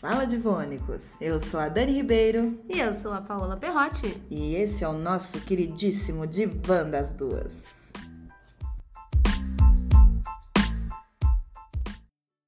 Fala 0.00 0.26
Divônicos! 0.26 1.20
Eu 1.20 1.38
sou 1.38 1.60
a 1.60 1.68
Dani 1.68 1.92
Ribeiro. 1.92 2.58
E 2.70 2.80
eu 2.80 2.94
sou 2.94 3.12
a 3.12 3.20
Paola 3.20 3.58
Perrotti. 3.58 4.06
E 4.30 4.54
esse 4.54 4.82
é 4.82 4.88
o 4.88 4.94
nosso 4.94 5.38
queridíssimo 5.44 6.26
Divã 6.26 6.88
das 6.88 7.12
Duas. 7.12 7.62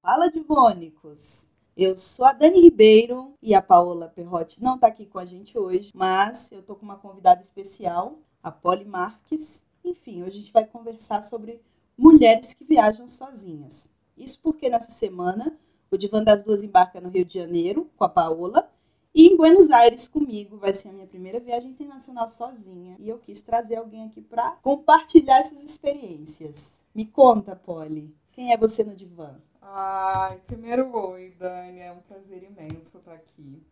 Fala 0.01 0.31
Divônicos! 0.31 1.51
Eu 1.77 1.95
sou 1.95 2.25
a 2.25 2.33
Dani 2.33 2.59
Ribeiro 2.59 3.35
e 3.43 3.55
a 3.55 3.61
Paola 3.61 4.09
Perrotti 4.09 4.63
não 4.63 4.77
está 4.77 4.87
aqui 4.87 5.05
com 5.05 5.19
a 5.19 5.27
gente 5.27 5.59
hoje, 5.59 5.91
mas 5.95 6.53
eu 6.53 6.61
estou 6.61 6.75
com 6.75 6.87
uma 6.87 6.97
convidada 6.97 7.43
especial, 7.43 8.19
a 8.43 8.51
Polly 8.51 8.87
Marques. 8.87 9.67
Enfim, 9.85 10.23
hoje 10.23 10.39
a 10.39 10.41
gente 10.41 10.53
vai 10.55 10.65
conversar 10.65 11.21
sobre 11.21 11.61
mulheres 11.99 12.55
que 12.55 12.65
viajam 12.65 13.07
sozinhas. 13.07 13.91
Isso 14.17 14.41
porque 14.43 14.71
nessa 14.71 14.91
semana 14.91 15.53
o 15.95 15.99
Divã 15.99 16.23
das 16.23 16.43
Duas 16.43 16.63
embarca 16.63 17.01
no 17.01 17.09
Rio 17.09 17.25
de 17.25 17.35
Janeiro 17.35 17.91
com 17.97 18.05
a 18.05 18.09
Paola 18.09 18.71
e 19.15 19.27
em 19.27 19.37
Buenos 19.37 19.71
Aires 19.71 20.09
comigo. 20.09 20.57
Vai 20.57 20.73
ser 20.73 20.89
a 20.89 20.93
minha 20.93 21.07
primeira 21.07 21.39
viagem 21.39 21.71
internacional 21.71 22.29
sozinha 22.29 22.97
e 22.99 23.09
eu 23.09 23.19
quis 23.19 23.43
trazer 23.43 23.77
alguém 23.77 24.07
aqui 24.07 24.21
para 24.21 24.53
compartilhar 24.63 25.39
essas 25.39 25.63
experiências. 25.63 26.83
Me 26.95 27.05
conta, 27.05 27.55
Polly, 27.55 28.15
quem 28.33 28.53
é 28.53 28.57
você 28.57 28.83
no 28.83 28.95
divã? 28.95 29.37
Ai, 29.61 30.41
primeiro 30.47 30.95
oi, 30.97 31.35
Dani. 31.39 31.81
É 31.81 31.93
um 31.93 32.01
prazer 32.01 32.43
imenso 32.43 32.99
estar 32.99 33.13
aqui. 33.13 33.63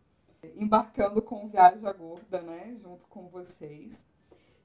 Embarcando 0.55 1.21
com 1.21 1.47
Viagem 1.47 1.85
à 1.87 1.93
Gorda, 1.93 2.41
né? 2.41 2.75
Junto 2.81 3.05
com 3.07 3.27
vocês. 3.27 4.05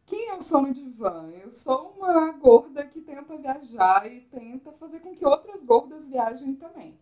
Quem 0.07 0.29
eu 0.29 0.41
sou 0.41 0.62
no 0.62 0.73
divã? 0.73 1.29
Eu 1.43 1.51
sou 1.51 1.95
uma 1.98 2.30
gorda 2.32 2.87
que 2.87 3.01
tenta 3.01 3.37
viajar 3.37 4.10
e 4.10 4.20
tenta 4.20 4.70
fazer 4.73 5.01
com 5.01 5.15
que 5.15 5.27
outras 5.27 5.65
gordas 5.65 6.07
viajem 6.07 6.54
também. 6.54 6.96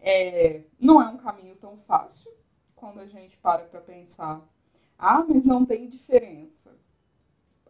É, 0.00 0.62
não 0.78 1.00
é 1.00 1.08
um 1.08 1.16
caminho 1.16 1.56
tão 1.56 1.76
fácil 1.78 2.30
quando 2.74 3.00
a 3.00 3.06
gente 3.06 3.36
para 3.38 3.64
para 3.64 3.80
pensar. 3.80 4.42
Ah, 4.98 5.24
mas 5.26 5.44
não 5.44 5.64
tem 5.64 5.88
diferença. 5.88 6.70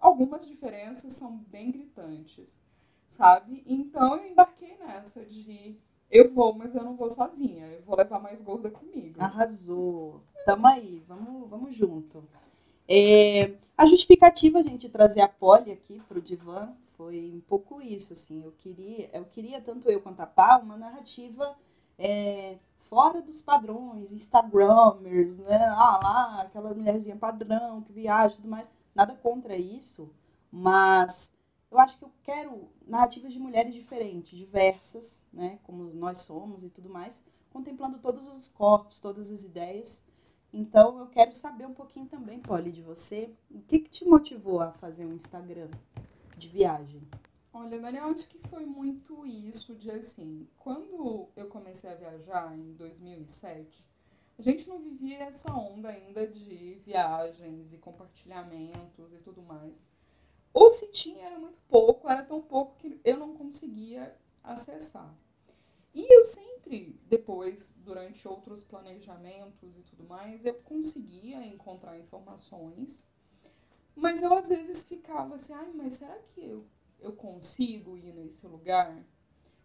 Algumas 0.00 0.46
diferenças 0.46 1.12
são 1.12 1.36
bem 1.48 1.70
gritantes, 1.70 2.58
sabe? 3.08 3.62
Então 3.66 4.16
eu 4.16 4.30
embarquei 4.30 4.76
nessa 4.78 5.24
de 5.24 5.78
eu 6.10 6.32
vou, 6.32 6.52
mas 6.52 6.74
eu 6.74 6.82
não 6.82 6.96
vou 6.96 7.08
sozinha. 7.08 7.66
Eu 7.66 7.82
vou 7.82 7.96
levar 7.96 8.18
mais 8.18 8.42
gorda 8.42 8.68
comigo. 8.68 9.22
Arrasou. 9.22 10.20
Tamo 10.44 10.66
aí, 10.66 11.02
vamos, 11.06 11.48
vamos 11.48 11.76
junto. 11.76 12.24
É, 12.88 13.52
a 13.78 13.86
justificativa, 13.86 14.62
gente, 14.62 14.80
de 14.80 14.88
trazer 14.88 15.20
a 15.20 15.28
Polly 15.28 15.70
aqui 15.70 16.00
para 16.08 16.18
o 16.18 16.22
divã 16.22 16.72
foi 16.96 17.32
um 17.32 17.40
pouco 17.40 17.80
isso, 17.80 18.12
assim. 18.12 18.42
Eu 18.42 18.52
queria, 18.58 19.08
eu 19.12 19.24
queria 19.24 19.60
tanto 19.60 19.88
eu 19.88 20.00
quanto 20.00 20.20
a 20.20 20.26
Pá 20.26 20.58
uma 20.58 20.76
narrativa 20.76 21.56
é, 22.00 22.58
fora 22.78 23.22
dos 23.22 23.40
padrões, 23.40 24.12
Instagramers, 24.12 25.38
né? 25.38 25.64
Ah, 25.68 26.00
lá, 26.02 26.42
aquela 26.42 26.74
mulherzinha 26.74 27.14
padrão 27.14 27.82
que 27.82 27.92
viaja 27.92 28.34
e 28.34 28.36
tudo 28.38 28.48
mais. 28.48 28.68
Nada 28.92 29.14
contra 29.14 29.56
isso, 29.56 30.12
mas 30.50 31.32
eu 31.70 31.78
acho 31.78 31.96
que 31.96 32.04
eu 32.04 32.12
quero 32.24 32.68
narrativas 32.84 33.32
de 33.32 33.38
mulheres 33.38 33.72
diferentes, 33.72 34.36
diversas, 34.36 35.24
né? 35.32 35.60
Como 35.62 35.84
nós 35.94 36.20
somos 36.22 36.64
e 36.64 36.70
tudo 36.70 36.90
mais, 36.90 37.24
contemplando 37.52 37.98
todos 37.98 38.26
os 38.26 38.48
corpos, 38.48 38.98
todas 38.98 39.30
as 39.30 39.44
ideias 39.44 40.04
então 40.52 40.98
eu 40.98 41.06
quero 41.06 41.32
saber 41.32 41.66
um 41.66 41.74
pouquinho 41.74 42.06
também, 42.06 42.40
Polly, 42.40 42.72
de 42.72 42.82
você. 42.82 43.32
O 43.50 43.60
que, 43.62 43.78
que 43.78 43.90
te 43.90 44.04
motivou 44.04 44.60
a 44.60 44.72
fazer 44.72 45.06
um 45.06 45.14
Instagram 45.14 45.68
de 46.36 46.48
viagem? 46.48 47.02
Olha, 47.52 47.80
Daniel, 47.80 48.04
acho 48.04 48.28
que 48.28 48.38
foi 48.48 48.64
muito 48.64 49.26
isso 49.26 49.74
de 49.74 49.90
assim, 49.90 50.46
quando 50.56 51.28
eu 51.34 51.48
comecei 51.48 51.90
a 51.90 51.96
viajar 51.96 52.56
em 52.56 52.74
2007, 52.74 53.84
a 54.38 54.42
gente 54.42 54.68
não 54.68 54.78
vivia 54.78 55.24
essa 55.24 55.52
onda 55.52 55.88
ainda 55.88 56.26
de 56.26 56.80
viagens 56.86 57.72
e 57.72 57.78
compartilhamentos 57.78 59.12
e 59.12 59.18
tudo 59.18 59.42
mais. 59.42 59.84
Ou 60.54 60.68
se 60.68 60.90
tinha, 60.92 61.26
era 61.26 61.38
muito 61.38 61.58
pouco, 61.68 62.08
era 62.08 62.22
tão 62.22 62.40
pouco 62.40 62.76
que 62.76 63.00
eu 63.04 63.16
não 63.16 63.36
conseguia 63.36 64.16
acessar. 64.44 65.12
E 65.92 66.06
eu 66.14 66.22
sempre, 66.22 67.00
depois, 67.08 67.72
durante 67.78 68.26
outros 68.28 68.62
planejamentos 68.62 69.76
e 69.76 69.82
tudo 69.82 70.04
mais, 70.04 70.46
eu 70.46 70.54
conseguia 70.54 71.44
encontrar 71.44 71.98
informações, 71.98 73.04
mas 73.94 74.22
eu 74.22 74.32
às 74.32 74.48
vezes 74.48 74.84
ficava 74.84 75.34
assim, 75.34 75.52
ai, 75.52 75.72
mas 75.74 75.94
será 75.94 76.16
que 76.28 76.40
eu, 76.40 76.64
eu 77.00 77.12
consigo 77.12 77.96
ir 77.96 78.12
nesse 78.12 78.46
lugar? 78.46 79.04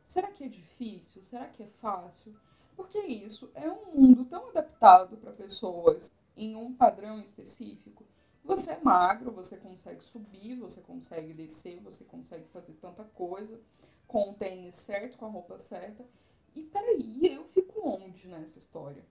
Será 0.04 0.32
que 0.32 0.44
é 0.44 0.48
difícil? 0.48 1.24
Será 1.24 1.48
que 1.48 1.64
é 1.64 1.68
fácil? 1.68 2.36
Porque 2.76 3.00
isso 3.00 3.50
é 3.54 3.70
um 3.70 3.96
mundo 3.96 4.26
tão 4.26 4.50
adaptado 4.50 5.18
para 5.18 5.32
pessoas 5.32 6.14
em 6.36 6.56
um 6.56 6.74
padrão 6.74 7.20
específico. 7.20 8.06
Você 8.44 8.74
é 8.74 8.80
magro, 8.80 9.32
você 9.32 9.58
consegue 9.58 10.04
subir, 10.04 10.56
você 10.56 10.82
consegue 10.82 11.34
descer, 11.34 11.80
você 11.80 12.04
consegue 12.04 12.46
fazer 12.50 12.74
tanta 12.74 13.04
coisa 13.04 13.60
com 14.08 14.30
o 14.30 14.34
tênis 14.34 14.76
certo, 14.76 15.18
com 15.18 15.26
a 15.26 15.30
roupa 15.30 15.58
certa. 15.58 16.06
E 16.54 16.62
peraí, 16.64 17.34
eu 17.36 17.46
fico 17.46 17.88
onde 17.88 18.28
nessa 18.28 18.60
história? 18.60 19.04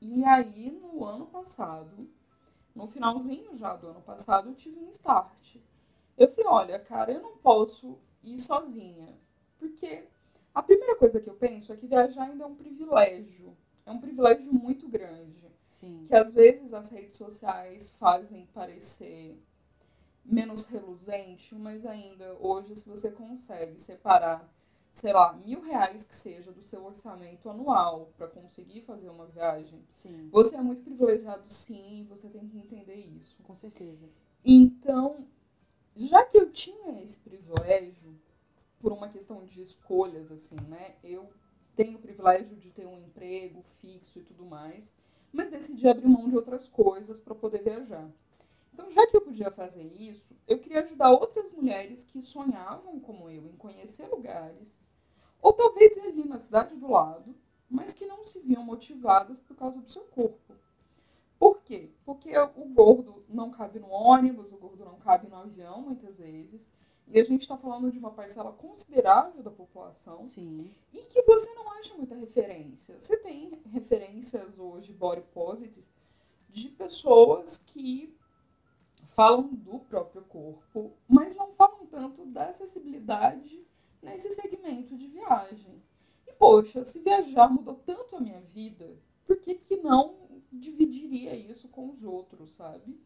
E 0.00 0.24
aí, 0.24 0.70
no 0.70 1.04
ano 1.04 1.26
passado, 1.26 2.08
no 2.74 2.88
finalzinho 2.88 3.56
já 3.56 3.76
do 3.76 3.88
ano 3.88 4.00
passado, 4.00 4.48
eu 4.48 4.54
tive 4.54 4.78
um 4.80 4.88
start. 4.88 5.56
Eu 6.16 6.28
falei, 6.28 6.46
olha, 6.46 6.78
cara, 6.78 7.12
eu 7.12 7.20
não 7.20 7.36
posso 7.36 7.98
ir 8.22 8.38
sozinha. 8.38 9.08
Porque 9.58 10.04
a 10.54 10.62
primeira 10.62 10.96
coisa 10.96 11.20
que 11.20 11.28
eu 11.28 11.34
penso 11.34 11.72
é 11.72 11.76
que 11.76 11.86
viajar 11.86 12.24
ainda 12.24 12.44
é 12.44 12.46
um 12.46 12.54
privilégio. 12.54 13.56
É 13.86 13.90
um 13.90 13.98
privilégio 13.98 14.52
muito 14.52 14.88
grande. 14.88 15.42
Sim. 15.68 16.04
Que 16.06 16.14
às 16.14 16.32
vezes 16.32 16.74
as 16.74 16.90
redes 16.90 17.16
sociais 17.16 17.92
fazem 17.98 18.46
parecer 18.52 19.36
menos 20.24 20.66
reluzente, 20.66 21.54
mas 21.54 21.84
ainda 21.84 22.36
hoje, 22.38 22.76
se 22.76 22.88
você 22.88 23.10
consegue 23.10 23.80
separar, 23.80 24.48
sei 24.92 25.12
lá, 25.12 25.32
mil 25.32 25.60
reais 25.62 26.04
que 26.04 26.14
seja 26.14 26.52
do 26.52 26.62
seu 26.62 26.84
orçamento 26.84 27.48
anual 27.48 28.12
para 28.16 28.28
conseguir 28.28 28.82
fazer 28.82 29.08
uma 29.08 29.26
viagem, 29.26 29.82
sim. 29.90 30.28
você 30.30 30.56
é 30.56 30.62
muito 30.62 30.84
privilegiado 30.84 31.42
sim, 31.46 32.06
você 32.08 32.28
tem 32.28 32.46
que 32.46 32.58
entender 32.58 32.94
isso. 32.94 33.42
Com 33.42 33.54
certeza. 33.54 34.08
Então, 34.44 35.26
já 35.96 36.24
que 36.24 36.38
eu 36.38 36.50
tinha 36.50 37.02
esse 37.02 37.18
privilégio, 37.20 38.18
por 38.80 38.92
uma 38.92 39.08
questão 39.08 39.44
de 39.44 39.62
escolhas, 39.62 40.32
assim, 40.32 40.56
né? 40.68 40.96
Eu 41.04 41.30
tenho 41.76 41.98
o 41.98 42.00
privilégio 42.00 42.56
de 42.56 42.70
ter 42.70 42.86
um 42.86 42.98
emprego 42.98 43.64
fixo 43.80 44.18
e 44.18 44.22
tudo 44.22 44.44
mais, 44.44 44.92
mas 45.32 45.50
decidi 45.50 45.88
abrir 45.88 46.08
mão 46.08 46.28
de 46.28 46.36
outras 46.36 46.68
coisas 46.68 47.18
para 47.18 47.34
poder 47.34 47.62
viajar. 47.62 48.10
Então, 48.74 48.90
já 48.90 49.06
que 49.06 49.16
eu 49.16 49.20
podia 49.20 49.50
fazer 49.50 49.84
isso, 49.84 50.34
eu 50.48 50.58
queria 50.58 50.82
ajudar 50.82 51.10
outras 51.10 51.50
mulheres 51.52 52.04
que 52.04 52.20
sonhavam 52.20 52.98
como 53.00 53.30
eu 53.30 53.46
em 53.46 53.56
conhecer 53.56 54.06
lugares, 54.08 54.80
ou 55.40 55.52
talvez 55.52 55.96
ir 55.96 56.00
ali 56.00 56.24
na 56.24 56.38
cidade 56.38 56.74
do 56.76 56.90
lado, 56.90 57.34
mas 57.68 57.94
que 57.94 58.06
não 58.06 58.24
se 58.24 58.40
viam 58.40 58.64
motivadas 58.64 59.38
por 59.38 59.56
causa 59.56 59.80
do 59.80 59.90
seu 59.90 60.02
corpo. 60.04 60.40
Por 61.42 61.60
quê? 61.62 61.90
Porque 62.04 62.30
o 62.38 62.64
gordo 62.66 63.24
não 63.28 63.50
cabe 63.50 63.80
no 63.80 63.88
ônibus, 63.88 64.52
o 64.52 64.56
gordo 64.56 64.84
não 64.84 64.96
cabe 65.00 65.26
no 65.26 65.34
avião, 65.34 65.82
muitas 65.82 66.20
vezes. 66.20 66.70
E 67.08 67.18
a 67.18 67.24
gente 67.24 67.40
está 67.40 67.56
falando 67.56 67.90
de 67.90 67.98
uma 67.98 68.12
parcela 68.12 68.52
considerável 68.52 69.42
da 69.42 69.50
população. 69.50 70.22
Sim. 70.22 70.70
E 70.92 70.98
que 70.98 71.20
você 71.22 71.52
não 71.54 71.68
acha 71.72 71.94
muita 71.94 72.14
referência. 72.14 72.96
Você 72.96 73.16
tem 73.16 73.60
referências 73.72 74.56
hoje 74.56 74.92
body 74.92 75.22
positive 75.34 75.84
de 76.48 76.68
pessoas 76.68 77.58
que 77.58 78.16
falam 79.08 79.48
do 79.48 79.80
próprio 79.80 80.22
corpo, 80.22 80.92
mas 81.08 81.34
não 81.34 81.50
falam 81.54 81.84
tanto 81.86 82.24
da 82.24 82.50
acessibilidade 82.50 83.66
nesse 84.00 84.30
segmento 84.30 84.96
de 84.96 85.08
viagem. 85.08 85.82
E 86.24 86.32
poxa, 86.34 86.84
se 86.84 87.00
viajar 87.00 87.52
mudou 87.52 87.74
tanto 87.84 88.14
a 88.14 88.20
minha 88.20 88.40
vida, 88.42 88.96
por 89.26 89.38
que, 89.38 89.56
que 89.56 89.78
não 89.78 90.22
dividiria 90.52 91.34
isso 91.34 91.68
com 91.68 91.90
os 91.90 92.04
outros, 92.04 92.50
sabe? 92.50 93.00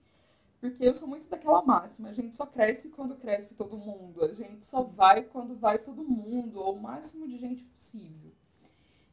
Porque 0.60 0.84
eu 0.84 0.94
sou 0.94 1.06
muito 1.06 1.28
daquela 1.28 1.62
máxima, 1.62 2.08
a 2.08 2.12
gente 2.12 2.36
só 2.36 2.46
cresce 2.46 2.88
quando 2.88 3.16
cresce 3.16 3.54
todo 3.54 3.76
mundo, 3.76 4.24
a 4.24 4.34
gente 4.34 4.64
só 4.64 4.82
vai 4.82 5.22
quando 5.22 5.54
vai 5.54 5.78
todo 5.78 6.02
mundo, 6.02 6.58
ou 6.58 6.74
o 6.74 6.80
máximo 6.80 7.28
de 7.28 7.36
gente 7.36 7.64
possível. 7.64 8.32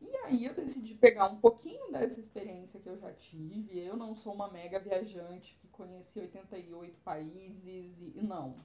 E 0.01 0.15
aí 0.25 0.45
eu 0.45 0.53
decidi 0.53 0.93
pegar 0.95 1.27
um 1.27 1.37
pouquinho 1.37 1.91
dessa 1.91 2.19
experiência 2.19 2.79
que 2.79 2.87
eu 2.87 2.97
já 2.97 3.11
tive. 3.13 3.79
Eu 3.79 3.95
não 3.95 4.13
sou 4.13 4.33
uma 4.33 4.49
mega 4.49 4.79
viajante 4.79 5.57
que 5.59 5.67
conheci 5.69 6.19
88 6.19 6.99
países 6.99 7.99
e 7.99 8.21
não. 8.21 8.55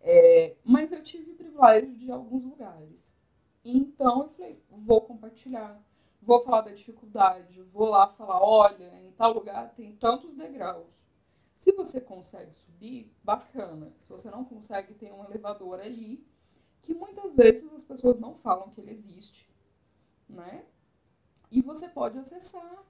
É, 0.00 0.56
mas 0.64 0.90
eu 0.92 1.02
tive 1.02 1.34
privilégio 1.34 1.94
de 1.94 2.10
alguns 2.10 2.44
lugares. 2.44 2.98
Então 3.64 4.22
eu 4.22 4.28
falei, 4.30 4.62
vou 4.70 5.00
compartilhar, 5.02 5.80
vou 6.20 6.42
falar 6.42 6.62
da 6.62 6.72
dificuldade, 6.72 7.62
vou 7.62 7.88
lá 7.88 8.08
falar, 8.08 8.40
olha, 8.42 9.00
em 9.02 9.12
tal 9.12 9.32
lugar 9.32 9.74
tem 9.74 9.96
tantos 9.96 10.34
degraus. 10.34 10.86
Se 11.54 11.72
você 11.72 12.00
consegue 12.00 12.54
subir, 12.54 13.12
bacana. 13.24 13.92
Se 13.98 14.08
você 14.08 14.30
não 14.30 14.44
consegue, 14.44 14.94
tem 14.94 15.12
um 15.12 15.24
elevador 15.24 15.80
ali, 15.80 16.24
que 16.82 16.94
muitas 16.94 17.34
vezes 17.34 17.72
as 17.72 17.82
pessoas 17.82 18.20
não 18.20 18.36
falam 18.36 18.70
que 18.70 18.80
ele 18.80 18.92
existe 18.92 19.48
né? 20.28 20.64
E 21.50 21.62
você 21.62 21.88
pode 21.88 22.18
acessar. 22.18 22.84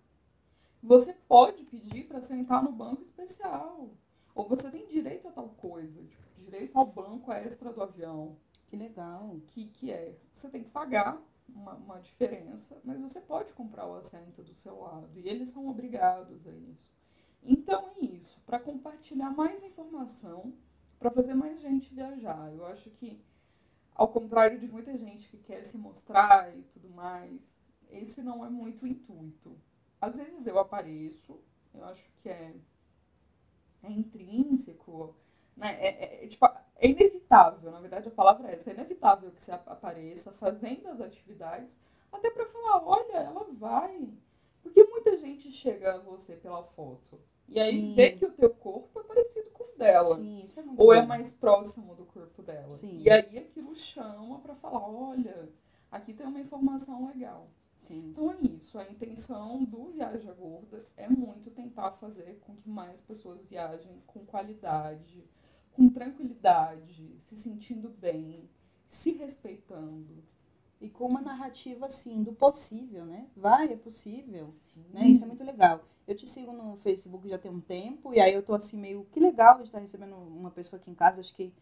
Você 0.82 1.12
pode 1.12 1.64
pedir 1.64 2.06
para 2.06 2.20
sentar 2.20 2.62
no 2.62 2.72
banco 2.72 3.02
especial. 3.02 3.90
Ou 4.34 4.48
você 4.48 4.70
tem 4.70 4.86
direito 4.86 5.28
a 5.28 5.32
tal 5.32 5.48
coisa, 5.50 6.02
tipo, 6.02 6.22
direito 6.36 6.76
ao 6.76 6.86
banco 6.86 7.32
extra 7.32 7.72
do 7.72 7.82
avião. 7.82 8.36
Que 8.66 8.76
legal. 8.76 9.40
Que, 9.48 9.68
que 9.68 9.90
é, 9.90 10.16
você 10.30 10.48
tem 10.48 10.64
que 10.64 10.70
pagar 10.70 11.20
uma, 11.54 11.74
uma 11.74 12.00
diferença, 12.00 12.80
mas 12.84 13.00
você 13.00 13.20
pode 13.20 13.52
comprar 13.52 13.86
o 13.86 13.96
assento 13.96 14.42
do 14.42 14.54
seu 14.54 14.80
lado. 14.80 15.10
E 15.18 15.28
eles 15.28 15.50
são 15.50 15.68
obrigados 15.68 16.46
a 16.46 16.52
isso. 16.52 16.88
Então 17.42 17.90
é 17.96 18.04
isso, 18.04 18.40
para 18.44 18.58
compartilhar 18.58 19.30
mais 19.30 19.62
informação, 19.62 20.52
para 20.98 21.10
fazer 21.10 21.34
mais 21.34 21.60
gente 21.60 21.94
viajar. 21.94 22.52
Eu 22.52 22.66
acho 22.66 22.90
que, 22.90 23.20
ao 23.94 24.08
contrário 24.08 24.58
de 24.58 24.68
muita 24.68 24.96
gente 24.96 25.28
que 25.28 25.38
quer 25.38 25.62
se 25.62 25.78
mostrar 25.78 26.56
e 26.56 26.62
tudo 26.64 26.90
mais, 26.90 27.40
esse 27.90 28.22
não 28.22 28.44
é 28.44 28.50
muito 28.50 28.84
o 28.84 28.88
intuito. 28.88 29.56
Às 30.00 30.18
vezes 30.18 30.46
eu 30.46 30.58
apareço, 30.58 31.40
eu 31.74 31.84
acho 31.84 32.08
que 32.22 32.28
é, 32.28 32.54
é 33.82 33.90
intrínseco, 33.90 35.14
né? 35.58 35.76
É, 35.80 35.88
é, 35.88 36.24
é, 36.24 36.26
tipo, 36.26 36.46
é 36.46 36.88
inevitável, 36.88 37.70
na 37.70 37.80
verdade 37.80 38.08
a 38.08 38.12
palavra 38.12 38.50
é 38.50 38.54
essa, 38.54 38.70
é 38.70 38.74
inevitável 38.74 39.30
que 39.32 39.42
você 39.42 39.52
apareça 39.52 40.32
fazendo 40.32 40.88
as 40.88 41.00
atividades, 41.00 41.76
até 42.12 42.30
para 42.30 42.46
falar, 42.46 42.82
olha, 42.86 43.16
ela 43.18 43.46
vai. 43.52 44.08
Porque 44.62 44.82
muita 44.84 45.16
gente 45.16 45.50
chega 45.52 45.94
a 45.94 45.98
você 45.98 46.36
pela 46.36 46.62
foto. 46.62 47.20
E 47.48 47.58
aí 47.58 47.80
Sim. 47.80 47.94
vê 47.94 48.12
que 48.12 48.24
o 48.24 48.32
teu 48.32 48.50
corpo 48.50 49.00
é 49.00 49.02
parecido 49.02 49.50
com 49.50 49.64
o 49.64 49.78
dela. 49.78 50.04
Sim, 50.04 50.42
isso 50.42 50.60
é 50.60 50.62
muito 50.62 50.82
ou 50.82 50.92
é 50.92 50.98
bom. 50.98 51.02
é 51.02 51.06
mais 51.06 51.32
próximo 51.32 51.94
do 51.94 52.04
corpo 52.04 52.42
dela. 52.42 52.72
Sim. 52.72 52.98
E 52.98 53.10
aí 53.10 53.38
aquilo 53.38 53.74
chama 53.74 54.38
para 54.40 54.54
falar, 54.54 54.86
olha, 54.86 55.48
aqui 55.90 56.12
tem 56.12 56.26
uma 56.26 56.40
informação 56.40 57.06
legal. 57.06 57.48
Sim. 57.78 58.10
Então 58.10 58.32
é 58.32 58.36
isso. 58.42 58.78
A 58.78 58.84
intenção 58.84 59.64
do 59.64 59.86
Viaja 59.86 60.32
Gorda 60.32 60.84
é 60.96 61.08
muito 61.08 61.50
tentar 61.50 61.92
fazer 61.92 62.38
com 62.40 62.54
que 62.56 62.68
mais 62.68 63.00
pessoas 63.00 63.46
viajem 63.46 64.02
com 64.06 64.26
qualidade, 64.26 65.24
com 65.78 65.88
tranquilidade, 65.88 67.08
se 67.20 67.36
sentindo 67.36 67.88
bem, 67.88 68.50
se 68.88 69.12
respeitando. 69.12 70.24
E 70.80 70.88
com 70.88 71.06
uma 71.06 71.20
narrativa 71.20 71.86
assim 71.86 72.20
do 72.24 72.32
possível, 72.32 73.06
né? 73.06 73.28
Vai, 73.36 73.72
é 73.72 73.76
possível. 73.76 74.48
Né? 74.92 75.06
Isso 75.06 75.22
é 75.22 75.26
muito 75.28 75.44
legal. 75.44 75.84
Eu 76.06 76.16
te 76.16 76.26
sigo 76.26 76.52
no 76.52 76.76
Facebook 76.78 77.28
já 77.28 77.38
tem 77.38 77.50
um 77.50 77.60
tempo, 77.60 78.12
e 78.12 78.18
aí 78.18 78.34
eu 78.34 78.42
tô 78.42 78.54
assim 78.54 78.76
meio 78.76 79.06
que 79.12 79.20
legal 79.20 79.58
de 79.58 79.64
estar 79.64 79.78
recebendo 79.78 80.16
uma 80.16 80.50
pessoa 80.50 80.80
aqui 80.80 80.90
em 80.90 80.94
casa. 80.94 81.20
Acho 81.20 81.34
que 81.34 81.52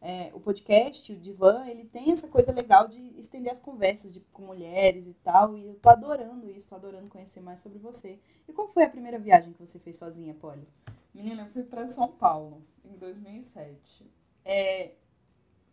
é, 0.00 0.30
o 0.32 0.40
podcast, 0.40 1.12
o 1.12 1.16
Divan, 1.16 1.66
ele 1.66 1.84
tem 1.84 2.10
essa 2.10 2.28
coisa 2.28 2.52
legal 2.52 2.88
de 2.88 2.98
estender 3.18 3.52
as 3.52 3.58
conversas 3.58 4.10
de, 4.10 4.20
com 4.32 4.42
mulheres 4.42 5.06
e 5.06 5.14
tal. 5.14 5.54
E 5.54 5.66
eu 5.66 5.74
tô 5.74 5.90
adorando 5.90 6.48
isso, 6.48 6.68
tô 6.68 6.76
adorando 6.76 7.08
conhecer 7.08 7.40
mais 7.40 7.60
sobre 7.60 7.78
você. 7.78 8.18
E 8.48 8.54
qual 8.54 8.68
foi 8.68 8.84
a 8.84 8.88
primeira 8.88 9.18
viagem 9.18 9.52
que 9.52 9.66
você 9.66 9.78
fez 9.78 9.96
sozinha, 9.96 10.32
Polly? 10.32 10.66
Menina, 11.12 11.42
eu 11.42 11.46
fui 11.48 11.62
para 11.62 11.88
São 11.88 12.08
Paulo 12.08 12.62
em 12.86 12.96
2007. 12.96 14.10
É, 14.44 14.94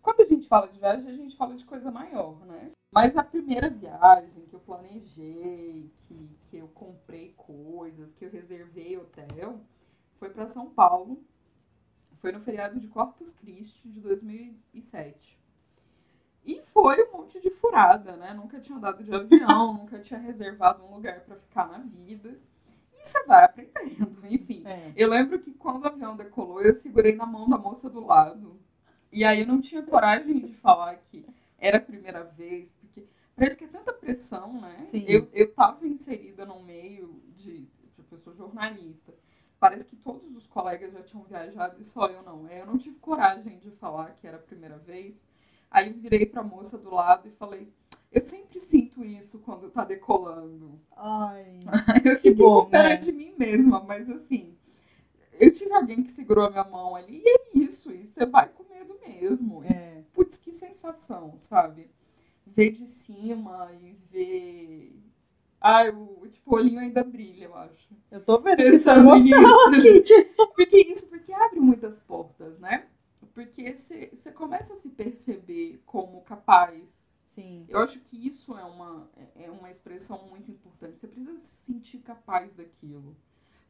quando 0.02 0.22
a 0.22 0.26
gente 0.26 0.48
fala 0.48 0.68
de 0.68 0.80
viagem, 0.80 1.10
a 1.10 1.16
gente 1.16 1.36
fala 1.38 1.56
de 1.56 1.66
coisa 1.66 1.90
maior, 1.90 2.46
né? 2.46 2.68
Mas 2.94 3.18
a 3.18 3.24
primeira 3.24 3.70
viagem 3.70 4.46
que 4.46 4.54
eu 4.54 4.60
planejei, 4.60 5.92
que, 6.08 6.30
que 6.50 6.58
eu 6.58 6.68
comprei 6.68 7.34
coisas, 7.36 8.14
que 8.14 8.26
eu 8.26 8.30
reservei 8.30 8.98
hotel, 8.98 9.60
foi 10.20 10.30
para 10.30 10.48
São 10.48 10.70
Paulo. 10.70 11.24
Foi 12.20 12.32
no 12.32 12.40
feriado 12.40 12.80
de 12.80 12.88
Corpus 12.88 13.34
Christi 13.34 13.88
de 13.88 14.00
2007. 14.00 15.40
E 16.46 16.62
foi 16.68 17.02
um 17.08 17.12
monte 17.18 17.40
de 17.40 17.50
furada, 17.50 18.18
né? 18.18 18.34
Nunca 18.34 18.60
tinha 18.60 18.78
andado 18.78 19.04
de 19.04 19.14
avião, 19.14 19.74
nunca 19.80 20.00
tinha 20.00 20.20
reservado 20.20 20.84
um 20.84 20.94
lugar 20.94 21.22
para 21.22 21.38
ficar 21.38 21.68
na 21.68 21.80
vida. 21.80 22.38
Você 23.04 23.24
vai 23.26 23.44
aprendendo, 23.44 24.18
enfim. 24.26 24.64
É. 24.66 24.94
Eu 24.96 25.10
lembro 25.10 25.38
que 25.40 25.52
quando 25.52 25.84
o 25.84 25.88
avião 25.88 26.16
decolou, 26.16 26.62
eu 26.62 26.74
segurei 26.74 27.16
na 27.16 27.26
mão 27.26 27.50
da 27.50 27.58
moça 27.58 27.90
do 27.90 28.06
lado. 28.06 28.58
E 29.12 29.26
aí 29.26 29.42
eu 29.42 29.48
não 29.48 29.62
tinha 29.62 29.84
coragem 29.84 30.40
de 30.40 30.54
falar 30.56 30.96
que 30.96 31.26
era 31.60 31.78
a 31.78 31.82
primeira 31.82 32.24
vez, 32.24 32.72
porque 32.80 33.06
parece 33.36 33.58
que 33.58 33.66
é 33.66 33.68
tanta 33.68 33.92
pressão, 33.92 34.60
né? 34.60 34.84
Sim. 34.86 35.04
Eu, 35.08 35.30
eu 35.34 35.54
tava 35.54 35.86
inserida 35.86 36.46
no 36.46 36.64
meio 36.64 37.22
de, 37.36 37.68
de 37.96 38.04
pessoa 38.10 38.36
jornalista. 38.36 39.14
Parece 39.60 39.86
que 39.86 39.96
todos 39.96 40.34
os 40.36 40.48
colegas 40.48 40.94
já 40.94 41.04
tinham 41.04 41.24
viajado 41.24 41.82
e 41.82 41.86
só 41.86 42.08
eu 42.08 42.24
não. 42.24 42.50
Eu 42.50 42.66
não 42.66 42.78
tive 42.78 42.98
coragem 43.00 43.60
de 43.60 43.70
falar 43.72 44.16
que 44.20 44.28
era 44.28 44.38
a 44.38 44.42
primeira 44.42 44.78
vez. 44.78 45.24
Aí 45.70 45.90
eu 45.90 45.94
virei 45.94 46.26
pra 46.26 46.44
moça 46.44 46.78
do 46.78 46.94
lado 46.94 47.28
e 47.28 47.32
falei, 47.32 47.72
eu 48.14 48.26
sempre 48.26 48.60
sinto 48.60 49.04
isso 49.04 49.40
quando 49.40 49.70
tá 49.70 49.84
decolando. 49.84 50.80
Ai, 50.96 51.60
eu 52.06 52.16
que 52.18 52.30
fiquei 52.30 52.34
bom, 52.36 52.64
com 52.64 52.70
pena 52.70 52.90
né? 52.90 52.98
de 52.98 53.12
mim 53.12 53.34
mesma, 53.38 53.80
mas 53.84 54.10
assim, 54.10 54.56
eu 55.40 55.52
tive 55.52 55.74
alguém 55.74 56.04
que 56.04 56.12
segurou 56.12 56.46
a 56.46 56.50
minha 56.50 56.64
mão 56.64 56.96
ali 56.96 57.22
e 57.26 57.30
é 57.30 57.58
isso, 57.66 57.92
e 57.92 58.06
você 58.06 58.26
vai 58.26 58.50
com 58.50 58.64
medo 58.72 58.96
mesmo. 59.06 59.64
É. 59.64 60.04
Putz, 60.14 60.38
que 60.38 60.52
sensação, 60.54 61.36
sabe? 61.40 61.90
Ver 62.46 62.72
de 62.72 62.86
cima 62.88 63.72
e 63.82 63.98
ver. 64.12 65.00
Ai, 65.60 65.90
o 65.90 66.28
tipo, 66.28 66.52
o 66.52 66.56
olhinho 66.56 66.80
ainda 66.80 67.04
brilha, 67.04 67.46
eu 67.46 67.56
acho. 67.56 67.90
Eu 68.12 68.24
tô 68.24 68.40
vendo 68.40 68.60
essa 68.62 68.94
Pensando 68.94 69.00
emoção 69.00 69.72
nisso. 69.72 69.88
aqui. 69.90 70.02
tipo. 70.02 70.48
Porque 70.54 70.78
isso, 70.78 71.08
porque 71.08 71.34
abre 71.34 71.60
muitas 71.60 72.00
portas, 72.02 72.60
né? 72.60 72.86
Porque 73.34 73.74
você 73.74 74.32
começa 74.34 74.74
a 74.74 74.76
se 74.76 74.90
perceber 74.90 75.82
como 75.86 76.22
capaz. 76.22 77.03
Sim. 77.34 77.66
Eu 77.68 77.80
acho 77.80 78.00
que 78.00 78.28
isso 78.28 78.56
é 78.56 78.64
uma, 78.64 79.10
é 79.36 79.50
uma 79.50 79.68
expressão 79.72 80.28
muito 80.28 80.52
importante. 80.52 81.00
Você 81.00 81.08
precisa 81.08 81.36
se 81.38 81.66
sentir 81.66 81.98
capaz 81.98 82.54
daquilo. 82.54 83.18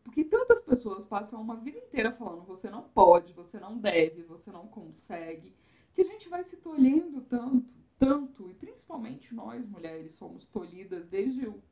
Porque 0.04 0.22
tantas 0.26 0.60
pessoas 0.60 1.06
passam 1.06 1.42
uma 1.42 1.56
vida 1.56 1.78
inteira 1.78 2.12
falando 2.12 2.44
você 2.44 2.70
não 2.70 2.84
pode, 2.84 3.32
você 3.32 3.62
não 3.62 3.78
deve, 3.78 4.24
você 4.24 4.52
não 4.52 4.68
consegue, 4.68 5.56
que 5.94 6.02
a 6.02 6.04
gente 6.04 6.28
vai 6.28 6.44
se 6.44 6.58
tolhendo 6.58 7.22
tanto, 7.22 7.66
tanto, 7.98 8.50
e 8.50 8.54
principalmente 8.54 9.34
nós 9.34 9.66
mulheres 9.66 10.14
somos 10.16 10.46
tolhidas 10.46 11.08
desde 11.08 11.48
o 11.48 11.64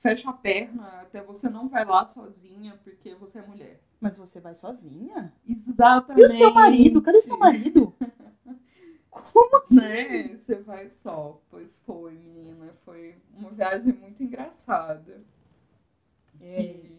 fecha 0.00 0.28
a 0.28 0.32
perna 0.34 1.00
até 1.00 1.22
você 1.22 1.48
não 1.48 1.66
vai 1.66 1.84
lá 1.84 2.06
sozinha 2.06 2.78
porque 2.84 3.14
você 3.14 3.38
é 3.38 3.46
mulher. 3.46 3.80
Mas 3.98 4.18
você 4.18 4.38
vai 4.38 4.54
sozinha? 4.54 5.32
Exatamente. 5.48 6.22
E 6.22 6.26
o 6.26 6.28
seu 6.28 6.52
marido? 6.52 7.00
Cadê 7.00 7.16
o 7.16 7.22
seu 7.22 7.38
marido? 7.38 7.94
Como 9.10 9.56
assim? 9.58 9.80
Né? 9.80 10.36
Você 10.36 10.56
vai 10.56 10.88
só. 10.88 11.40
Pois 11.50 11.76
foi, 11.86 12.12
menina. 12.12 12.72
Foi 12.84 13.16
uma 13.36 13.50
viagem 13.50 13.92
muito 13.92 14.22
engraçada. 14.22 15.20
É. 16.40 16.62
Que 16.62 16.98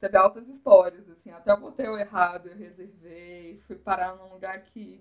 teve 0.00 0.16
altas 0.16 0.48
histórias, 0.48 1.08
assim. 1.10 1.30
Até 1.30 1.54
o 1.54 1.64
hotel 1.64 1.98
errado 1.98 2.48
eu 2.48 2.56
reservei. 2.56 3.60
Fui 3.66 3.76
parar 3.76 4.16
num 4.16 4.32
lugar 4.32 4.62
que. 4.62 5.00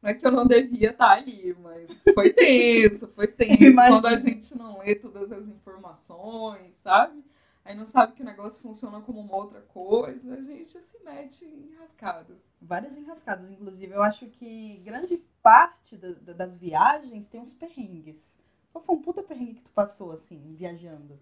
Não 0.00 0.10
é 0.10 0.14
que 0.14 0.26
eu 0.26 0.32
não 0.32 0.44
devia 0.44 0.90
estar 0.90 1.12
ali, 1.12 1.56
mas 1.62 1.88
foi 2.12 2.32
tenso, 2.34 3.06
foi 3.08 3.28
tenso. 3.28 3.62
Imagino. 3.62 4.00
Quando 4.00 4.06
a 4.06 4.16
gente 4.16 4.58
não 4.58 4.80
lê 4.80 4.96
todas 4.96 5.30
as 5.30 5.46
informações, 5.46 6.76
sabe? 6.78 7.22
Aí 7.64 7.76
não 7.76 7.86
sabe 7.86 8.14
que 8.14 8.22
o 8.22 8.24
negócio 8.24 8.60
funciona 8.60 9.00
como 9.00 9.20
uma 9.20 9.36
outra 9.36 9.60
coisa, 9.60 10.34
a 10.34 10.40
gente 10.40 10.76
se 10.82 10.98
mete 11.04 11.44
em 11.44 11.72
rascadas. 11.78 12.36
Várias 12.60 12.96
enrascadas, 12.96 13.48
inclusive. 13.50 13.94
Eu 13.94 14.02
acho 14.02 14.26
que 14.26 14.78
grande 14.78 15.22
parte 15.42 15.96
da- 15.96 16.12
da- 16.12 16.32
das 16.32 16.54
viagens 16.54 17.28
tem 17.28 17.40
uns 17.40 17.52
perrengues. 17.52 18.36
Qual 18.72 18.82
foi 18.84 18.94
um 18.96 19.02
puta 19.02 19.22
perrengue 19.22 19.54
que 19.54 19.62
tu 19.62 19.70
passou, 19.70 20.12
assim, 20.12 20.54
viajando? 20.54 21.18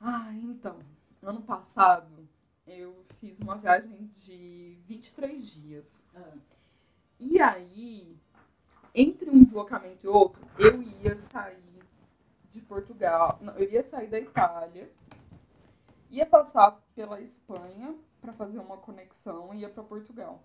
Ah, 0.00 0.32
então, 0.34 0.78
ano 1.22 1.42
passado 1.42 2.28
eu 2.66 3.04
fiz 3.18 3.38
uma 3.40 3.56
viagem 3.56 4.10
de 4.14 4.78
23 4.86 5.50
dias. 5.52 6.00
E 7.18 7.40
aí, 7.40 8.16
entre 8.94 9.30
um 9.30 9.42
deslocamento 9.42 10.06
e 10.06 10.08
outro, 10.08 10.46
eu 10.58 10.82
ia 10.82 11.18
sair 11.20 11.82
de 12.52 12.60
Portugal, 12.60 13.38
não, 13.40 13.54
eu 13.54 13.68
ia 13.68 13.82
sair 13.82 14.08
da 14.08 14.20
Itália, 14.20 14.90
ia 16.10 16.26
passar 16.26 16.72
pela 16.94 17.20
Espanha 17.20 17.94
para 18.20 18.32
fazer 18.32 18.58
uma 18.58 18.76
conexão 18.76 19.52
e 19.54 19.60
ia 19.60 19.68
para 19.68 19.82
Portugal. 19.82 20.42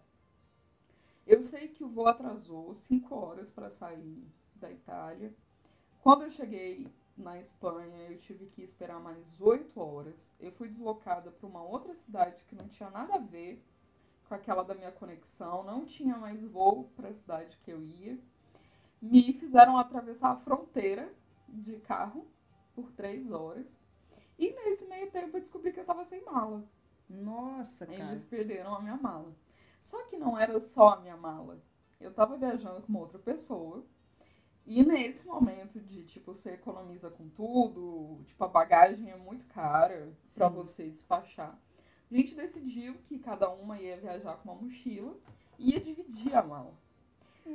Eu 1.26 1.42
sei 1.42 1.70
que 1.70 1.84
o 1.84 1.90
voo 1.90 2.08
atrasou 2.08 2.74
5 2.74 3.16
horas 3.16 3.50
para 3.50 3.70
sair 3.70 4.28
da 4.56 4.70
Itália. 4.70 5.34
Quando 6.02 6.24
eu 6.24 6.32
cheguei 6.32 6.92
na 7.18 7.40
Espanha, 7.40 8.10
eu 8.10 8.18
tive 8.18 8.48
que 8.48 8.62
esperar 8.62 9.00
mais 9.00 9.40
8 9.40 9.80
horas. 9.80 10.34
Eu 10.40 10.52
fui 10.52 10.68
deslocada 10.68 11.32
para 11.32 11.48
uma 11.48 11.64
outra 11.64 11.94
cidade 11.96 12.44
que 12.46 12.56
não 12.56 12.68
tinha 12.68 12.90
nada 12.90 13.16
a 13.16 13.20
ver 13.20 13.64
com 14.28 14.36
aquela 14.36 14.64
da 14.64 14.74
minha 14.74 14.92
conexão, 14.92 15.64
não 15.64 15.86
tinha 15.86 16.18
mais 16.18 16.44
voo 16.44 16.90
para 16.96 17.10
a 17.10 17.14
cidade 17.14 17.58
que 17.64 17.72
eu 17.72 17.82
ia. 17.82 18.18
Me 19.02 19.34
fizeram 19.34 19.78
atravessar 19.78 20.32
a 20.32 20.38
fronteira 20.38 21.14
de 21.48 21.78
carro 21.78 22.28
por 22.74 22.92
3 22.92 23.32
horas. 23.32 23.80
E 24.38 24.52
nesse 24.52 24.86
meio 24.88 25.10
tempo 25.12 25.38
eu 25.38 25.42
descobri 25.42 25.72
que 25.72 25.80
eu 25.80 25.84
estava 25.84 26.04
sem 26.04 26.24
mala. 26.26 26.66
Nossa, 27.10 27.86
cara. 27.86 28.10
Eles 28.10 28.24
perderam 28.24 28.76
a 28.76 28.82
minha 28.82 28.98
mala. 28.98 29.34
Só 29.84 30.02
que 30.06 30.18
não 30.18 30.38
era 30.40 30.60
só 30.62 30.90
a 30.96 31.00
minha 31.02 31.18
mala. 31.18 31.60
Eu 32.02 32.14
tava 32.14 32.38
viajando 32.38 32.82
com 32.82 32.90
uma 32.90 33.02
outra 33.02 33.20
pessoa 33.20 33.86
E 34.66 34.84
nesse 34.86 35.26
momento 35.28 35.80
de, 35.82 36.04
tipo, 36.06 36.34
você 36.34 36.52
economiza 36.52 37.10
com 37.10 37.28
tudo, 37.30 38.24
tipo, 38.26 38.44
a 38.44 38.48
bagagem 38.48 39.12
é 39.12 39.18
muito 39.18 39.46
cara 39.48 40.14
para 40.34 40.48
você 40.50 40.90
despachar. 40.90 41.58
A 42.12 42.16
gente 42.16 42.36
decidiu 42.36 42.96
que 43.08 43.20
cada 43.20 43.50
uma 43.52 43.80
ia 43.80 43.98
viajar 44.00 44.38
com 44.38 44.52
uma 44.52 44.62
mochila 44.62 45.16
e 45.60 45.72
ia 45.72 45.82
dividir 45.82 46.36
a 46.36 46.44
mala. 46.44 46.74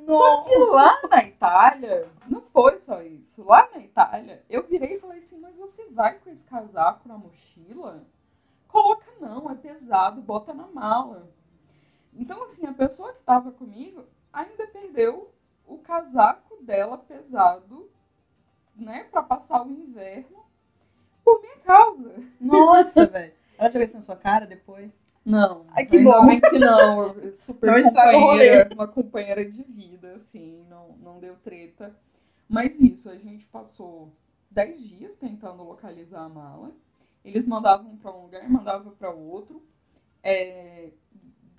Só 0.07 0.43
que 0.45 0.57
lá 0.57 1.01
na 1.11 1.25
Itália, 1.25 2.11
não 2.29 2.43
foi 2.43 2.79
só 2.79 3.03
isso. 3.03 3.43
Lá 3.45 3.69
na 3.75 3.81
Itália, 3.81 4.45
eu 4.49 4.67
virei 4.67 4.97
e 4.97 5.01
falei 5.01 5.19
assim, 5.21 5.39
mas 5.39 5.57
você 5.57 5.87
vai 5.91 6.19
com 6.19 6.31
esse 6.31 6.45
casaco 6.47 7.09
na 7.09 7.17
mochila? 7.19 8.07
Coloca 8.69 9.07
não, 9.21 9.51
é 9.51 9.55
pesado, 9.55 10.21
bota 10.23 10.55
na 10.55 10.67
mala. 10.69 11.31
Então, 12.19 12.43
assim, 12.43 12.67
a 12.67 12.73
pessoa 12.75 13.13
que 13.13 13.21
estava 13.21 13.53
comigo 13.53 14.05
ainda 14.33 14.67
perdeu 14.67 15.33
o 15.65 15.79
casaco 15.79 16.63
dela 16.63 16.99
pesado, 16.99 17.89
né, 18.75 19.05
para 19.05 19.23
passar 19.23 19.65
o 19.65 19.71
inverno 19.71 20.45
por 21.25 21.41
minha 21.41 21.59
causa. 21.59 22.15
Nossa, 22.41 23.07
velho. 23.07 23.33
Ela 23.57 23.71
jogou 23.71 23.87
isso 23.87 23.97
na 23.97 24.03
sua 24.03 24.17
cara 24.17 24.47
depois? 24.47 24.93
Não. 25.25 25.67
Ai, 25.71 25.87
que 25.87 25.97
ainda 25.97 26.21
bom. 26.21 26.27
bem 26.27 26.41
que 26.41 26.59
não. 26.59 27.05
Super 27.35 27.71
Não 27.71 27.83
companheira, 27.83 28.71
uma 28.75 28.89
companheira 28.89 29.45
de 29.45 29.63
vida, 29.63 30.15
assim, 30.15 30.65
não, 30.69 30.97
não 30.99 31.21
deu 31.21 31.37
treta. 31.37 31.95
Mas 32.49 32.81
isso, 32.81 33.11
a 33.11 33.17
gente 33.17 33.47
passou 33.47 34.13
10 34.51 34.89
dias 34.89 35.15
tentando 35.17 35.63
localizar 35.63 36.23
a 36.23 36.29
mala. 36.29 36.73
Eles 37.25 37.47
mandavam 37.47 37.97
para 37.97 38.11
um 38.11 38.23
lugar, 38.23 38.49
mandavam 38.49 38.93
para 38.93 39.11
outro. 39.11 39.63
É, 40.23 40.91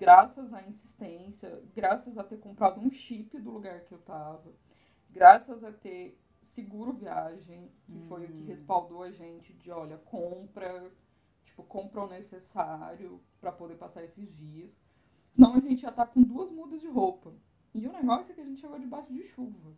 graças 0.00 0.52
à 0.54 0.62
insistência, 0.66 1.62
graças 1.74 2.18
a 2.18 2.24
ter 2.24 2.38
comprado 2.38 2.80
um 2.80 2.90
chip 2.90 3.38
do 3.40 3.50
lugar 3.50 3.84
que 3.84 3.92
eu 3.92 3.98
tava, 3.98 4.52
graças 5.10 5.62
a 5.64 5.72
ter 5.72 6.18
seguro 6.42 6.92
viagem, 6.92 7.70
que 7.90 8.00
foi 8.00 8.24
o 8.26 8.32
que 8.32 8.42
Hum. 8.42 8.46
respaldou 8.46 9.02
a 9.02 9.10
gente 9.12 9.52
de, 9.54 9.70
olha, 9.70 9.98
compra, 9.98 10.90
tipo, 11.44 11.62
compra 11.64 12.02
o 12.04 12.08
necessário 12.08 13.20
para 13.40 13.52
poder 13.52 13.76
passar 13.76 14.04
esses 14.04 14.36
dias. 14.36 14.78
Senão 15.34 15.54
a 15.54 15.60
gente 15.60 15.82
já 15.82 15.92
tá 15.92 16.06
com 16.06 16.22
duas 16.22 16.50
mudas 16.50 16.80
de 16.80 16.88
roupa. 16.88 17.32
E 17.74 17.86
o 17.86 17.92
negócio 17.92 18.32
é 18.32 18.34
que 18.34 18.40
a 18.40 18.44
gente 18.44 18.60
chegou 18.60 18.78
debaixo 18.78 19.12
de 19.12 19.22
chuva. 19.22 19.76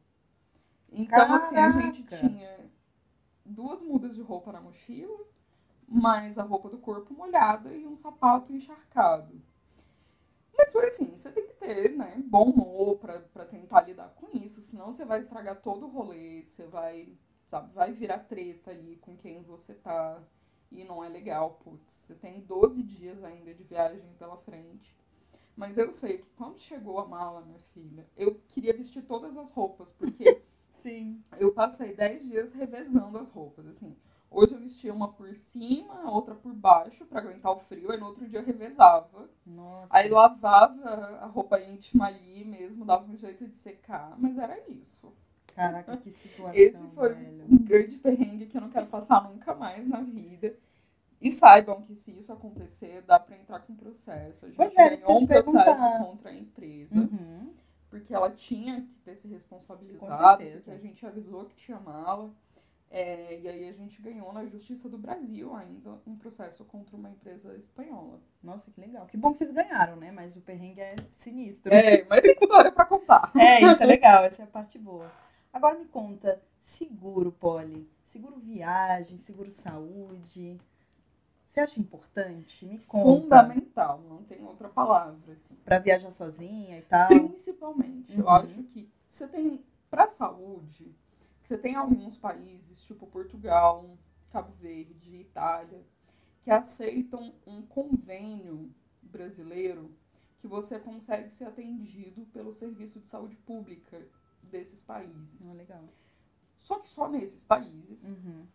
Então, 0.91 1.33
assim, 1.33 1.63
a 1.65 1.71
gente 1.71 2.05
Caraca! 2.05 2.17
tinha 2.29 2.71
duas 3.45 3.83
mudas 3.83 4.15
de 4.15 4.23
roupa 4.23 4.53
na 4.53 4.61
mochila, 4.61 5.27
mais 5.89 6.39
a 6.39 6.43
roupa 6.43 6.71
do 6.71 6.79
corpo 6.79 7.15
molhada 7.15 7.75
e 7.75 7.87
um 7.87 7.97
sapato 7.97 8.53
encharcado. 8.55 9.43
Mas 10.63 10.71
foi 10.71 10.87
assim, 10.87 11.07
você 11.17 11.33
tem 11.33 11.45
que 11.45 11.55
ter, 11.55 11.89
né, 11.97 12.23
bom 12.25 12.45
humor 12.45 12.97
pra, 12.99 13.19
pra 13.19 13.45
tentar 13.45 13.81
lidar 13.81 14.15
com 14.15 14.29
isso, 14.33 14.63
senão 14.63 14.93
você 14.93 15.05
vai 15.05 15.19
estragar 15.19 15.61
todo 15.61 15.87
o 15.87 15.89
rolê, 15.89 16.45
você 16.47 16.65
vai, 16.69 17.09
sabe, 17.49 17.75
vai 17.75 17.93
virar 17.93 18.21
treta 18.21 18.71
ali 18.71 18.95
com 19.01 19.17
quem 19.17 19.43
você 19.43 19.75
tá 19.75 20.23
e 20.71 20.85
não 20.85 21.03
é 21.03 21.09
legal, 21.09 21.59
putz. 21.65 22.05
Você 22.07 22.15
tem 22.15 22.43
12 22.43 22.81
dias 22.81 23.25
ainda 23.25 23.53
de 23.53 23.65
viagem 23.65 24.09
pela 24.21 24.37
frente. 24.37 24.95
Mas 25.57 25.77
eu 25.77 25.91
sei 25.93 26.19
que 26.19 26.31
quando 26.37 26.61
chegou 26.61 27.01
a 27.01 27.09
mala, 27.09 27.41
minha 27.41 27.59
filha, 27.75 28.07
eu 28.17 28.41
queria 28.47 28.73
vestir 28.73 29.03
todas 29.03 29.37
as 29.37 29.51
roupas, 29.51 29.91
porque 29.91 30.43
Sim. 30.81 31.21
eu 31.41 31.53
passei 31.53 31.93
10 31.93 32.23
dias 32.23 32.53
revezando 32.53 33.19
as 33.19 33.29
roupas, 33.31 33.67
assim. 33.67 33.97
Hoje 34.33 34.55
eu 34.55 34.59
vestia 34.61 34.93
uma 34.95 35.09
por 35.13 35.35
cima, 35.35 36.11
outra 36.11 36.35
por 36.35 36.53
baixo, 36.55 37.05
pra 37.07 37.21
aguentar 37.21 37.53
o 37.53 37.61
frio, 37.61 37.91
aí 37.93 37.99
no 37.99 38.07
outro 38.07 38.27
dia 38.27 38.39
eu 38.41 38.45
revezava. 38.45 39.29
Nossa. 39.47 39.89
Aí 39.91 40.09
lavava 40.09 40.89
a 41.21 41.27
roupa 41.27 41.61
íntima 41.61 42.07
ali 42.07 42.45
mesmo, 42.45 42.85
dava 42.85 43.05
um 43.11 43.17
jeito 43.17 43.47
de 43.47 43.59
secar, 43.59 44.15
mas 44.19 44.39
era 44.39 44.59
isso. 44.71 45.13
Caraca, 45.55 45.97
que 45.99 46.11
situação, 46.11 46.55
Esse 46.55 46.87
foi 46.95 47.13
velho. 47.13 47.45
um 47.51 47.59
grande 47.59 47.97
perrengue 47.99 48.47
que 48.47 48.57
eu 48.57 48.63
não 48.63 48.71
quero 48.71 48.87
passar 48.87 49.29
nunca 49.29 49.55
mais 49.55 49.87
na 49.87 50.01
vida. 50.01 50.55
E 51.21 51.31
saibam 51.31 51.83
que 51.83 51.95
se 51.95 52.11
isso 52.19 52.33
acontecer, 52.33 53.03
dá 53.03 53.21
pra 53.21 53.37
entrar 53.37 53.61
com 53.61 53.77
processo. 53.77 54.47
A 54.47 54.49
gente 54.49 54.57
Pois 54.57 54.75
é, 54.77 54.97
ganhou 54.97 55.21
um 55.23 55.27
processo 55.27 55.53
perguntar. 55.53 55.99
contra 56.05 56.31
a 56.31 56.35
empresa 56.35 56.99
Uhum. 56.99 57.53
porque 57.91 58.13
ela 58.15 58.31
tinha 58.31 58.81
que 58.81 58.95
ter 59.05 59.15
se 59.15 59.29
responsabilizado, 59.29 60.01
Com 60.11 60.17
certeza. 60.39 60.57
porque 60.57 60.71
a 60.71 60.79
gente 60.79 61.07
avisou 61.07 61.45
que 61.45 61.55
tinha 61.55 61.79
mala. 61.79 62.31
É, 62.95 63.39
e 63.41 63.49
aí 63.49 63.69
a 63.71 63.73
gente 63.73 64.03
ganhou 64.03 64.31
na 64.35 64.45
Justiça 64.45 64.87
do 64.87 64.99
Brasil 64.99 65.55
ainda 65.57 65.99
um 66.07 66.15
processo 66.15 66.63
contra 66.67 66.95
uma 66.95 67.09
empresa 67.09 67.57
espanhola. 67.57 68.21
Nossa, 68.43 68.71
que 68.71 68.79
legal. 68.79 69.07
Que 69.07 69.17
bom 69.17 69.33
que 69.33 69.39
vocês 69.39 69.51
ganharam, 69.51 69.97
né? 69.97 70.13
Mas 70.13 70.37
o 70.37 70.43
perrengue 70.43 70.83
é 70.83 70.97
sinistro. 71.15 71.73
É, 71.73 72.05
mas 72.05 72.21
tem 72.21 72.33
história 72.33 72.71
pra 72.71 72.85
contar. 72.85 73.33
É, 73.41 73.63
isso 73.63 73.83
é 73.83 73.87
legal, 73.87 74.25
essa 74.25 74.43
é 74.43 74.45
a 74.45 74.49
parte 74.49 74.79
boa. 74.79 75.11
Agora 75.51 75.79
me 75.79 75.87
conta, 75.87 76.43
seguro, 76.61 77.33
Polly. 77.33 77.89
Seguro 78.05 78.37
viagem, 78.39 79.17
seguro 79.17 79.51
saúde. 79.51 80.61
Você 81.49 81.61
acha 81.61 81.81
importante? 81.81 82.67
Me 82.67 82.79
conta. 82.81 83.23
Fundamental, 83.23 84.01
não 84.07 84.23
tem 84.23 84.45
outra 84.45 84.69
palavra. 84.69 85.33
Assim. 85.33 85.55
Pra 85.65 85.79
viajar 85.79 86.13
sozinha 86.13 86.79
e 86.79 86.83
tal. 86.83 87.09
Principalmente, 87.09 88.19
eu 88.19 88.25
Uhum. 88.25 88.31
acho 88.31 88.63
que 88.65 88.87
você 89.09 89.27
tem, 89.27 89.65
pra 89.91 90.09
saúde, 90.09 90.95
você 91.53 91.59
tem 91.59 91.75
alguns 91.75 92.17
países, 92.17 92.83
tipo 92.83 93.07
Portugal, 93.07 93.99
Cabo 94.31 94.53
Verde, 94.55 95.17
Itália, 95.17 95.85
que 96.43 96.51
aceitam 96.51 97.35
um 97.47 97.61
convênio 97.61 98.73
brasileiro 99.03 99.95
que 100.39 100.49
você 100.49 100.79
consegue 100.79 101.29
ser 101.29 101.45
atendido 101.45 102.25
pelo 102.33 102.55
serviço 102.55 102.99
de 103.01 103.07
saúde 103.07 103.37
pública 103.37 104.01
desses 104.43 104.81
países. 104.81 105.47
Ah, 105.47 105.53
legal. 105.53 105.85
Só 106.57 106.79
que 106.79 106.89
só 106.89 107.07
nesses 107.07 107.43
países, 107.43 108.03
Uhum. 108.05 108.47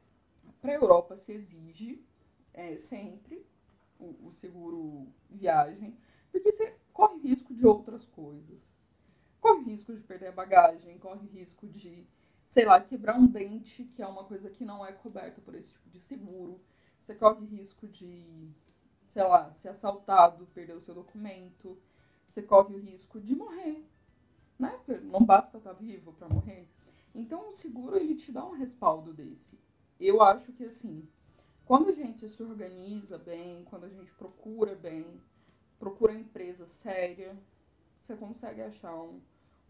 para 0.60 0.72
a 0.72 0.76
Europa 0.76 1.18
se 1.20 1.34
exige 1.34 2.04
é, 2.52 2.78
sempre 2.78 3.46
o, 4.00 4.28
o 4.28 4.32
seguro 4.32 5.06
viagem, 5.30 5.96
porque 6.32 6.52
você 6.52 6.76
corre 6.92 7.20
risco 7.20 7.54
de 7.54 7.64
outras 7.66 8.08
coisas. 8.08 8.68
Corre 9.40 9.66
risco 9.66 9.94
de 9.94 10.02
perder 10.02 10.30
a 10.30 10.32
bagagem, 10.32 10.98
corre 10.98 11.28
risco 11.28 11.68
de, 11.68 12.08
sei 12.48 12.66
lá, 12.66 12.80
quebrar 12.82 13.20
um 13.20 13.28
dente, 13.28 13.84
que 13.84 14.02
é 14.02 14.08
uma 14.08 14.24
coisa 14.24 14.50
que 14.50 14.66
não 14.66 14.84
é 14.84 14.92
coberta 14.92 15.42
por 15.42 15.54
esse 15.54 15.72
tipo 15.72 15.90
de 15.90 16.00
seguro. 16.00 16.60
Você 16.98 17.14
corre 17.14 17.46
risco 17.46 17.88
de, 17.88 18.50
sei 19.10 19.24
lá, 19.24 19.54
ser 19.54 19.70
assaltado, 19.70 20.48
perder 20.48 20.74
o 20.74 20.82
seu 20.82 20.96
documento. 20.96 21.78
Você 22.26 22.42
corre 22.42 22.74
o 22.74 22.80
risco 22.80 23.20
de 23.20 23.36
morrer, 23.36 23.86
né? 24.58 24.80
Não 25.04 25.24
basta 25.24 25.58
estar 25.58 25.74
vivo 25.74 26.14
para 26.14 26.30
morrer. 26.30 26.68
Então 27.14 27.50
o 27.50 27.54
seguro 27.54 27.98
ele 27.98 28.16
te 28.16 28.32
dá 28.32 28.46
um 28.46 28.54
respaldo 28.54 29.14
desse. 29.14 29.60
Eu 30.00 30.22
acho 30.22 30.54
que 30.54 30.64
assim, 30.64 31.08
quando 31.66 31.90
a 31.90 31.94
gente 31.94 32.30
se 32.30 32.44
organiza 32.44 33.18
bem, 33.18 33.66
quando 33.66 33.86
a 33.86 33.90
gente 33.90 34.12
procura 34.14 34.74
bem, 34.74 35.20
procura 35.78 36.14
empresa 36.14 36.66
séria, 36.68 37.38
você 38.02 38.16
consegue 38.16 38.62
achar 38.62 38.96
um, 38.96 39.20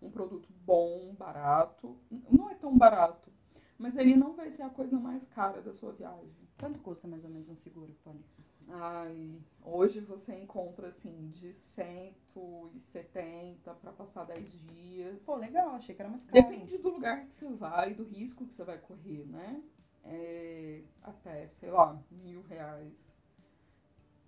um 0.01 0.11
produto 0.11 0.47
bom, 0.65 1.15
barato. 1.17 1.97
Tão 2.67 2.77
barato, 2.77 3.31
mas 3.77 3.95
ele 3.95 4.13
não 4.13 4.33
vai 4.33 4.51
ser 4.51 4.63
a 4.63 4.69
coisa 4.69 4.99
mais 4.99 5.25
cara 5.25 5.61
da 5.61 5.73
sua 5.73 5.93
viagem. 5.93 6.35
Quanto 6.59 6.79
custa 6.79 7.07
mais 7.07 7.23
ou 7.23 7.29
menos 7.29 7.47
um 7.47 7.55
seguro, 7.55 7.95
Polly? 8.03 8.25
Ai, 8.67 9.39
hoje 9.63 10.01
você 10.01 10.35
encontra 10.35 10.89
assim 10.89 11.29
de 11.29 11.53
170 11.53 13.73
para 13.75 13.93
passar 13.93 14.25
10 14.25 14.51
dias. 14.65 15.23
Pô, 15.23 15.37
legal, 15.37 15.75
achei 15.75 15.95
que 15.95 16.01
era 16.01 16.09
mais 16.09 16.25
caro. 16.25 16.45
Depende 16.45 16.77
do 16.77 16.89
lugar 16.89 17.25
que 17.25 17.33
você 17.33 17.47
vai, 17.47 17.93
do 17.93 18.03
risco 18.03 18.45
que 18.45 18.53
você 18.53 18.65
vai 18.65 18.79
correr, 18.79 19.25
né? 19.25 19.63
É, 20.03 20.83
até, 21.01 21.47
sei 21.47 21.71
lá, 21.71 21.97
mil 22.11 22.41
reais 22.41 22.91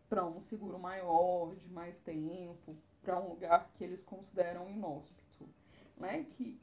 para 0.07 0.25
um 0.25 0.39
seguro 0.39 0.79
maior, 0.79 1.57
de 1.57 1.69
mais 1.69 1.99
tempo, 1.99 2.77
para 3.01 3.19
um 3.19 3.27
lugar 3.27 3.69
que 3.73 3.83
eles 3.83 4.01
consideram 4.01 4.69
inóspito, 4.69 5.45
né? 5.97 6.23
Que 6.23 6.57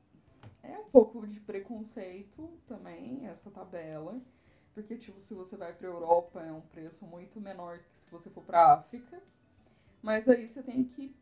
é 0.62 0.78
um 0.78 0.90
pouco 0.90 1.26
de 1.26 1.40
preconceito 1.40 2.48
também, 2.66 3.26
essa 3.26 3.50
tabela, 3.50 4.20
porque, 4.74 4.96
tipo, 4.96 5.20
se 5.22 5.34
você 5.34 5.56
vai 5.56 5.72
para 5.72 5.86
Europa 5.86 6.40
é 6.40 6.52
um 6.52 6.60
preço 6.60 7.04
muito 7.06 7.40
menor 7.40 7.78
que 7.78 7.98
se 7.98 8.10
você 8.10 8.28
for 8.28 8.42
para 8.42 8.74
África, 8.74 9.22
mas 10.02 10.28
aí 10.28 10.46
você 10.48 10.62
tem 10.62 10.84
que 10.84 11.16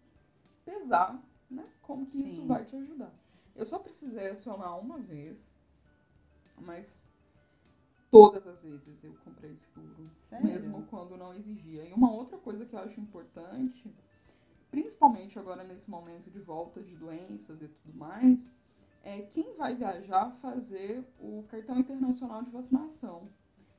pesar, 0.65 1.23
né? 1.51 1.65
Como 1.83 2.07
que 2.07 2.19
isso 2.19 2.43
Sim. 2.43 2.47
vai 2.47 2.65
te 2.65 2.75
ajudar. 2.77 3.15
Eu 3.55 3.65
só 3.65 3.79
precisei 3.79 4.31
acionar 4.31 4.79
uma 4.81 4.99
vez, 4.99 5.49
mas 6.59 7.07
todas 8.11 8.47
as 8.47 8.63
vezes 8.63 9.05
eu 9.05 9.15
comprei 9.25 9.55
seguro, 9.55 10.11
Sério? 10.19 10.47
mesmo 10.47 10.85
quando 10.87 11.17
não 11.17 11.35
exigia. 11.35 11.85
E 11.85 11.93
uma 11.93 12.13
outra 12.13 12.39
coisa 12.39 12.67
que 12.67 12.75
eu 12.75 12.81
acho 12.81 13.01
importante, 13.01 13.95
principalmente 14.71 15.39
agora 15.39 15.63
nesse 15.63 15.89
momento 15.89 16.31
de 16.31 16.41
volta 16.41 16.83
de 16.83 16.97
doenças 16.97 17.63
e 17.63 17.69
tudo 17.69 17.97
mais, 17.97 18.53
é 19.05 19.21
quem 19.21 19.55
vai 19.55 19.75
viajar 19.77 20.31
fazer 20.33 21.05
o 21.21 21.45
cartão 21.49 21.79
internacional 21.79 22.43
de 22.43 22.51
vacinação. 22.51 23.29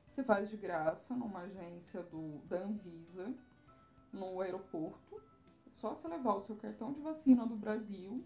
Você 0.06 0.22
faz 0.22 0.48
de 0.48 0.56
graça 0.56 1.14
numa 1.14 1.40
agência 1.40 2.02
do, 2.04 2.38
da 2.46 2.58
Anvisa, 2.58 3.34
no 4.12 4.40
aeroporto. 4.40 5.20
É 5.66 5.74
só 5.74 5.94
você 5.94 6.06
levar 6.06 6.34
o 6.34 6.40
seu 6.40 6.54
cartão 6.56 6.92
de 6.92 7.00
vacina 7.00 7.44
do 7.44 7.56
Brasil 7.56 8.24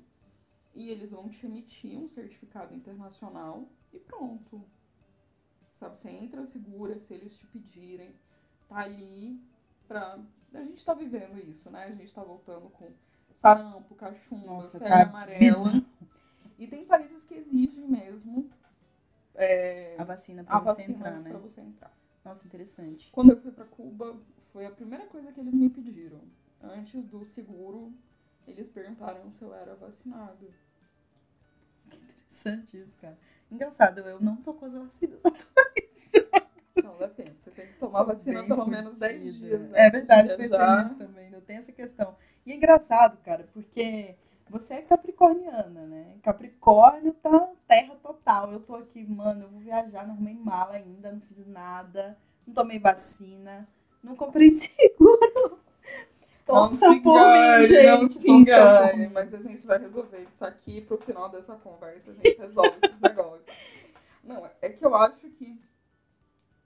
e 0.75 0.90
eles 0.90 1.11
vão 1.11 1.28
te 1.28 1.47
emitir 1.47 1.99
um 1.99 2.07
certificado 2.07 2.75
internacional 2.75 3.66
e 3.92 3.99
pronto. 3.99 4.62
Sabe, 5.73 5.99
você 5.99 6.11
entra 6.11 6.45
segura 6.45 7.00
se 7.00 7.14
eles 7.14 7.35
te 7.35 7.47
pedirem. 7.47 8.14
Tá 8.69 8.80
ali 8.80 9.42
pra. 9.88 10.23
A 10.52 10.62
gente 10.64 10.85
tá 10.85 10.92
vivendo 10.92 11.38
isso, 11.38 11.71
né? 11.71 11.85
A 11.85 11.95
gente 11.95 12.12
tá 12.14 12.23
voltando 12.23 12.69
com 12.69 12.92
sarampo, 13.35 13.95
cachumba, 13.95 14.47
Nossa, 14.47 14.78
febre 14.78 14.95
tá 14.95 15.09
amarela. 15.09 15.38
bizarro. 15.40 15.89
E 16.61 16.67
tem 16.69 16.85
países 16.85 17.25
que 17.25 17.35
exigem 17.35 17.88
mesmo 17.88 18.49
é, 19.35 19.97
A 19.99 20.05
vacina 20.05 20.45
pra 20.45 20.57
a 20.57 20.61
você 20.61 20.67
vacina 20.83 20.99
entrar, 20.99 21.19
né? 21.21 21.31
pra 21.31 21.38
você 21.38 21.61
entrar. 21.62 21.93
Nossa, 22.25 22.47
interessante. 22.47 23.11
Quando 23.11 23.31
eu 23.31 23.40
fui 23.40 23.50
pra 23.50 23.64
Cuba, 23.64 24.17
foi 24.52 24.67
a 24.67 24.71
primeira 24.71 25.07
coisa 25.07 25.33
que 25.33 25.40
eles 25.40 25.55
me 25.55 25.71
pediram. 25.71 26.21
Antes 26.62 27.02
do 27.07 27.25
seguro, 27.25 27.93
eles 28.47 28.69
perguntaram 28.69 29.33
se 29.33 29.43
eu 29.43 29.55
era 29.55 29.75
vacinado. 29.75 30.52
Interessante 31.87 32.76
isso, 32.79 32.97
cara. 32.99 33.19
Engraçado, 33.50 33.99
eu 34.00 34.21
não 34.21 34.37
tô 34.37 34.52
com 34.55 34.67
as 34.67 34.73
vacinas. 34.75 35.21
Não 36.83 36.97
dá 36.97 37.09
tempo. 37.09 37.35
Você 37.40 37.50
tem 37.50 37.67
que 37.67 37.75
tomar 37.79 38.05
vacina 38.05 38.40
Bem 38.40 38.49
pelo 38.49 38.67
menos 38.67 38.97
10 38.97 39.23
curtida. 39.23 39.47
dias. 39.59 39.75
É 39.75 39.90
verdade, 39.90 40.29
de 40.29 40.37
pensei 40.37 40.59
nisso 40.83 40.97
também. 40.97 41.31
Não 41.31 41.40
tem 41.40 41.57
essa 41.57 41.73
questão. 41.73 42.17
E 42.47 42.52
é 42.52 42.55
engraçado, 42.57 43.19
cara, 43.19 43.49
porque 43.52 44.14
você 44.50 44.75
é 44.75 44.83
capricorniana, 44.83 45.87
né? 45.87 46.16
Capricórnio 46.23 47.12
tá 47.14 47.49
terra 47.69 47.95
total. 48.02 48.52
Eu 48.52 48.61
tô 48.61 48.75
aqui, 48.75 49.04
mano, 49.04 49.45
eu 49.45 49.49
vou 49.49 49.61
viajar, 49.61 50.04
não 50.07 50.14
arrumei 50.14 50.35
mala 50.35 50.75
ainda, 50.75 51.12
não 51.12 51.21
fiz 51.21 51.47
nada, 51.47 52.19
não 52.45 52.52
tomei 52.52 52.78
vacina, 52.78 53.69
não 54.02 54.16
comprei 54.16 54.50
seguro. 54.52 55.61
Torça 56.45 56.88
por 57.00 57.14
mim, 57.14 57.64
gente. 57.64 58.02
não 58.02 58.11
se 58.11 58.28
engane. 58.28 59.09
Mas 59.09 59.33
a 59.33 59.38
gente 59.38 59.64
vai 59.64 59.78
resolver 59.78 60.26
isso 60.33 60.45
aqui 60.45 60.80
pro 60.80 60.99
final 60.99 61.28
dessa 61.28 61.54
conversa. 61.54 62.11
A 62.11 62.14
gente 62.14 62.40
resolve 62.40 62.76
esses 62.83 62.99
negócios. 63.00 63.47
Não, 64.25 64.50
é 64.61 64.69
que 64.69 64.85
eu 64.85 64.95
acho 64.97 65.28
que 65.30 65.61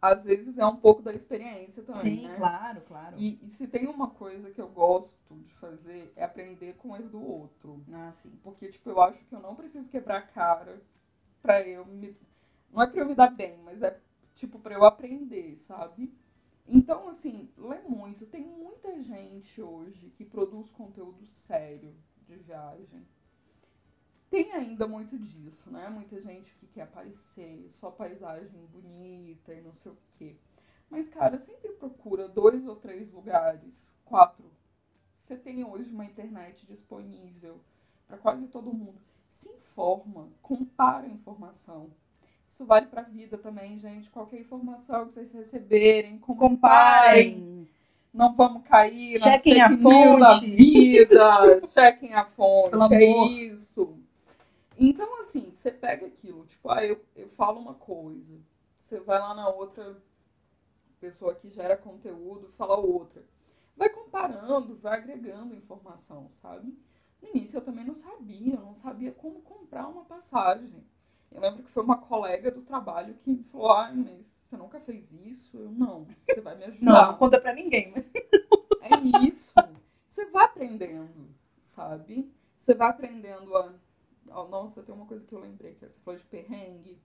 às 0.04 0.24
vezes 0.24 0.58
é 0.58 0.66
um 0.66 0.76
pouco 0.76 1.00
da 1.00 1.14
experiência 1.14 1.82
também, 1.82 2.00
Sim, 2.18 2.28
né? 2.28 2.36
claro, 2.36 2.80
claro. 2.82 3.16
E, 3.18 3.40
e 3.42 3.48
se 3.48 3.66
tem 3.66 3.86
uma 3.86 4.10
coisa 4.10 4.50
que 4.50 4.60
eu 4.60 4.68
gosto 4.68 5.34
de 5.34 5.54
fazer 5.54 6.12
é 6.14 6.24
aprender 6.24 6.74
com 6.74 6.90
o 6.90 6.96
erro 6.96 7.08
do 7.08 7.22
outro. 7.22 7.82
Ah, 7.90 8.12
sim. 8.12 8.30
Porque, 8.42 8.68
tipo, 8.68 8.90
eu 8.90 9.00
acho 9.00 9.24
que 9.24 9.34
eu 9.34 9.40
não 9.40 9.54
preciso 9.54 9.88
quebrar 9.88 10.18
a 10.18 10.22
cara 10.22 10.82
pra 11.40 11.66
eu 11.66 11.86
me. 11.86 12.14
Não 12.70 12.82
é 12.82 12.86
pra 12.86 13.00
eu 13.00 13.06
me 13.06 13.14
dar 13.14 13.30
bem, 13.30 13.56
mas 13.64 13.82
é, 13.82 13.98
tipo, 14.34 14.58
pra 14.58 14.74
eu 14.74 14.84
aprender, 14.84 15.56
sabe? 15.56 16.12
Então, 16.66 17.08
assim, 17.08 17.50
lê 17.56 17.80
muito. 17.80 18.26
Tem 18.26 18.44
muita 18.44 19.00
gente 19.00 19.62
hoje 19.62 20.10
que 20.10 20.24
produz 20.24 20.70
conteúdo 20.70 21.24
sério 21.24 21.94
de 22.26 22.36
viagem. 22.36 23.06
Tem 24.34 24.52
ainda 24.52 24.88
muito 24.88 25.16
disso, 25.16 25.70
né? 25.70 25.88
Muita 25.88 26.20
gente 26.20 26.52
que 26.56 26.66
quer 26.66 26.82
aparecer, 26.82 27.68
só 27.70 27.88
paisagem 27.88 28.66
bonita 28.72 29.54
e 29.54 29.60
não 29.60 29.72
sei 29.72 29.92
o 29.92 29.98
quê. 30.18 30.34
Mas, 30.90 31.08
cara, 31.08 31.38
sempre 31.38 31.70
procura 31.74 32.26
dois 32.26 32.66
ou 32.66 32.74
três 32.74 33.12
lugares, 33.12 33.72
quatro. 34.04 34.50
Você 35.16 35.36
tem 35.36 35.64
hoje 35.64 35.92
uma 35.92 36.04
internet 36.04 36.66
disponível 36.66 37.60
para 38.08 38.18
quase 38.18 38.48
todo 38.48 38.74
mundo. 38.74 38.98
Se 39.30 39.48
informa, 39.48 40.28
compara 40.42 41.06
a 41.06 41.10
informação. 41.10 41.92
Isso 42.50 42.66
vale 42.66 42.86
para 42.86 43.02
a 43.02 43.04
vida 43.04 43.38
também, 43.38 43.78
gente. 43.78 44.10
Qualquer 44.10 44.40
informação 44.40 45.06
que 45.06 45.14
vocês 45.14 45.30
receberem, 45.30 46.18
comparem. 46.18 47.34
Comparem. 47.34 47.68
Não 48.12 48.34
vamos 48.34 48.64
cair 48.64 49.20
nas 49.20 49.32
Chequem 49.32 49.60
a 49.60 49.68
fake 49.68 49.84
news 49.84 50.20
da 50.20 50.30
fonte. 50.30 50.50
vida. 50.50 51.60
Chequem 51.72 52.14
a 52.14 52.24
fonte. 52.24 52.70
Pelo 52.70 52.94
é 52.94 53.12
amor. 53.12 53.30
isso. 53.30 54.03
Então, 54.78 55.20
assim, 55.20 55.50
você 55.52 55.70
pega 55.70 56.06
aquilo. 56.06 56.46
Tipo, 56.46 56.70
ah, 56.70 56.84
eu, 56.84 57.04
eu 57.14 57.28
falo 57.30 57.60
uma 57.60 57.74
coisa. 57.74 58.40
Você 58.78 59.00
vai 59.00 59.18
lá 59.18 59.34
na 59.34 59.48
outra 59.48 59.96
pessoa 61.00 61.34
que 61.34 61.50
gera 61.50 61.76
conteúdo, 61.76 62.52
fala 62.56 62.76
outra. 62.76 63.22
Vai 63.76 63.88
comparando, 63.88 64.76
vai 64.76 64.98
agregando 64.98 65.54
informação, 65.54 66.30
sabe? 66.40 66.76
No 67.20 67.28
início 67.28 67.56
eu 67.56 67.64
também 67.64 67.84
não 67.84 67.94
sabia, 67.94 68.54
eu 68.54 68.60
não 68.60 68.74
sabia 68.74 69.12
como 69.12 69.42
comprar 69.42 69.88
uma 69.88 70.04
passagem. 70.04 70.84
Eu 71.32 71.40
lembro 71.40 71.62
que 71.64 71.70
foi 71.70 71.82
uma 71.82 71.96
colega 71.96 72.50
do 72.50 72.62
trabalho 72.62 73.14
que 73.14 73.30
me 73.30 73.42
falou, 73.44 73.72
ai, 73.72 73.94
mas 73.94 74.24
você 74.44 74.56
nunca 74.56 74.80
fez 74.80 75.12
isso? 75.12 75.56
Eu, 75.58 75.70
não, 75.72 76.06
você 76.26 76.40
vai 76.40 76.56
me 76.56 76.64
ajudar. 76.64 76.92
Não, 76.92 77.06
não 77.08 77.18
conta 77.18 77.40
pra 77.40 77.52
ninguém, 77.52 77.90
mas 77.92 78.10
É 78.84 79.26
isso. 79.26 79.52
Você 80.06 80.26
vai 80.26 80.44
aprendendo, 80.44 81.28
sabe? 81.74 82.30
Você 82.58 82.74
vai 82.74 82.90
aprendendo 82.90 83.56
a. 83.56 83.72
Oh, 84.34 84.48
nossa, 84.48 84.82
tem 84.82 84.94
uma 84.94 85.06
coisa 85.06 85.24
que 85.24 85.34
eu 85.34 85.40
lembrei, 85.40 85.74
que 85.74 85.80
você 85.86 85.98
falou 86.00 86.18
de 86.18 86.26
perrengue. 86.26 87.00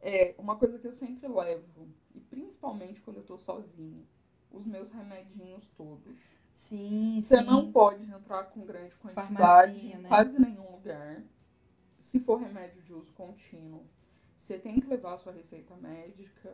É 0.00 0.34
uma 0.38 0.56
coisa 0.56 0.78
que 0.78 0.86
eu 0.86 0.92
sempre 0.92 1.26
levo, 1.28 1.88
e 2.14 2.20
principalmente 2.20 3.00
quando 3.02 3.18
eu 3.18 3.24
tô 3.24 3.38
sozinha, 3.38 4.04
os 4.50 4.66
meus 4.66 4.90
remedinhos 4.90 5.68
todos. 5.76 6.18
sim, 6.54 7.20
Você 7.20 7.36
sim. 7.38 7.44
não 7.44 7.72
pode 7.72 8.04
entrar 8.10 8.44
com 8.44 8.64
grande 8.64 8.96
quantidade 8.96 9.80
Farmacinha, 9.80 9.96
em 9.96 10.02
né? 10.02 10.08
quase 10.08 10.38
nenhum 10.38 10.70
lugar. 10.72 11.22
Se 12.00 12.20
for 12.20 12.36
remédio 12.36 12.82
de 12.82 12.92
uso 12.94 13.12
contínuo, 13.12 13.86
você 14.38 14.58
tem 14.58 14.80
que 14.80 14.86
levar 14.86 15.14
a 15.14 15.18
sua 15.18 15.32
receita 15.32 15.74
médica, 15.76 16.50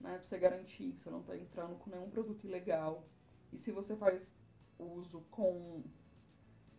né? 0.00 0.14
Pra 0.18 0.22
você 0.22 0.38
garantir 0.38 0.92
que 0.92 1.00
você 1.00 1.10
não 1.10 1.22
tá 1.22 1.36
entrando 1.36 1.76
com 1.78 1.90
nenhum 1.90 2.10
produto 2.10 2.44
ilegal. 2.46 3.04
E 3.52 3.58
se 3.58 3.72
você 3.72 3.96
faz 3.96 4.30
uso 4.78 5.22
com, 5.30 5.82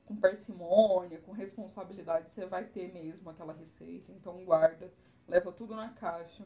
com 0.06 0.16
parcimônia, 0.16 1.20
com 1.22 1.32
responsabilidade, 1.32 2.32
você 2.32 2.46
vai 2.46 2.66
ter 2.66 2.92
mesmo 2.94 3.30
aquela 3.30 3.54
receita. 3.54 4.12
Então 4.12 4.44
guarda, 4.44 4.92
leva 5.28 5.52
tudo 5.52 5.76
na 5.76 5.90
caixa. 5.90 6.46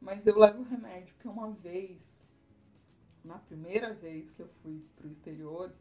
Mas 0.00 0.26
eu 0.26 0.38
levo 0.38 0.62
remédio, 0.62 1.14
porque 1.14 1.28
uma 1.28 1.50
vez, 1.52 2.18
na 3.24 3.38
primeira 3.38 3.94
vez 3.94 4.30
que 4.30 4.40
eu 4.40 4.48
fui 4.62 4.84
pro 4.96 5.08
exterior, 5.08 5.72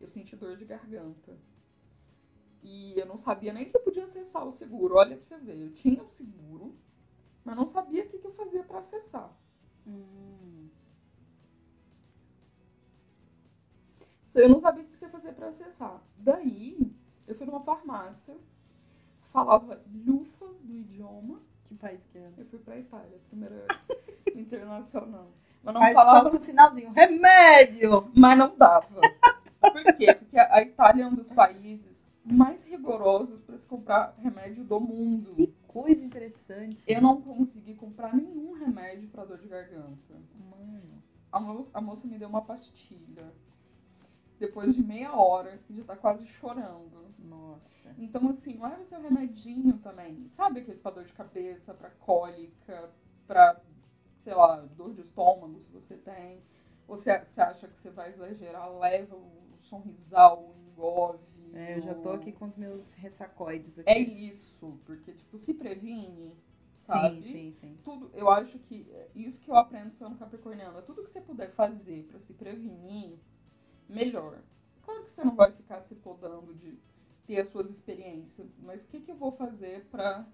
eu 0.00 0.08
senti 0.08 0.34
dor 0.34 0.56
de 0.56 0.64
garganta. 0.64 1.38
E 2.62 2.98
eu 2.98 3.06
não 3.06 3.16
sabia 3.16 3.52
nem 3.52 3.68
que 3.68 3.76
eu 3.76 3.80
podia 3.80 4.04
acessar 4.04 4.46
o 4.46 4.52
seguro. 4.52 4.96
Olha 4.96 5.16
pra 5.16 5.26
você 5.26 5.38
ver, 5.38 5.60
eu 5.60 5.72
tinha 5.72 6.02
o 6.02 6.08
seguro, 6.08 6.76
mas 7.44 7.56
não 7.56 7.66
sabia 7.66 8.04
o 8.04 8.08
que, 8.08 8.18
que 8.18 8.26
eu 8.26 8.32
fazia 8.32 8.62
pra 8.62 8.78
acessar. 8.78 9.36
Hum, 9.86 10.61
Eu 14.34 14.48
não 14.48 14.60
sabia 14.60 14.84
o 14.84 14.86
que 14.86 14.96
você 14.96 15.08
fazia 15.08 15.32
pra 15.32 15.48
acessar. 15.48 16.02
Daí, 16.16 16.92
eu 17.26 17.34
fui 17.34 17.46
numa 17.46 17.60
farmácia, 17.60 18.34
falava 19.32 19.82
lufas 20.06 20.62
do 20.62 20.76
idioma. 20.76 21.40
que 21.68 21.74
país 21.74 22.06
que 22.06 22.18
é? 22.18 22.30
Eu 22.36 22.46
fui 22.46 22.58
pra 22.58 22.78
Itália, 22.78 23.18
primeira 23.28 23.66
internacional. 24.34 25.30
Mas 25.62 25.74
não 25.74 25.80
Faz 25.80 25.94
falava 25.94 26.24
só 26.24 26.30
com 26.30 26.36
o 26.36 26.40
sinalzinho. 26.40 26.92
Remédio! 26.92 28.10
Mas 28.14 28.38
não 28.38 28.56
dava. 28.56 29.00
Por 29.60 29.94
quê? 29.96 30.12
Porque 30.14 30.38
a 30.38 30.62
Itália 30.62 31.04
é 31.04 31.06
um 31.06 31.14
dos 31.14 31.30
países 31.30 32.08
mais 32.24 32.64
rigorosos 32.64 33.40
para 33.42 33.56
se 33.56 33.66
comprar 33.66 34.14
remédio 34.18 34.64
do 34.64 34.80
mundo. 34.80 35.34
Que 35.36 35.54
coisa 35.68 36.04
interessante. 36.04 36.82
Eu 36.86 37.00
não 37.00 37.20
consegui 37.20 37.74
comprar 37.74 38.14
nenhum 38.14 38.52
remédio 38.54 39.08
para 39.08 39.24
dor 39.24 39.38
de 39.38 39.48
garganta. 39.48 40.14
Mano. 40.50 41.02
A 41.30 41.78
a 41.78 41.80
moça 41.80 42.06
me 42.06 42.18
deu 42.18 42.28
uma 42.28 42.42
pastilha. 42.42 43.32
Depois 44.42 44.74
de 44.74 44.82
meia 44.82 45.14
hora, 45.14 45.56
que 45.58 45.72
já 45.72 45.84
tá 45.84 45.96
quase 45.96 46.26
chorando. 46.26 47.14
Nossa. 47.16 47.94
Então, 47.96 48.28
assim, 48.28 48.58
leva 48.60 48.84
seu 48.84 49.00
remedinho 49.00 49.78
também. 49.78 50.26
Sabe 50.26 50.58
aquele 50.58 50.78
pra 50.78 50.90
dor 50.90 51.04
de 51.04 51.12
cabeça, 51.12 51.72
pra 51.72 51.90
cólica, 51.90 52.90
pra, 53.24 53.60
sei 54.18 54.34
lá, 54.34 54.56
dor 54.56 54.94
de 54.94 55.02
estômago, 55.02 55.60
se 55.60 55.70
você 55.70 55.96
tem. 55.96 56.42
Ou 56.88 56.96
você, 56.96 57.24
você 57.24 57.40
acha 57.40 57.68
que 57.68 57.78
você 57.78 57.88
vai 57.88 58.10
exagerar, 58.10 58.68
leva 58.80 59.14
o 59.14 59.54
sorrisal, 59.58 60.42
o 60.42 60.60
engove. 60.72 61.24
É, 61.54 61.76
eu 61.76 61.82
já 61.82 61.94
tô 61.94 62.10
aqui 62.10 62.32
com 62.32 62.46
os 62.46 62.56
meus 62.56 62.94
ressacoides 62.94 63.78
aqui. 63.78 63.88
É 63.88 63.96
isso, 63.96 64.76
porque, 64.84 65.12
tipo, 65.12 65.38
se 65.38 65.54
previne, 65.54 66.34
sabe? 66.78 67.22
Sim, 67.22 67.30
sim, 67.30 67.52
sim. 67.52 67.78
Tudo, 67.84 68.10
eu 68.12 68.28
acho 68.28 68.58
que 68.58 68.90
é 68.90 69.08
isso 69.14 69.40
que 69.40 69.48
eu 69.48 69.54
aprendo 69.54 69.92
sendo 69.92 70.16
capricorniana. 70.16 70.82
Tudo 70.82 71.04
que 71.04 71.10
você 71.10 71.20
puder 71.20 71.52
fazer 71.52 72.08
pra 72.08 72.18
se 72.18 72.32
prevenir, 72.32 73.20
melhor. 73.92 74.42
Claro 74.82 75.04
que 75.04 75.12
você 75.12 75.24
não 75.24 75.34
vai 75.34 75.52
ficar 75.52 75.80
se 75.80 75.94
podando 75.96 76.54
de 76.54 76.78
ter 77.26 77.40
as 77.40 77.48
suas 77.48 77.70
experiências, 77.70 78.48
mas 78.58 78.82
o 78.84 78.88
que, 78.88 79.00
que 79.00 79.10
eu 79.10 79.16
vou 79.16 79.32
fazer 79.32 79.86
pra 79.86 80.26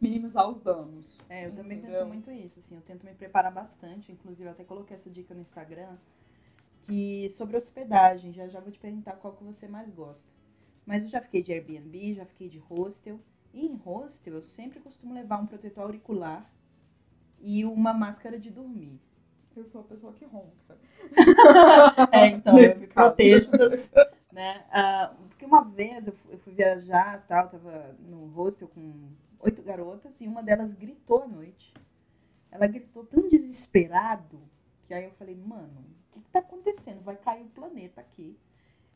minimizar 0.00 0.48
os 0.48 0.60
danos? 0.60 1.06
É, 1.28 1.46
eu 1.46 1.54
também 1.54 1.80
penso 1.80 1.88
Entendeu? 1.88 2.06
muito 2.06 2.30
isso, 2.30 2.58
assim, 2.58 2.76
eu 2.76 2.82
tento 2.82 3.04
me 3.06 3.14
preparar 3.14 3.52
bastante, 3.52 4.12
inclusive 4.12 4.48
eu 4.48 4.52
até 4.52 4.64
coloquei 4.64 4.94
essa 4.96 5.10
dica 5.10 5.34
no 5.34 5.40
Instagram, 5.40 5.96
que 6.82 7.28
sobre 7.30 7.56
hospedagem, 7.56 8.32
já 8.32 8.48
já 8.48 8.60
vou 8.60 8.72
te 8.72 8.78
perguntar 8.78 9.16
qual 9.16 9.34
que 9.34 9.44
você 9.44 9.68
mais 9.68 9.90
gosta. 9.90 10.30
Mas 10.84 11.04
eu 11.04 11.10
já 11.10 11.20
fiquei 11.20 11.42
de 11.42 11.52
Airbnb, 11.52 12.14
já 12.14 12.24
fiquei 12.24 12.48
de 12.48 12.58
hostel, 12.58 13.20
e 13.52 13.66
em 13.66 13.74
hostel 13.76 14.34
eu 14.34 14.42
sempre 14.42 14.80
costumo 14.80 15.14
levar 15.14 15.38
um 15.40 15.46
protetor 15.46 15.84
auricular 15.84 16.50
e 17.40 17.64
uma 17.64 17.92
máscara 17.92 18.38
de 18.38 18.50
dormir. 18.50 19.00
Eu 19.56 19.64
sou 19.64 19.80
a 19.80 19.84
pessoa 19.84 20.12
que 20.12 20.24
ronca. 20.24 20.78
É, 22.12 22.26
então, 22.26 22.54
protejo 22.92 23.50
das, 23.52 23.92
né, 24.30 24.64
ah, 24.70 25.14
porque 25.28 25.44
uma 25.44 25.64
vez 25.64 26.06
eu 26.06 26.12
fui, 26.12 26.34
eu 26.34 26.38
fui 26.38 26.52
viajar, 26.52 27.24
tal, 27.26 27.48
tava 27.48 27.96
no 28.00 28.26
hostel 28.26 28.68
com 28.68 29.08
oito 29.40 29.62
garotas 29.62 30.20
e 30.20 30.26
uma 30.26 30.42
delas 30.42 30.74
gritou 30.74 31.22
à 31.22 31.26
noite. 31.26 31.72
Ela 32.50 32.66
gritou 32.66 33.04
tão 33.04 33.28
desesperado 33.28 34.38
que 34.86 34.94
aí 34.94 35.04
eu 35.04 35.10
falei, 35.12 35.34
mano, 35.34 35.84
o 36.10 36.12
que, 36.12 36.20
que 36.20 36.30
tá 36.30 36.40
acontecendo? 36.40 37.02
Vai 37.02 37.16
cair 37.16 37.42
o 37.42 37.50
planeta 37.50 38.00
aqui. 38.00 38.38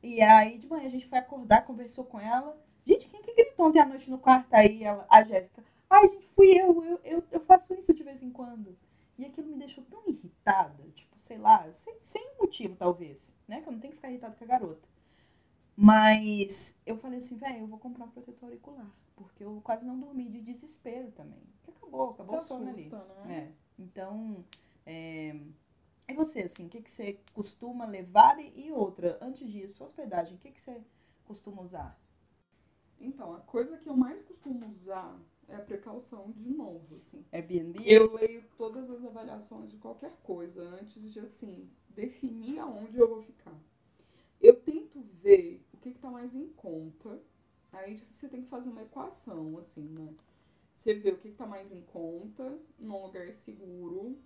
E 0.02 0.20
aí 0.20 0.58
de 0.58 0.68
manhã 0.68 0.86
a 0.86 0.90
gente 0.90 1.08
foi 1.08 1.18
acordar, 1.18 1.64
conversou 1.64 2.04
com 2.04 2.20
ela. 2.20 2.56
Gente, 2.86 3.08
quem 3.08 3.22
que 3.22 3.34
gritou 3.34 3.66
ontem 3.66 3.80
à 3.80 3.86
noite 3.86 4.10
no 4.10 4.18
quarto 4.18 4.52
aí? 4.52 4.84
Ela, 4.84 5.06
a 5.08 5.22
Jéssica. 5.22 5.62
Ai, 5.88 6.08
gente, 6.08 6.26
fui 6.28 6.48
eu, 6.52 6.84
eu, 6.84 7.00
eu, 7.04 7.24
eu 7.32 7.40
faço 7.40 7.74
isso 7.74 7.92
de 7.92 8.02
vez 8.02 8.22
em 8.22 8.30
quando. 8.30 8.76
E 9.20 9.26
aquilo 9.26 9.48
me 9.48 9.58
deixou 9.58 9.84
tão 9.84 10.02
irritada, 10.08 10.82
tipo, 10.94 11.18
sei 11.18 11.36
lá, 11.36 11.70
sem, 11.74 11.94
sem 12.02 12.32
motivo, 12.40 12.74
talvez, 12.74 13.34
né? 13.46 13.60
Que 13.60 13.68
eu 13.68 13.72
não 13.72 13.78
tenho 13.78 13.90
que 13.92 13.96
ficar 13.98 14.08
irritada 14.08 14.34
com 14.34 14.44
a 14.44 14.46
garota. 14.46 14.88
Mas 15.76 16.80
eu 16.86 16.96
falei 16.96 17.18
assim, 17.18 17.36
velho, 17.36 17.58
eu 17.58 17.66
vou 17.66 17.78
comprar 17.78 18.06
um 18.06 18.10
protetor 18.10 18.48
auricular. 18.48 18.90
Porque 19.14 19.44
eu 19.44 19.60
quase 19.62 19.84
não 19.84 20.00
dormi 20.00 20.26
de 20.26 20.40
desespero 20.40 21.10
também. 21.12 21.42
Porque 21.62 21.70
acabou, 21.70 22.12
acabou 22.12 22.36
Você 22.36 22.44
o 22.44 22.44
sono 22.44 22.70
assusta, 22.70 22.96
ali. 22.96 23.28
né? 23.28 23.38
É. 23.38 23.52
Então, 23.82 24.42
é... 24.86 25.38
e 26.08 26.14
você, 26.14 26.40
assim, 26.40 26.64
o 26.64 26.70
que, 26.70 26.80
que 26.80 26.90
você 26.90 27.20
costuma 27.34 27.84
levar? 27.84 28.40
E 28.40 28.72
outra, 28.72 29.18
antes 29.20 29.46
disso, 29.46 29.84
hospedagem, 29.84 30.36
o 30.36 30.38
que, 30.38 30.50
que 30.50 30.60
você 30.60 30.80
costuma 31.26 31.60
usar? 31.60 32.00
Então, 32.98 33.34
a 33.34 33.40
coisa 33.40 33.76
que 33.76 33.86
eu 33.86 33.96
mais 33.96 34.22
costumo 34.22 34.66
usar 34.70 35.14
é 35.50 35.56
a 35.56 35.60
precaução 35.60 36.32
de 36.32 36.50
novo, 36.50 36.94
assim. 36.96 37.24
Airbnb? 37.32 37.80
Eu 37.84 38.14
leio 38.14 38.44
todas 38.56 38.88
as 38.90 39.04
avaliações 39.04 39.70
de 39.70 39.76
qualquer 39.76 40.16
coisa 40.22 40.62
antes 40.62 41.12
de, 41.12 41.20
assim, 41.20 41.68
definir 41.88 42.58
aonde 42.60 42.98
eu 42.98 43.08
vou 43.08 43.22
ficar. 43.22 43.58
Eu 44.40 44.60
tento 44.62 45.00
ver 45.22 45.62
o 45.72 45.76
que 45.76 45.90
está 45.90 46.10
mais 46.10 46.34
em 46.34 46.48
conta. 46.48 47.20
Aí 47.72 47.98
você 47.98 48.28
tem 48.28 48.42
que 48.42 48.48
fazer 48.48 48.68
uma 48.68 48.82
equação, 48.82 49.58
assim, 49.58 49.82
né? 49.82 50.14
Você 50.72 50.94
vê 50.94 51.10
o 51.10 51.18
que 51.18 51.28
está 51.28 51.46
mais 51.46 51.70
em 51.72 51.82
conta, 51.82 52.58
num 52.78 53.02
lugar 53.02 53.32
seguro, 53.34 54.18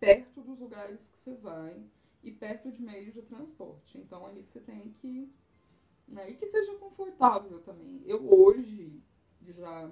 perto 0.00 0.40
dos 0.40 0.58
lugares 0.58 1.06
que 1.06 1.18
você 1.18 1.34
vai 1.34 1.80
e 2.22 2.32
perto 2.32 2.72
de 2.72 2.82
meios 2.82 3.14
de 3.14 3.22
transporte. 3.22 3.98
Então 3.98 4.26
ali 4.26 4.42
você 4.42 4.60
tem 4.60 4.90
que. 4.94 5.32
Né? 6.08 6.30
E 6.30 6.36
que 6.36 6.46
seja 6.46 6.74
confortável 6.74 7.60
também. 7.60 8.02
Eu 8.04 8.28
hoje 8.28 9.00
já. 9.48 9.90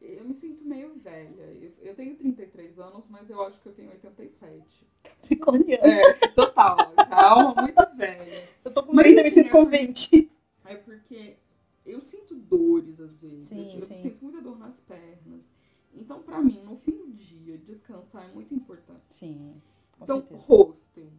Eu 0.00 0.24
me 0.24 0.34
sinto 0.34 0.64
meio 0.64 0.94
velha. 0.98 1.42
Eu, 1.42 1.72
eu 1.82 1.94
tenho 1.94 2.16
33 2.16 2.78
anos, 2.78 3.04
mas 3.08 3.28
eu 3.28 3.42
acho 3.42 3.60
que 3.60 3.68
eu 3.68 3.72
tenho 3.74 3.90
87. 3.90 4.86
Capricorniano. 5.02 5.84
É, 5.84 6.28
total. 6.28 6.76
Já 6.96 7.22
é 7.22 7.34
uma 7.34 7.54
muito 7.62 7.96
velha. 7.96 8.48
Eu 8.64 8.72
tô 8.72 8.82
com 8.82 8.94
Mas 8.94 9.04
30 9.04 9.20
e 9.20 9.24
me 9.24 9.30
sinto 9.30 9.50
com 9.50 9.66
20. 9.66 10.30
É 10.64 10.74
porque 10.76 11.36
eu 11.84 12.00
sinto 12.00 12.34
dores 12.34 13.00
às 13.00 13.18
vezes. 13.18 13.48
Sim, 13.48 13.68
eu, 13.68 13.74
eu 13.74 13.80
sim. 13.80 13.98
sinto 13.98 14.22
muita 14.22 14.40
dor 14.40 14.58
nas 14.58 14.80
pernas. 14.80 15.50
Então, 15.92 16.22
pra 16.22 16.40
mim, 16.40 16.62
no 16.62 16.76
fim 16.76 16.92
do 16.92 17.12
dia, 17.12 17.58
descansar 17.58 18.28
é 18.28 18.32
muito 18.32 18.54
importante. 18.54 19.02
Sim, 19.10 19.60
com 19.92 20.04
então, 20.04 20.18
certeza. 20.18 20.46
hostel. 20.46 21.12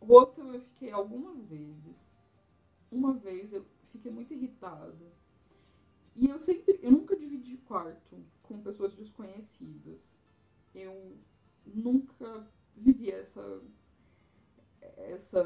Hostel 0.00 0.54
eu 0.54 0.60
fiquei 0.60 0.90
algumas 0.90 1.40
vezes. 1.42 2.14
Uma 2.90 3.14
vez 3.14 3.52
eu 3.52 3.64
fiquei 3.90 4.10
muito 4.10 4.32
irritada. 4.32 4.94
E 6.18 6.28
eu 6.28 6.38
sempre, 6.38 6.78
eu 6.82 6.90
nunca 6.90 7.16
dividi 7.16 7.56
quarto 7.58 8.16
com 8.42 8.60
pessoas 8.60 8.92
desconhecidas. 8.94 10.16
Eu 10.74 11.16
nunca 11.64 12.46
vivi 12.76 13.10
essa 13.10 13.60
essa 14.96 15.44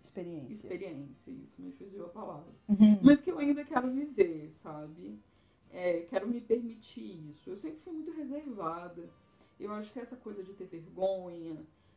Experiência. 0.00 0.52
experiência, 0.66 1.30
isso 1.30 1.60
me 1.60 1.72
fugiu 1.72 2.06
a 2.06 2.08
palavra. 2.08 2.52
Uhum. 2.68 3.00
Mas 3.02 3.20
que 3.20 3.30
eu 3.30 3.38
ainda 3.38 3.64
quero 3.64 3.90
viver, 3.90 4.50
sabe? 4.54 5.18
É, 5.70 6.02
quero 6.02 6.28
me 6.28 6.40
permitir 6.40 7.28
isso. 7.30 7.50
Eu 7.50 7.56
sempre 7.56 7.80
fui 7.80 7.92
muito 7.92 8.12
reservada. 8.12 9.10
Eu 9.58 9.72
acho 9.72 9.92
que 9.92 9.98
essa 9.98 10.16
coisa 10.16 10.42
de 10.42 10.52
ter 10.54 10.66
vergonha, 10.66 11.56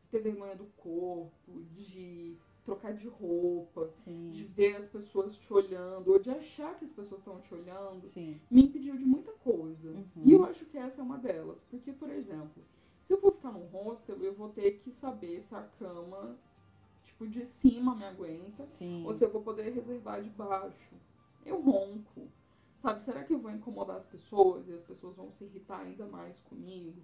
ter 0.10 0.20
vergonha 0.20 0.56
do 0.56 0.66
corpo, 0.78 1.64
de 1.76 2.36
trocar 2.64 2.94
de 2.94 3.08
roupa, 3.08 3.88
de 3.88 3.98
Sim, 3.98 4.32
ver 4.54 4.76
as 4.76 4.88
pessoas 4.88 5.38
te 5.38 5.52
olhando, 5.52 6.12
ou 6.12 6.20
de 6.20 6.30
achar 6.30 6.78
que 6.78 6.86
as 6.86 6.92
pessoas 6.92 7.20
estão 7.22 7.40
te 7.40 7.54
olhando, 7.54 8.06
sim. 8.06 8.40
me 8.50 8.64
impediu 8.64 8.96
de 8.96 9.06
muita 9.06 9.32
coisa. 9.34 9.90
Uhum. 9.90 10.06
E 10.24 10.32
eu 10.32 10.44
acho 10.46 10.66
que 10.66 10.78
essa 10.78 11.02
é 11.02 11.04
uma 11.04 11.18
delas. 11.18 11.60
Porque, 11.70 11.92
por 11.92 12.10
exemplo, 12.10 12.64
se 13.04 13.14
eu 13.14 13.20
for 13.20 13.34
ficar 13.34 13.52
num 13.52 13.66
hostel, 13.66 14.18
eu 14.22 14.34
vou 14.34 14.50
ter 14.50 14.74
que 14.80 14.92
saber 14.92 15.42
se 15.42 15.56
a 15.56 15.64
cama, 15.80 16.38
tipo, 17.04 17.28
de 17.28 17.46
cima 17.46 17.96
me 17.96 18.06
aguenta, 18.06 18.68
Sim. 18.68 19.06
ou 19.06 19.14
se 19.14 19.26
eu 19.26 19.32
vou 19.32 19.42
poder 19.42 19.72
reservar 19.74 20.22
de 20.22 20.30
baixo. 20.30 20.96
Eu 21.46 21.60
ronco. 21.60 22.28
Sabe, 22.78 23.04
será 23.04 23.24
que 23.24 23.34
eu 23.34 23.40
vou 23.40 23.52
incomodar 23.52 23.98
as 23.98 24.06
pessoas 24.06 24.68
e 24.68 24.74
as 24.74 24.82
pessoas 24.82 25.16
vão 25.16 25.32
se 25.32 25.44
irritar 25.44 25.82
ainda 25.82 26.06
mais 26.08 26.40
comigo? 26.42 27.02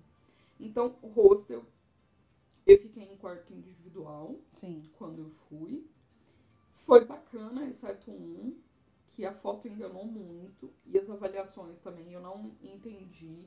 Então, 0.60 0.96
o 1.02 1.08
hostel, 1.08 1.64
eu 2.68 2.78
fiquei 2.80 3.04
em 3.04 3.18
quarto 3.18 3.54
individual 3.54 4.36
Sim. 4.54 4.90
quando 4.98 5.20
eu 5.22 5.30
fui. 5.50 5.86
Foi 6.72 7.04
bacana, 7.06 7.66
exceto 7.68 8.12
um, 8.12 8.56
que 9.14 9.26
a 9.26 9.34
foto 9.34 9.68
enganou 9.68 10.06
muito. 10.06 10.72
E 10.86 10.98
as 10.98 11.10
avaliações 11.10 11.80
também 11.80 12.12
eu 12.14 12.22
não 12.22 12.56
entendi. 12.62 13.46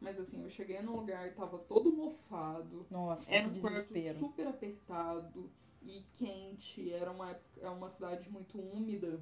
Mas 0.00 0.18
assim, 0.18 0.42
eu 0.42 0.50
cheguei 0.50 0.80
num 0.80 0.96
lugar 0.96 1.28
e 1.28 1.32
tava 1.32 1.58
todo 1.58 1.92
mofado. 1.92 2.86
Nossa, 2.90 3.34
Era 3.34 3.46
um 3.46 3.50
quarto 3.52 3.62
desespero. 3.70 4.18
super 4.18 4.46
apertado 4.46 5.50
e 5.82 6.02
quente. 6.16 6.90
Era 6.92 7.10
uma, 7.12 7.30
época- 7.30 7.60
é 7.60 7.68
uma 7.68 7.88
cidade 7.88 8.30
muito 8.30 8.58
úmida. 8.58 9.20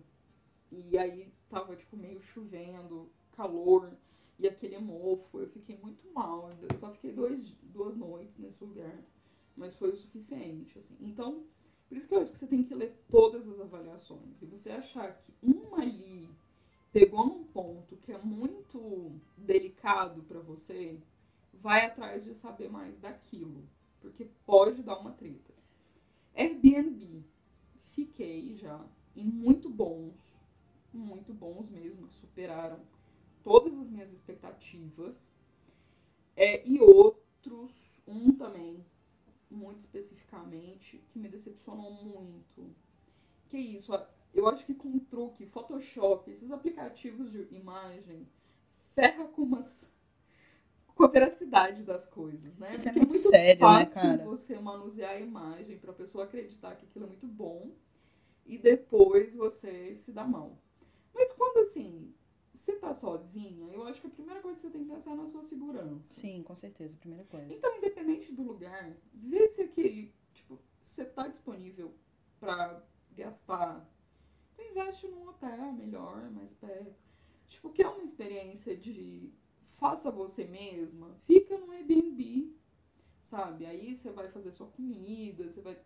E 0.70 0.96
aí 0.96 1.32
tava 1.48 1.74
tipo 1.74 1.96
meio 1.96 2.20
chovendo, 2.20 3.10
calor 3.32 3.92
e 4.38 4.46
aquele 4.46 4.78
mofo. 4.78 5.40
Eu 5.40 5.48
fiquei 5.48 5.76
muito 5.78 6.06
mal. 6.12 6.50
Eu 6.52 6.78
só 6.78 6.92
fiquei 6.92 7.12
dois, 7.12 7.42
duas 7.62 7.96
noites 7.96 8.38
nesse 8.38 8.62
lugar. 8.62 9.02
Mas 9.58 9.74
foi 9.74 9.90
o 9.90 9.96
suficiente, 9.96 10.78
assim. 10.78 10.96
Então, 11.00 11.44
por 11.88 11.96
isso 11.98 12.06
que 12.06 12.14
eu 12.14 12.20
acho 12.20 12.32
que 12.32 12.38
você 12.38 12.46
tem 12.46 12.62
que 12.62 12.74
ler 12.74 12.96
todas 13.10 13.48
as 13.48 13.60
avaliações. 13.60 14.40
E 14.40 14.46
você 14.46 14.70
achar 14.70 15.18
que 15.18 15.34
uma 15.42 15.82
ali 15.82 16.30
pegou 16.92 17.26
num 17.26 17.44
ponto 17.44 17.96
que 17.96 18.12
é 18.12 18.18
muito 18.18 19.20
delicado 19.36 20.22
pra 20.22 20.38
você, 20.38 21.00
vai 21.52 21.86
atrás 21.86 22.24
de 22.24 22.34
saber 22.34 22.70
mais 22.70 22.96
daquilo. 23.00 23.68
Porque 24.00 24.30
pode 24.46 24.82
dar 24.82 25.00
uma 25.00 25.12
treta. 25.12 25.52
Airbnb. 26.34 27.24
Fiquei 27.94 28.56
já 28.56 28.86
em 29.16 29.24
muito 29.24 29.68
bons, 29.68 30.38
muito 30.92 31.34
bons 31.34 31.68
mesmo, 31.68 32.06
que 32.06 32.14
superaram 32.14 32.78
todas 33.42 33.76
as 33.76 33.90
minhas 33.90 34.12
expectativas. 34.12 35.16
É, 36.36 36.64
e 36.64 36.78
outros, 36.80 37.72
um 38.06 38.32
também, 38.32 38.84
muito 39.50 39.80
especificamente, 39.80 40.98
que 41.10 41.18
me 41.18 41.28
decepcionou 41.28 41.92
muito. 42.04 42.74
Que 43.48 43.58
isso, 43.58 43.94
a- 43.94 44.08
eu 44.34 44.48
acho 44.48 44.66
que 44.66 44.74
com 44.74 44.98
truque, 45.00 45.46
Photoshop, 45.46 46.30
esses 46.30 46.50
aplicativos 46.52 47.32
de 47.32 47.48
imagem, 47.54 48.28
ferra 48.94 49.26
com 49.28 49.42
umas 49.42 49.88
com 50.94 51.04
a 51.04 51.08
veracidade 51.08 51.82
das 51.82 52.06
coisas, 52.06 52.56
né? 52.58 52.76
Isso 52.76 52.88
é 52.88 52.92
Porque 52.92 53.04
muito 53.06 53.14
sério, 53.14 53.68
né, 53.70 53.84
fácil 53.86 53.86
cara? 53.86 54.30
você 54.30 54.58
manusear 54.58 55.12
a 55.12 55.20
imagem 55.20 55.78
pra 55.78 55.92
pessoa 55.92 56.24
acreditar 56.24 56.76
que 56.76 56.86
aquilo 56.86 57.04
é 57.04 57.08
muito 57.08 57.26
bom 57.26 57.70
e 58.46 58.58
depois 58.58 59.34
você 59.34 59.96
se 59.96 60.12
dá 60.12 60.24
mal. 60.24 60.58
Mas 61.14 61.32
quando 61.32 61.58
assim, 61.60 62.14
você 62.68 62.76
tá 62.76 62.92
sozinha, 62.92 63.72
eu 63.72 63.84
acho 63.86 64.00
que 64.00 64.06
a 64.08 64.10
primeira 64.10 64.42
coisa 64.42 64.60
que 64.60 64.66
você 64.66 64.70
tem 64.72 64.84
que 64.84 64.92
pensar 64.92 65.12
é 65.12 65.14
na 65.14 65.26
sua 65.26 65.42
segurança. 65.42 66.12
Sim, 66.20 66.42
com 66.42 66.54
certeza, 66.54 66.98
primeira 66.98 67.24
coisa. 67.24 67.50
Então, 67.52 67.74
independente 67.78 68.30
do 68.32 68.42
lugar, 68.42 68.94
vê 69.14 69.48
se 69.48 69.62
aquele, 69.62 70.12
tipo, 70.34 70.58
você 70.78 71.04
tá 71.06 71.28
disponível 71.28 71.94
pra 72.38 72.82
gastar. 73.12 73.88
Então, 74.52 74.66
investe 74.70 75.08
num 75.08 75.26
hotel 75.28 75.72
melhor, 75.72 76.30
mais 76.30 76.52
perto. 76.52 76.94
Tipo, 77.46 77.70
quer 77.70 77.88
uma 77.88 78.04
experiência 78.04 78.76
de 78.76 79.32
faça 79.68 80.10
você 80.10 80.44
mesma, 80.44 81.16
fica 81.24 81.56
no 81.56 81.70
Airbnb, 81.72 82.54
sabe? 83.22 83.64
Aí 83.64 83.94
você 83.94 84.10
vai 84.10 84.28
fazer 84.28 84.52
sua 84.52 84.66
comida, 84.66 85.48
você 85.48 85.62
vai 85.62 85.78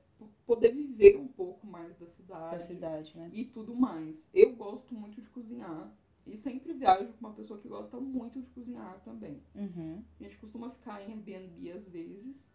poder 0.44 0.72
viver 0.72 1.16
um 1.16 1.28
pouco 1.28 1.64
mais 1.66 1.96
da 1.96 2.06
cidade 2.06 2.52
Da 2.52 2.58
cidade, 2.58 3.16
né? 3.16 3.30
e 3.32 3.44
tudo 3.44 3.74
mais. 3.74 4.28
Eu 4.34 4.56
gosto 4.56 4.94
muito 4.94 5.20
de 5.20 5.28
cozinhar 5.28 5.92
e 6.26 6.36
sempre 6.36 6.72
viajo 6.72 7.12
com 7.12 7.26
uma 7.26 7.34
pessoa 7.34 7.58
que 7.58 7.68
gosta 7.68 7.98
muito 8.00 8.40
de 8.40 8.48
cozinhar 8.50 9.00
também. 9.00 9.42
Uhum. 9.54 10.04
A 10.20 10.22
gente 10.22 10.38
costuma 10.38 10.70
ficar 10.70 11.02
em 11.02 11.12
Airbnb 11.12 11.72
às 11.72 11.88
vezes, 11.88 12.48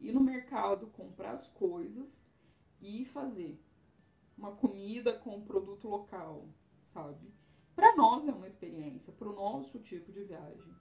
ir 0.00 0.12
no 0.12 0.20
mercado, 0.20 0.88
comprar 0.88 1.32
as 1.32 1.46
coisas 1.48 2.18
e 2.80 3.04
fazer 3.04 3.60
uma 4.36 4.52
comida 4.52 5.12
com 5.12 5.36
um 5.36 5.44
produto 5.44 5.88
local, 5.88 6.48
sabe? 6.82 7.32
Pra 7.74 7.94
nós 7.94 8.26
é 8.26 8.32
uma 8.32 8.46
experiência, 8.46 9.12
pro 9.12 9.34
nosso 9.34 9.78
tipo 9.80 10.10
de 10.12 10.24
viagem. 10.24 10.74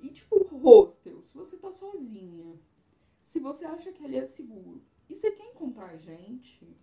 E 0.00 0.08
tipo, 0.10 0.44
hostel, 0.56 1.22
se 1.22 1.32
você 1.34 1.56
tá 1.56 1.70
sozinha, 1.70 2.58
se 3.22 3.38
você 3.38 3.64
acha 3.64 3.92
que 3.92 4.04
ele 4.04 4.16
é 4.16 4.26
seguro 4.26 4.82
e 5.08 5.14
você 5.14 5.30
quer 5.30 5.50
encontrar 5.50 5.96
gente, 5.96 6.76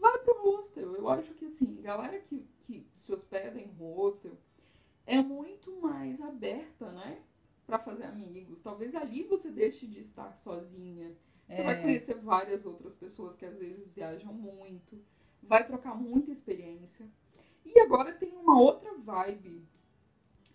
vai 0.00 0.18
pro 0.18 0.42
hostel. 0.42 0.94
Eu 0.94 1.08
acho 1.08 1.34
que 1.34 1.46
assim, 1.46 1.80
galera 1.82 2.18
que, 2.20 2.46
que 2.66 2.86
se 2.96 3.12
hospeda 3.12 3.58
em 3.60 3.66
hostel 3.78 4.32
é 5.06 5.20
muito 5.22 5.80
mais 5.80 6.20
aberta, 6.20 6.90
né? 6.92 7.20
Pra 7.66 7.78
fazer 7.78 8.04
amigos. 8.04 8.60
Talvez 8.60 8.94
ali 8.94 9.24
você 9.24 9.50
deixe 9.50 9.86
de 9.86 10.00
estar 10.00 10.32
sozinha. 10.36 11.12
Você 11.48 11.60
É. 11.60 11.64
vai 11.64 11.80
conhecer 11.82 12.14
várias 12.16 12.64
outras 12.66 12.94
pessoas 12.94 13.36
que 13.36 13.44
às 13.46 13.56
vezes 13.58 13.90
viajam 13.92 14.32
muito. 14.32 15.02
Vai 15.42 15.66
trocar 15.66 15.94
muita 15.94 16.30
experiência. 16.30 17.06
E 17.64 17.78
agora 17.80 18.12
tem 18.14 18.34
uma 18.36 18.60
outra 18.60 18.92
vibe 18.98 19.66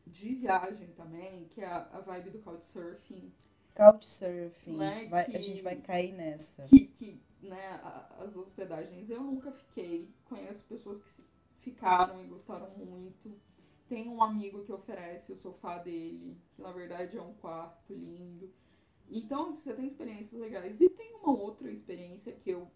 de 0.06 0.36
viagem 0.36 0.88
também, 0.95 1.45
que 1.45 1.62
é 1.62 1.65
a, 1.67 1.88
a 1.93 1.99
vibe 2.01 2.32
do 2.32 2.39
couchsurfing. 2.39 3.32
Couchsurfing. 3.75 4.77
Né, 4.77 5.08
Vai- 5.10 5.25
que- 5.25 5.38
A 5.38 5.41
gente 5.41 5.62
vai 5.62 5.75
cair 5.75 6.13
nessa. 6.13 6.67
que, 6.67 6.88
que 6.88 7.19
né, 7.43 7.79
as 8.19 8.36
hospedagens 8.36 9.10
eu 9.10 9.21
nunca 9.21 9.51
fiquei. 9.51 10.10
Conheço 10.25 10.63
pessoas 10.65 11.01
que 11.01 11.23
ficaram 11.60 12.23
e 12.23 12.27
gostaram 12.27 12.69
muito. 12.71 13.39
Tem 13.88 14.10
um 14.10 14.23
amigo 14.23 14.63
que 14.63 14.71
oferece 14.71 15.32
o 15.32 15.36
sofá 15.36 15.77
dele, 15.77 16.38
que 16.56 16.62
na 16.62 16.71
verdade 16.71 17.17
é 17.17 17.21
um 17.21 17.34
quarto 17.34 17.93
lindo. 17.93 18.51
Então, 19.10 19.51
você 19.51 19.73
tem 19.73 19.86
experiências 19.86 20.39
legais. 20.39 20.82
E 20.82 20.89
tem 20.89 21.13
uma 21.15 21.32
outra 21.32 21.69
experiência 21.69 22.34
que 22.34 22.49
eu 22.49 22.71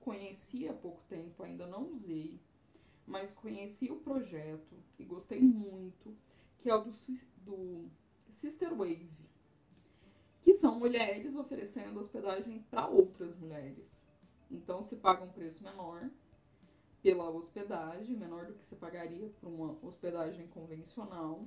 conheci 0.00 0.68
há 0.68 0.72
pouco 0.72 1.02
tempo, 1.08 1.42
ainda 1.42 1.66
não 1.66 1.92
usei, 1.92 2.40
mas 3.04 3.32
conheci 3.32 3.90
o 3.90 3.96
projeto 3.96 4.76
e 4.98 5.04
gostei 5.04 5.40
muito, 5.40 6.16
que 6.58 6.70
é 6.70 6.74
o 6.76 6.84
do, 6.84 6.92
do 7.44 7.90
Sister 8.30 8.72
Wave 8.72 9.25
que 10.46 10.54
são 10.54 10.78
mulheres 10.78 11.34
oferecendo 11.34 11.98
hospedagem 11.98 12.64
para 12.70 12.86
outras 12.86 13.34
mulheres. 13.34 14.00
Então 14.48 14.80
se 14.84 14.94
paga 14.94 15.24
um 15.24 15.28
preço 15.28 15.64
menor 15.64 16.08
pela 17.02 17.28
hospedagem, 17.28 18.16
menor 18.16 18.46
do 18.46 18.54
que 18.54 18.64
você 18.64 18.76
pagaria 18.76 19.28
por 19.40 19.48
uma 19.48 19.76
hospedagem 19.82 20.46
convencional. 20.46 21.44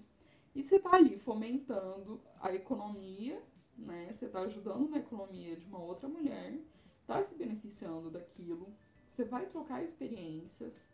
E 0.54 0.62
você 0.62 0.76
está 0.76 0.98
ali 0.98 1.18
fomentando 1.18 2.20
a 2.42 2.54
economia, 2.54 3.42
né? 3.78 4.12
Você 4.12 4.26
está 4.26 4.42
ajudando 4.42 4.90
na 4.90 4.98
economia 4.98 5.56
de 5.56 5.66
uma 5.66 5.80
outra 5.80 6.10
mulher, 6.10 6.60
está 7.00 7.24
se 7.24 7.36
beneficiando 7.36 8.10
daquilo. 8.10 8.68
Você 9.06 9.24
vai 9.24 9.46
trocar 9.46 9.82
experiências, 9.82 10.86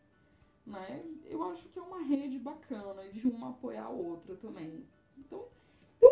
né? 0.63 1.03
Eu 1.25 1.41
acho 1.41 1.67
que 1.69 1.79
é 1.79 1.81
uma 1.81 2.03
rede 2.03 2.37
bacana 2.37 3.09
de 3.09 3.27
uma 3.27 3.49
apoiar 3.49 3.85
a 3.85 3.89
outra 3.89 4.35
também. 4.35 4.85
Então 5.17 5.47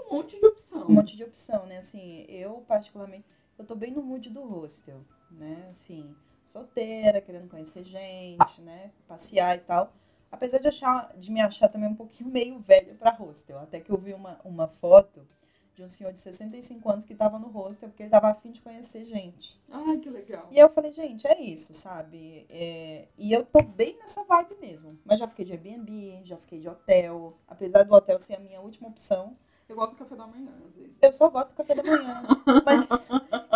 um 0.10 0.16
monte 0.16 0.40
de 0.40 0.46
opção. 0.46 0.86
Um 0.88 0.92
monte 0.92 1.18
de 1.18 1.24
opção, 1.24 1.66
né? 1.66 1.78
Assim, 1.78 2.26
eu 2.28 2.64
particularmente, 2.68 3.26
eu 3.58 3.66
tô 3.66 3.76
bem 3.76 3.92
no 3.92 4.02
mood 4.02 4.30
do 4.30 4.44
hostel, 4.44 5.02
né? 5.32 5.68
Assim, 5.72 6.16
solteira, 6.48 7.22
querendo 7.22 7.50
conhecer 7.50 7.84
gente, 7.84 8.62
né? 8.62 8.92
Passear 9.08 9.58
e 9.58 9.62
tal. 9.62 9.94
Apesar 10.32 10.58
de 10.58 10.68
achar, 10.68 11.16
de 11.16 11.32
me 11.32 11.42
achar 11.42 11.68
também 11.68 11.90
um 11.90 11.96
pouquinho 11.96 12.30
meio 12.30 12.60
velha 12.60 12.96
pra 12.96 13.12
hostel. 13.12 13.60
Até 13.60 13.80
que 13.80 13.92
eu 13.92 13.98
vi 13.98 14.14
uma, 14.14 14.40
uma 14.44 14.68
foto 14.68 15.28
de 15.76 15.84
um 15.84 15.88
senhor 15.88 16.14
de 16.14 16.20
65 16.20 16.90
anos 16.90 17.06
que 17.06 17.16
tava 17.16 17.40
no 17.40 17.48
hostel 17.48 17.90
porque 17.90 18.04
ele 18.04 18.10
tava 18.10 18.30
afim 18.30 18.52
de 18.52 18.62
conhecer 18.62 19.06
gente. 19.06 19.60
Ai, 19.70 19.98
que 19.98 20.10
legal. 20.10 20.48
E 20.52 20.56
aí 20.56 20.60
eu 20.60 20.70
falei, 20.70 20.92
gente, 20.92 21.28
é 21.28 21.40
isso, 21.42 21.74
sabe? 21.74 22.46
É, 22.50 23.08
e 23.18 23.32
eu 23.32 23.44
tô 23.46 23.62
bem 23.62 23.98
nessa 23.98 24.24
vibe 24.24 24.56
mesmo. 24.62 24.98
Mas 25.04 25.20
já 25.20 25.28
fiquei 25.28 25.46
de 25.46 25.54
Airbnb, 25.54 26.22
já 26.24 26.38
fiquei 26.38 26.60
de 26.60 26.70
hotel. 26.70 27.36
Apesar 27.48 27.84
do 27.84 27.94
hotel 27.94 28.20
ser 28.20 28.36
a 28.36 28.40
minha 28.40 28.62
última 28.62 28.88
opção, 28.88 29.36
Eu 29.68 29.76
gosto 29.76 29.92
do 29.92 29.98
café 29.98 30.16
da 30.16 30.28
manhã, 30.28 30.52
às 30.68 30.76
vezes. 30.76 30.92
eu 31.02 31.14
só 31.14 31.30
gosto 31.30 31.52
do 31.52 31.56
café 31.56 31.76
da 31.76 31.84
manhã. 31.84 32.24
Mas 32.66 32.88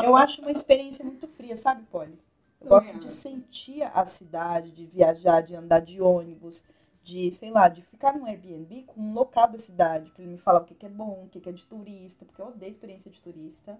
eu 0.03 0.15
acho 0.15 0.41
uma 0.41 0.51
experiência 0.51 1.03
muito 1.03 1.27
fria, 1.27 1.55
sabe, 1.55 1.83
Polly? 1.91 2.17
Eu 2.61 2.69
gosto 2.69 2.97
de 2.97 3.11
sentir 3.11 3.83
a 3.83 4.03
cidade, 4.03 4.71
de 4.71 4.85
viajar, 4.85 5.41
de 5.41 5.55
andar 5.55 5.79
de 5.79 6.01
ônibus, 6.01 6.65
de, 7.03 7.31
sei 7.31 7.51
lá, 7.51 7.69
de 7.69 7.81
ficar 7.81 8.17
num 8.17 8.25
Airbnb 8.25 8.83
com 8.83 8.99
um 8.99 9.13
local 9.13 9.47
da 9.47 9.57
cidade, 9.57 10.11
pra 10.11 10.23
ele 10.23 10.33
me 10.33 10.37
falar 10.37 10.61
o 10.61 10.65
que, 10.65 10.75
que 10.75 10.85
é 10.85 10.89
bom, 10.89 11.23
o 11.25 11.29
que, 11.29 11.39
que 11.39 11.49
é 11.49 11.53
de 11.53 11.63
turista, 11.63 12.25
porque 12.25 12.41
eu 12.41 12.47
odeio 12.47 12.69
experiência 12.69 13.09
de 13.09 13.21
turista, 13.21 13.79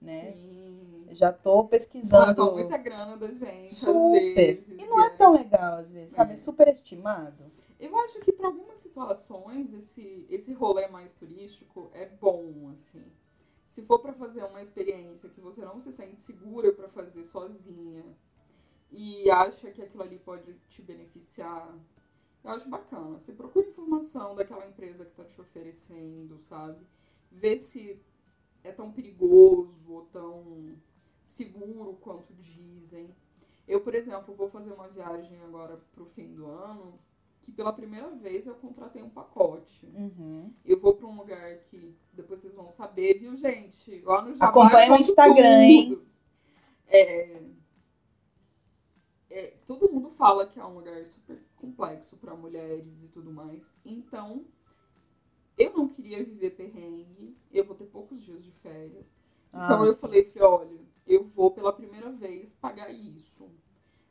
né? 0.00 0.32
Sim. 0.32 1.06
Já 1.10 1.32
tô 1.32 1.64
pesquisando. 1.64 2.44
Leva 2.44 2.54
muita 2.54 2.76
grana 2.76 3.16
da 3.16 3.26
gente, 3.32 3.74
Super. 3.74 4.34
vezes. 4.34 4.78
E 4.78 4.86
não 4.86 5.02
é 5.02 5.10
tão 5.10 5.32
legal, 5.32 5.78
às 5.78 5.90
vezes, 5.90 6.12
sabe? 6.12 6.34
É. 6.34 6.36
Superestimado. 6.36 7.50
Eu 7.80 7.96
acho 7.96 8.20
que 8.20 8.30
para 8.30 8.48
algumas 8.48 8.76
situações 8.76 9.72
esse, 9.72 10.26
esse 10.28 10.52
rolê 10.52 10.86
mais 10.88 11.14
turístico 11.14 11.90
é 11.94 12.04
bom, 12.04 12.68
assim. 12.76 13.02
Se 13.66 13.80
for 13.82 14.00
para 14.00 14.12
fazer 14.12 14.44
uma 14.44 14.60
experiência 14.60 15.30
que 15.30 15.40
você 15.40 15.62
não 15.62 15.80
se 15.80 15.90
sente 15.90 16.20
segura 16.20 16.72
para 16.74 16.90
fazer 16.90 17.24
sozinha 17.24 18.04
e 18.90 19.30
acha 19.30 19.70
que 19.70 19.80
aquilo 19.80 20.02
ali 20.02 20.18
pode 20.18 20.52
te 20.68 20.82
beneficiar, 20.82 21.74
eu 22.44 22.50
acho 22.50 22.68
bacana. 22.68 23.18
Você 23.18 23.32
procura 23.32 23.66
informação 23.66 24.34
daquela 24.34 24.66
empresa 24.66 25.06
que 25.06 25.12
está 25.12 25.24
te 25.24 25.40
oferecendo, 25.40 26.38
sabe? 26.38 26.86
Vê 27.32 27.58
se 27.58 27.98
é 28.62 28.72
tão 28.72 28.92
perigoso 28.92 29.90
ou 29.90 30.04
tão 30.06 30.76
seguro 31.24 31.94
quanto 31.94 32.34
dizem. 32.34 33.16
Eu, 33.66 33.80
por 33.80 33.94
exemplo, 33.94 34.34
vou 34.34 34.50
fazer 34.50 34.70
uma 34.70 34.88
viagem 34.88 35.40
agora 35.40 35.80
pro 35.94 36.04
fim 36.04 36.34
do 36.34 36.44
ano 36.46 36.98
que 37.50 37.56
pela 37.56 37.72
primeira 37.72 38.08
vez 38.10 38.46
eu 38.46 38.54
contratei 38.54 39.02
um 39.02 39.10
pacote. 39.10 39.86
Uhum. 39.86 40.52
Eu 40.64 40.78
vou 40.78 40.94
para 40.94 41.06
um 41.06 41.16
lugar 41.16 41.58
que 41.64 41.96
depois 42.12 42.40
vocês 42.40 42.54
vão 42.54 42.70
saber, 42.70 43.18
viu, 43.18 43.36
gente? 43.36 44.00
Lá 44.02 44.22
no 44.22 44.32
Jabá 44.32 44.46
Acompanha 44.46 44.88
eu 44.88 44.94
o 44.94 45.00
Instagram, 45.00 45.62
hein? 45.62 46.02
É, 46.86 47.42
é, 49.28 49.46
todo 49.66 49.90
mundo 49.92 50.10
fala 50.10 50.46
que 50.46 50.58
é 50.58 50.64
um 50.64 50.74
lugar 50.74 51.04
super 51.06 51.38
complexo 51.56 52.16
para 52.16 52.34
mulheres 52.34 53.02
e 53.02 53.08
tudo 53.08 53.32
mais. 53.32 53.74
Então, 53.84 54.44
eu 55.58 55.72
não 55.72 55.88
queria 55.88 56.24
viver 56.24 56.50
perrengue. 56.50 57.36
Eu 57.52 57.64
vou 57.64 57.74
ter 57.74 57.86
poucos 57.86 58.22
dias 58.22 58.42
de 58.42 58.50
férias. 58.52 59.10
Então 59.48 59.82
Ah, 59.82 59.86
eu 59.86 59.92
falei, 59.94 60.24
falei, 60.24 60.48
olha, 60.48 60.80
eu 61.06 61.24
vou 61.24 61.50
pela 61.50 61.72
primeira 61.72 62.10
vez 62.12 62.54
pagar 62.54 62.90
isso, 62.90 63.50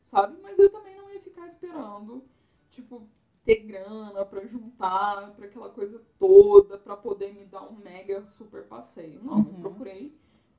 sabe? 0.04 0.38
Mas 0.42 0.60
eu 0.60 0.70
também 0.70 0.98
não 0.98 1.10
ia 1.10 1.22
ficar 1.22 1.48
esperando, 1.48 2.22
tipo, 2.70 3.08
ter 3.44 3.64
grana 3.64 4.26
pra 4.26 4.46
juntar, 4.46 5.34
pra 5.36 5.46
aquela 5.46 5.70
coisa 5.70 6.02
toda, 6.18 6.78
pra 6.78 6.96
poder 6.96 7.34
me 7.34 7.46
dar 7.46 7.68
um 7.68 7.76
mega 7.76 8.24
super 8.26 8.66
passeio. 8.68 9.24
Não, 9.24 9.40
eu 9.40 9.46
Uhum. 9.46 9.60
procurei 9.60 10.18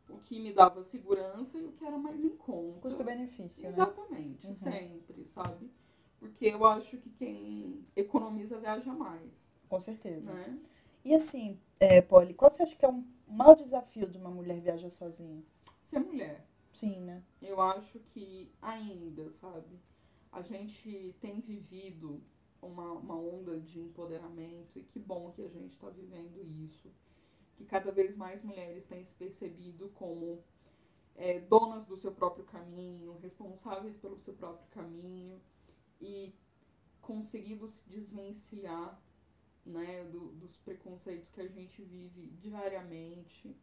o 0.09 0.19
que 0.19 0.41
me 0.41 0.53
dava 0.53 0.83
segurança 0.83 1.59
e 1.59 1.65
o 1.65 1.73
que 1.73 1.85
era 1.85 1.97
mais 1.99 2.23
em 2.25 2.31
conta. 2.37 2.81
Custo-benefício, 2.81 3.63
né? 3.63 3.69
Exatamente, 3.69 4.47
Uhum. 4.49 4.55
sempre, 4.55 5.25
sabe? 5.29 5.71
Porque 6.19 6.47
eu 6.47 6.65
acho 6.67 6.99
que 6.99 7.11
quem 7.11 7.87
economiza 7.97 8.59
viaja 8.59 8.93
mais, 8.93 9.51
Com 9.69 9.79
certeza. 9.81 10.33
né? 10.33 10.59
E 11.05 11.15
assim, 11.15 11.59
é, 11.79 12.01
Polly, 12.03 12.35
qual 12.35 12.51
você 12.51 12.63
acha 12.63 12.77
que 12.77 12.85
é 12.85 12.89
um 12.89 13.05
maior 13.27 13.55
desafio 13.55 14.07
de 14.09 14.19
uma 14.19 14.31
mulher 14.31 14.61
viajar 14.61 14.91
sozinha? 14.91 15.43
Ser 15.81 16.01
mulher. 16.01 16.45
Sim, 16.73 17.01
né? 17.01 17.23
Eu 17.41 17.61
acho 17.61 17.99
que 18.01 18.53
ainda, 18.61 19.31
sabe? 19.31 19.81
A 20.31 20.43
gente 20.43 21.17
tem 21.21 21.41
vivido 21.41 22.21
uma, 22.63 22.93
uma 22.93 23.17
onda 23.17 23.59
de 23.61 23.81
empoderamento 23.81 24.79
e 24.79 24.83
que 24.83 24.99
bom 24.99 25.31
que 25.33 25.43
a 25.43 25.49
gente 25.49 25.73
está 25.73 25.89
vivendo 25.91 26.43
isso. 26.65 26.91
Que 27.57 27.65
cada 27.65 27.93
vez 27.93 28.17
mais 28.17 28.43
mulheres 28.43 28.87
têm 28.87 29.05
se 29.05 29.15
percebido 29.15 29.89
como 29.91 30.43
é, 31.15 31.41
donas 31.41 31.85
do 31.87 31.97
seu 31.97 32.13
próprio 32.13 32.45
caminho, 32.45 33.19
responsáveis 33.19 33.97
pelo 33.97 34.19
seu 34.19 34.35
próprio 34.35 34.67
caminho 34.71 35.41
e 36.01 36.33
conseguindo 37.01 37.69
se 37.69 37.89
desvencilhar 37.89 39.01
né, 39.65 40.05
do- 40.05 40.33
dos 40.33 40.57
preconceitos 40.59 41.31
que 41.31 41.41
a 41.41 41.47
gente 41.49 41.83
vive 41.83 42.27
diariamente 42.41 43.55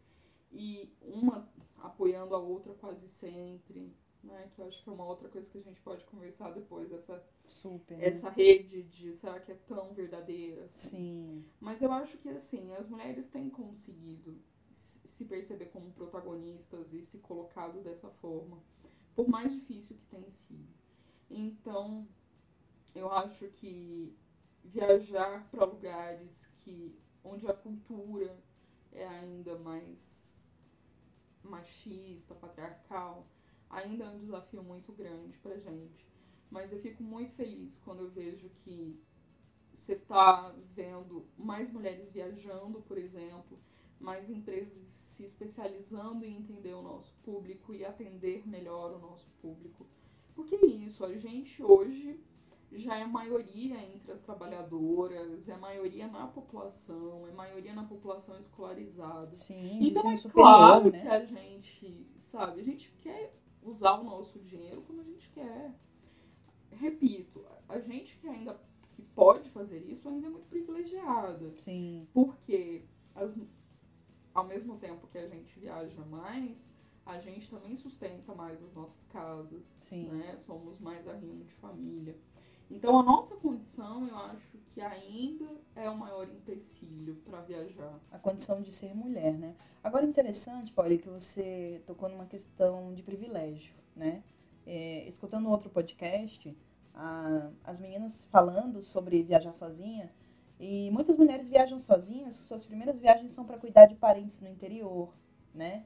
e 0.51 0.93
uma 1.01 1.49
apoiando 1.79 2.35
a 2.35 2.39
outra 2.39 2.73
quase 2.75 3.07
sempre, 3.09 3.91
né? 4.23 4.49
Que 4.53 4.61
eu 4.61 4.67
acho 4.67 4.83
que 4.83 4.89
é 4.89 4.93
uma 4.93 5.05
outra 5.05 5.29
coisa 5.29 5.49
que 5.49 5.57
a 5.57 5.61
gente 5.61 5.81
pode 5.81 6.03
conversar 6.05 6.51
depois, 6.51 6.91
essa, 6.91 7.23
Super. 7.47 8.01
essa 8.01 8.29
rede 8.29 8.83
de 8.83 9.13
será 9.13 9.39
que 9.39 9.51
é 9.51 9.55
tão 9.67 9.93
verdadeira? 9.93 10.65
assim? 10.65 10.97
Sim. 10.97 11.45
Mas 11.59 11.81
eu 11.81 11.91
acho 11.91 12.17
que 12.17 12.29
assim, 12.29 12.73
as 12.73 12.87
mulheres 12.87 13.27
têm 13.27 13.49
conseguido 13.49 14.37
se 14.75 15.25
perceber 15.25 15.65
como 15.67 15.91
protagonistas 15.91 16.93
e 16.93 17.01
se 17.01 17.17
colocado 17.19 17.81
dessa 17.81 18.09
forma, 18.09 18.61
por 19.15 19.27
mais 19.27 19.51
difícil 19.51 19.97
que 19.97 20.05
tenha 20.05 20.29
sido. 20.29 20.67
Então, 21.29 22.07
eu 22.93 23.11
acho 23.11 23.47
que 23.49 24.15
viajar 24.63 25.49
para 25.49 25.65
lugares 25.65 26.47
que 26.59 26.95
onde 27.23 27.47
a 27.47 27.53
cultura 27.53 28.37
é 28.91 29.07
ainda 29.07 29.57
mais 29.57 30.51
machista, 31.43 32.35
patriarcal, 32.35 33.25
ainda 33.69 34.05
é 34.05 34.09
um 34.09 34.19
desafio 34.19 34.63
muito 34.63 34.91
grande 34.93 35.37
pra 35.39 35.57
gente. 35.57 36.07
Mas 36.49 36.71
eu 36.71 36.79
fico 36.79 37.03
muito 37.03 37.33
feliz 37.33 37.79
quando 37.79 38.03
eu 38.03 38.09
vejo 38.09 38.49
que 38.63 38.97
você 39.73 39.93
está 39.93 40.53
vendo 40.73 41.25
mais 41.37 41.71
mulheres 41.71 42.09
viajando, 42.11 42.81
por 42.81 42.97
exemplo, 42.97 43.59
mais 43.99 44.29
empresas 44.29 44.87
se 44.87 45.23
especializando 45.23 46.25
em 46.25 46.37
entender 46.37 46.73
o 46.73 46.81
nosso 46.81 47.13
público 47.23 47.73
e 47.73 47.85
atender 47.85 48.47
melhor 48.47 48.95
o 48.95 48.99
nosso 48.99 49.29
público. 49.41 49.85
Porque 50.35 50.55
é 50.55 50.65
isso, 50.65 51.03
a 51.03 51.15
gente 51.17 51.63
hoje 51.63 52.19
já 52.71 52.97
é 52.97 53.05
maioria 53.05 53.81
entre 53.83 54.11
as 54.11 54.21
trabalhadoras, 54.21 55.47
é 55.47 55.55
maioria 55.57 56.07
na 56.07 56.27
população, 56.27 57.27
é 57.27 57.31
maioria 57.31 57.73
na 57.73 57.83
população 57.83 58.37
escolarizada. 58.39 59.35
Sim, 59.35 59.79
então 59.81 60.11
é 60.11 60.17
superior, 60.17 60.43
claro 60.43 60.91
né? 60.91 61.01
que 61.01 61.07
a 61.07 61.25
gente, 61.25 62.07
sabe, 62.19 62.61
a 62.61 62.63
gente 62.63 62.91
quer 63.01 63.36
usar 63.69 63.99
o 63.99 64.03
nosso 64.03 64.39
dinheiro 64.39 64.81
como 64.81 65.01
a 65.01 65.03
gente 65.03 65.29
quer. 65.29 65.73
Repito, 66.71 67.45
a 67.67 67.79
gente 67.79 68.17
que 68.17 68.27
ainda 68.27 68.59
que 68.93 69.01
pode 69.01 69.49
fazer 69.49 69.79
isso 69.79 70.09
ainda 70.09 70.27
é 70.27 70.29
muito 70.29 70.47
privilegiada. 70.47 71.53
Sim. 71.57 72.07
Porque 72.13 72.83
as, 73.13 73.37
ao 74.33 74.45
mesmo 74.45 74.77
tempo 74.77 75.07
que 75.07 75.17
a 75.17 75.27
gente 75.27 75.59
viaja 75.59 76.03
mais, 76.05 76.71
a 77.05 77.19
gente 77.19 77.49
também 77.49 77.75
sustenta 77.75 78.33
mais 78.33 78.61
as 78.63 78.73
nossas 78.73 79.05
casas, 79.05 79.71
Sim. 79.79 80.09
né? 80.09 80.37
Somos 80.39 80.79
mais 80.79 81.07
arrimo 81.07 81.43
de 81.43 81.53
família. 81.53 82.15
Então 82.69 82.99
a 82.99 83.03
nossa 83.03 83.35
condição, 83.37 84.07
eu 84.07 84.15
acho 84.17 84.57
que 84.73 84.81
ainda 84.81 85.47
é 85.75 85.89
o 85.89 85.97
maior 85.97 86.27
empecilho 86.27 87.15
para 87.25 87.41
viajar. 87.41 87.99
A 88.11 88.19
condição 88.19 88.61
de 88.61 88.73
ser 88.73 88.93
mulher, 88.93 89.33
né? 89.33 89.55
Agora, 89.83 90.05
interessante, 90.05 90.71
Paulo, 90.71 90.97
que 90.97 91.07
você 91.07 91.81
tocou 91.85 92.09
numa 92.09 92.25
questão 92.25 92.93
de 92.93 93.01
privilégio, 93.01 93.73
né? 93.95 94.21
É, 94.65 95.07
escutando 95.07 95.49
outro 95.49 95.69
podcast, 95.69 96.55
a, 96.93 97.49
as 97.63 97.79
meninas 97.79 98.25
falando 98.25 98.81
sobre 98.81 99.23
viajar 99.23 99.53
sozinha, 99.53 100.11
e 100.59 100.89
muitas 100.91 101.15
mulheres 101.15 101.47
viajam 101.47 101.79
sozinhas, 101.79 102.35
suas 102.35 102.65
primeiras 102.65 102.99
viagens 102.99 103.31
são 103.31 103.45
para 103.45 103.57
cuidar 103.57 103.85
de 103.85 103.95
parentes 103.95 104.39
no 104.41 104.47
interior, 104.47 105.13
né? 105.53 105.85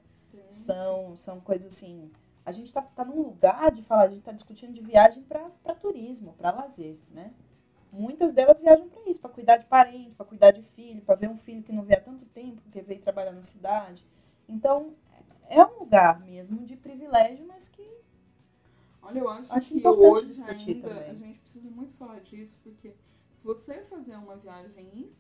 São, 0.50 1.16
são 1.18 1.40
coisas 1.42 1.74
assim. 1.74 2.10
A 2.46 2.52
gente 2.52 2.68
está 2.68 2.82
tá 2.82 3.06
num 3.06 3.22
lugar 3.22 3.72
de 3.72 3.82
falar, 3.84 4.04
a 4.04 4.08
gente 4.10 4.20
está 4.20 4.32
discutindo 4.32 4.74
de 4.74 4.82
viagem 4.82 5.24
para 5.24 5.76
turismo, 5.76 6.34
para 6.34 6.52
lazer, 6.52 6.98
né? 7.12 7.34
Muitas 7.92 8.32
delas 8.32 8.60
viajam 8.60 8.88
para 8.90 9.10
isso, 9.10 9.22
para 9.22 9.30
cuidar 9.32 9.58
de 9.58 9.66
parente, 9.66 10.16
para 10.16 10.26
cuidar 10.26 10.52
de 10.52 10.62
filho, 10.64 11.02
para 11.02 11.16
ver 11.16 11.30
um 11.30 11.38
filho 11.38 11.64
que 11.64 11.74
não 11.74 11.84
vê 11.84 11.96
há 11.96 12.02
tanto 12.02 12.26
tempo, 12.28 12.62
porque 12.62 12.82
veio 12.82 13.02
trabalhar 13.02 13.32
na 13.34 13.44
cidade. 13.44 14.06
Então, 14.48 14.94
é 15.50 15.64
um 15.64 15.80
lugar 15.80 16.20
mesmo 16.22 16.66
de 16.66 16.76
privilégio, 16.78 17.46
mas 17.48 17.68
que 17.68 17.82
Olha, 19.02 19.20
eu 19.20 19.30
acho, 19.30 19.52
Acho 19.54 19.70
que 19.70 19.80
importante 19.80 20.12
hoje 20.12 20.44
ainda 20.44 20.90
também. 20.90 21.10
a 21.10 21.14
gente 21.14 21.40
precisa 21.40 21.70
muito 21.70 21.94
falar 21.98 22.20
disso, 22.22 22.56
porque 22.64 22.94
você 23.44 23.82
fazer 23.86 24.16
uma 24.16 24.38
viagem 24.38 24.88
in- 24.94 25.16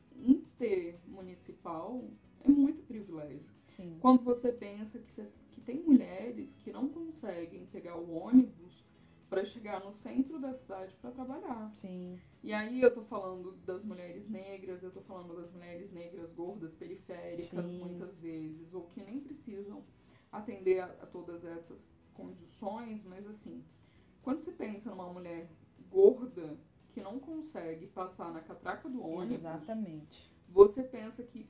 intermunicipal 0.60 2.02
é 2.44 2.48
muito 2.50 2.84
privilégio. 2.84 3.42
sim, 3.68 3.98
Quando 4.00 4.24
você 4.24 4.52
pensa 4.52 5.00
que, 5.00 5.12
você- 5.12 5.28
que 5.52 5.62
tem 5.62 5.82
mulheres 5.84 6.56
que 6.56 6.72
não 6.72 6.90
conseguem 6.90 7.66
pegar 7.68 7.98
o 7.98 8.12
ônibus 8.12 8.86
para 9.30 9.46
chegar 9.46 9.80
no 9.84 9.94
centro 9.94 10.40
da 10.40 10.54
cidade 10.54 10.94
para 11.02 11.12
trabalhar. 11.12 11.72
sim, 11.76 12.20
E 12.44 12.54
aí 12.54 12.82
eu 12.82 12.94
tô 12.94 13.02
falando 13.02 13.54
das 13.66 13.86
mulheres 13.86 14.28
negras, 14.30 14.84
eu 14.84 14.92
tô 14.92 15.02
falando 15.02 15.36
das 15.36 15.52
mulheres 15.52 15.92
negras 15.92 16.34
gordas, 16.34 16.74
periféricas, 16.74 17.48
Sim. 17.50 17.80
muitas 17.80 18.20
vezes, 18.20 18.74
ou 18.74 18.88
que 18.90 19.04
nem 19.04 19.20
precisam 19.22 19.84
atender 20.32 20.80
a, 20.80 20.86
a 20.86 21.06
todas 21.06 21.46
essas 21.46 21.92
condições, 22.14 23.04
mas 23.06 23.28
assim, 23.28 23.64
quando 24.22 24.40
você 24.40 24.52
pensa 24.52 24.90
numa 24.90 25.12
mulher 25.12 25.50
gorda 25.90 26.58
que 26.92 27.02
não 27.02 27.20
consegue 27.20 27.88
passar 27.88 28.32
na 28.34 28.42
catraca 28.42 28.90
do 28.90 29.02
ônibus, 29.02 29.32
exatamente. 29.32 30.32
você 30.50 30.84
pensa 30.84 31.24
que 31.24 31.50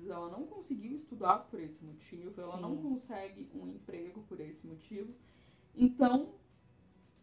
vezes 0.00 0.14
ela 0.14 0.28
não 0.30 0.46
conseguiu 0.46 0.94
estudar 0.94 1.38
por 1.50 1.60
esse 1.60 1.84
motivo, 1.84 2.40
ela 2.40 2.56
Sim. 2.56 2.60
não 2.60 2.76
consegue 2.76 3.50
um 3.54 3.66
emprego 3.66 4.22
por 4.22 4.40
esse 4.40 4.66
motivo. 4.66 5.14
Então, 5.74 6.34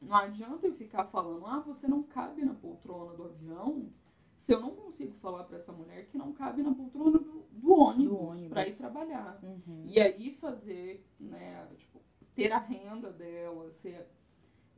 não 0.02 0.16
adianta 0.16 0.68
eu 0.68 0.74
ficar 0.74 1.06
falando, 1.06 1.46
ah, 1.46 1.60
você 1.60 1.88
não 1.88 2.04
cabe 2.04 2.44
na 2.46 2.54
poltrona 2.54 3.14
do 3.14 3.24
avião, 3.24 3.92
se 4.36 4.54
eu 4.54 4.60
não 4.60 4.76
consigo 4.76 5.14
falar 5.14 5.44
para 5.44 5.58
essa 5.58 5.72
mulher 5.72 6.06
que 6.08 6.18
não 6.18 6.32
cabe 6.32 6.62
na 6.62 6.74
poltrona 6.74 7.18
do, 7.18 7.46
do 7.52 7.72
ônibus, 7.72 8.20
ônibus. 8.20 8.50
para 8.50 8.68
ir 8.68 8.78
trabalhar. 8.78 9.40
Uhum. 9.44 9.84
E 9.86 10.00
aí 10.00 10.32
fazer, 10.32 11.04
né, 11.20 11.68
tipo, 11.76 12.00
ter 12.36 12.52
a 12.52 12.60
renda 12.60 13.12
dela, 13.12 13.72
ser 13.72 14.08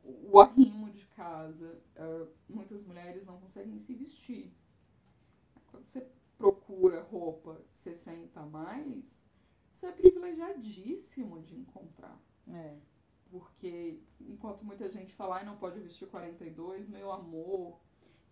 o 0.02 0.40
arrimo 0.40 0.90
de 0.90 1.04
casa. 1.08 1.78
Ah, 1.94 2.26
muitas 2.48 2.82
mulheres 2.84 3.26
não 3.26 3.38
conseguem 3.38 3.78
se 3.78 3.94
vestir. 3.94 4.50
Quando 5.70 5.86
você 5.86 6.06
procura 6.40 7.02
roupa 7.02 7.60
60 7.70 8.40
a 8.40 8.46
mais, 8.46 9.22
você 9.70 9.86
é 9.86 9.92
privilegiadíssimo 9.92 11.42
de 11.42 11.54
encontrar. 11.54 12.18
É, 12.48 12.78
Porque 13.30 14.02
enquanto 14.18 14.64
muita 14.64 14.88
gente 14.88 15.14
fala, 15.14 15.36
ai, 15.36 15.44
não 15.44 15.58
pode 15.58 15.78
vestir 15.80 16.08
42, 16.08 16.88
meu 16.88 17.12
amor, 17.12 17.78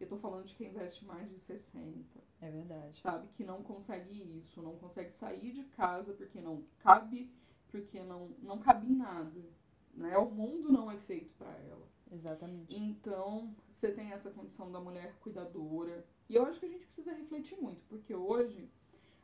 eu 0.00 0.08
tô 0.08 0.16
falando 0.16 0.46
de 0.46 0.54
quem 0.54 0.72
veste 0.72 1.04
mais 1.04 1.28
de 1.28 1.38
60 1.38 2.18
é 2.40 2.50
verdade. 2.50 2.98
sabe, 2.98 3.28
que 3.36 3.44
não 3.44 3.62
consegue 3.62 4.38
isso, 4.38 4.62
não 4.62 4.76
consegue 4.78 5.12
sair 5.12 5.52
de 5.52 5.64
casa 5.64 6.14
porque 6.14 6.40
não 6.40 6.64
cabe, 6.78 7.30
porque 7.70 8.00
não, 8.02 8.28
não 8.38 8.58
cabe 8.58 8.86
em 8.86 8.96
nada, 8.96 9.44
né? 9.92 10.16
O 10.16 10.30
mundo 10.30 10.72
não 10.72 10.90
é 10.90 10.96
feito 10.96 11.34
para 11.36 11.52
ela. 11.58 11.86
Exatamente. 12.10 12.74
Então, 12.74 13.54
você 13.70 13.92
tem 13.92 14.12
essa 14.12 14.30
condição 14.30 14.72
da 14.72 14.80
mulher 14.80 15.14
cuidadora. 15.20 16.06
E 16.28 16.34
eu 16.34 16.44
acho 16.44 16.60
que 16.60 16.66
a 16.66 16.68
gente 16.68 16.86
precisa 16.86 17.14
refletir 17.14 17.58
muito, 17.60 17.80
porque 17.88 18.14
hoje, 18.14 18.70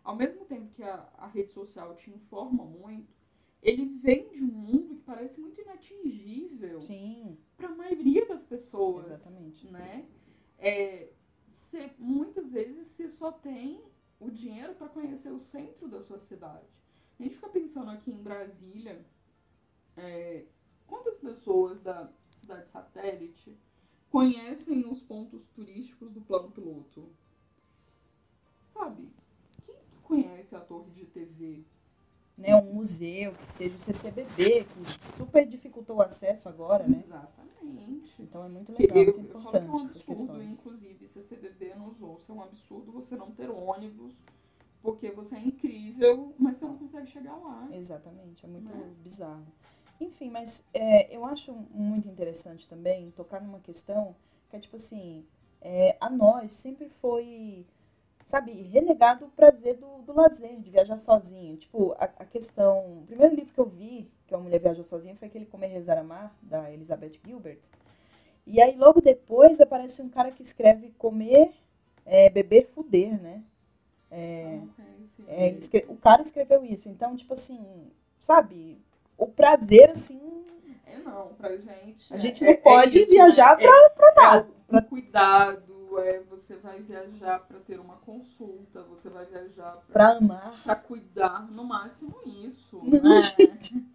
ao 0.03 0.17
mesmo 0.17 0.45
tempo 0.45 0.73
que 0.73 0.83
a, 0.83 1.09
a 1.19 1.27
rede 1.27 1.53
social 1.53 1.95
te 1.95 2.11
informa 2.11 2.65
muito, 2.65 3.13
ele 3.63 3.87
vem 3.99 4.31
de 4.31 4.43
um 4.45 4.47
mundo 4.47 4.95
que 4.97 5.03
parece 5.03 5.41
muito 5.41 5.61
inatingível 5.61 6.81
para 7.57 7.69
a 7.69 7.75
maioria 7.75 8.27
das 8.27 8.43
pessoas 8.45 9.11
exatamente. 9.11 9.71
né? 9.71 10.07
É, 10.59 11.11
cê, 11.49 11.91
muitas 11.99 12.53
vezes 12.53 12.89
você 12.89 13.09
só 13.09 13.33
tem 13.33 13.83
o 14.21 14.31
dinheiro 14.31 14.75
para 14.75 14.89
conhecer 14.89 15.31
o 15.31 15.41
centro 15.41 15.89
da 15.89 16.03
sua 16.03 16.19
cidade. 16.19 16.67
A 17.19 17.23
gente 17.23 17.35
fica 17.35 17.49
pensando 17.49 17.91
aqui 17.91 18.11
em 18.11 18.23
Brasília, 18.23 19.05
é, 19.97 20.47
quantas 20.87 21.17
pessoas 21.17 21.81
da 21.81 22.13
cidade 22.31 22.69
satélite 22.69 23.59
conhecem 24.15 24.87
os 24.87 25.03
pontos 25.03 25.43
turísticos 25.57 26.13
do 26.13 26.21
plano 26.21 26.49
piloto? 26.49 27.09
Sabe? 28.69 29.09
Quem 29.67 29.75
conhece 30.05 30.55
a 30.55 30.61
torre 30.61 30.89
de 30.93 31.05
TV? 31.07 31.65
Né, 32.39 32.55
um 32.55 32.75
museu, 32.75 33.33
que 33.35 33.51
seja 33.51 33.75
o 33.75 33.79
CCBB, 33.81 34.65
que 34.65 35.17
super 35.17 35.45
dificultou 35.47 35.97
o 35.97 36.03
acesso 36.03 36.49
agora, 36.49 36.87
né? 36.87 37.03
Exatamente. 37.05 38.23
Então 38.23 38.45
é 38.45 38.49
muito 38.49 38.73
legal, 38.73 38.97
eu, 38.97 39.15
muito 39.19 39.35
eu 39.37 39.41
falo 39.41 39.51
que 39.51 39.57
é 39.57 39.61
um 39.61 39.65
importante 39.65 39.91
absurdo, 39.91 40.07
questões. 40.07 40.61
inclusive, 40.61 41.07
CCBB 41.09 41.75
nos 41.75 42.01
ouça. 42.01 42.33
É 42.33 42.35
um 42.37 42.43
absurdo 42.43 42.93
você 42.93 43.17
não 43.17 43.33
ter 43.33 43.51
ônibus, 43.51 44.15
porque 44.81 45.11
você 45.11 45.35
é 45.35 45.41
incrível, 45.41 46.33
mas 46.39 46.57
você 46.57 46.67
não 46.67 46.79
consegue 46.79 47.07
chegar 47.09 47.37
lá. 47.37 47.69
Exatamente, 47.73 48.45
é 48.45 48.49
muito 48.49 48.69
Né? 48.69 48.95
bizarro. 49.03 49.47
Enfim, 50.01 50.31
mas 50.31 50.67
é, 50.75 51.15
eu 51.15 51.25
acho 51.25 51.53
muito 51.71 52.09
interessante 52.09 52.69
também 52.69 53.11
tocar 53.13 53.41
numa 53.41 53.61
questão 53.61 54.15
que 54.51 54.57
é 54.57 54.61
tipo 54.61 54.77
assim, 54.77 55.25
é, 55.61 55.97
a 56.01 56.11
nós 56.11 56.53
sempre 56.53 56.89
foi, 56.89 57.65
sabe, 58.25 58.53
renegado 58.53 59.27
o 59.27 59.31
prazer 59.31 59.77
do, 59.77 60.03
do 60.03 60.15
lazer, 60.15 60.61
de 60.61 60.71
viajar 60.71 60.99
sozinho. 60.99 61.57
Tipo, 61.57 61.93
a, 61.95 62.05
a 62.05 62.25
questão. 62.27 63.01
O 63.03 63.05
primeiro 63.07 63.35
livro 63.35 63.53
que 63.55 63.61
eu 63.61 63.67
vi, 63.69 64.11
que 64.27 64.35
uma 64.35 64.43
mulher 64.43 64.61
viaja 64.61 64.83
sozinha, 64.85 65.17
foi 65.17 65.29
aquele 65.29 65.47
Comer, 65.47 65.69
Rezar, 65.69 65.99
Amar, 65.99 66.35
da 66.43 66.71
Elizabeth 66.73 67.13
Gilbert. 67.25 67.61
E 68.47 68.61
aí 68.61 68.77
logo 68.77 69.01
depois 69.01 69.61
aparece 69.61 70.03
um 70.03 70.09
cara 70.09 70.31
que 70.31 70.43
escreve 70.43 70.91
Comer, 70.99 71.53
é, 72.05 72.29
Beber, 72.31 72.67
Fuder, 72.67 73.21
né? 73.21 73.43
É, 74.11 74.61
Não 74.61 74.69
conhece. 74.69 75.25
é, 75.29 75.47
ele 75.49 75.59
escre- 75.59 75.87
o 75.89 75.97
cara 75.97 76.23
escreveu 76.23 76.65
isso. 76.65 76.89
Então, 76.89 77.17
tipo 77.17 77.35
assim, 77.35 77.91
sabe? 78.19 78.79
O 79.17 79.27
prazer, 79.27 79.91
assim. 79.91 80.21
É 80.87 80.99
não, 80.99 81.29
pra 81.35 81.57
gente. 81.57 82.13
A 82.13 82.17
gente 82.17 82.43
é- 82.45 82.47
não 82.47 82.53
é 82.55 82.57
pode 82.57 82.99
isso, 82.99 83.11
viajar 83.11 83.57
né? 83.57 83.65
É- 83.65 83.89
pra 83.91 84.09
é 84.09 84.15
nada. 84.15 84.49
o 84.73 84.83
cuidado, 84.83 85.99
é 86.01 86.21
você 86.21 86.57
vai 86.57 86.81
viajar 86.81 87.39
pra 87.41 87.61
ter 87.61 87.79
uma 87.79 87.97
consulta, 87.99 88.83
você 88.83 89.09
vai 89.09 89.25
viajar 89.27 89.73
pra, 89.87 89.93
Pra 89.93 90.17
amar. 90.17 90.63
pra 90.65 90.75
cuidar, 90.77 91.51
no 91.51 91.65
máximo 91.65 92.17
isso. 92.27 92.81
Não, 92.83 93.01
né? 93.15 93.21
gente. 93.23 93.85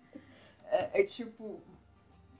É, 0.71 1.01
é 1.01 1.03
tipo. 1.03 1.61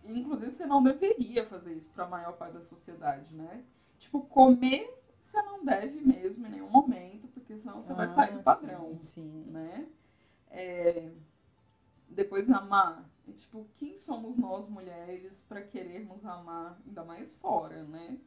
Inclusive, 0.05 0.51
você 0.51 0.65
não 0.65 0.83
deveria 0.83 1.45
fazer 1.47 1.73
isso 1.73 1.89
para 1.89 2.05
a 2.05 2.07
maior 2.07 2.33
parte 2.33 2.53
da 2.53 2.61
sociedade, 2.61 3.33
né? 3.35 3.63
Tipo, 3.97 4.21
comer 4.21 4.87
você 5.19 5.41
não 5.41 5.63
deve 5.65 5.99
mesmo 6.01 6.45
em 6.45 6.49
nenhum 6.51 6.69
momento, 6.69 7.27
porque 7.29 7.57
senão 7.57 7.81
você 7.81 7.91
vai 7.93 8.07
sair 8.07 8.33
do 8.33 8.39
Ah, 8.39 8.43
padrão, 8.43 8.95
Sim, 8.97 9.43
sim. 9.45 9.45
né? 9.51 9.85
É, 10.51 11.09
depois, 12.09 12.49
amar. 12.49 13.09
Tipo, 13.37 13.65
quem 13.75 13.95
somos 13.97 14.35
nós 14.37 14.67
mulheres 14.67 15.43
para 15.47 15.61
querermos 15.61 16.25
amar, 16.25 16.79
ainda 16.85 17.03
mais 17.03 17.31
fora, 17.33 17.83
né? 17.83 18.17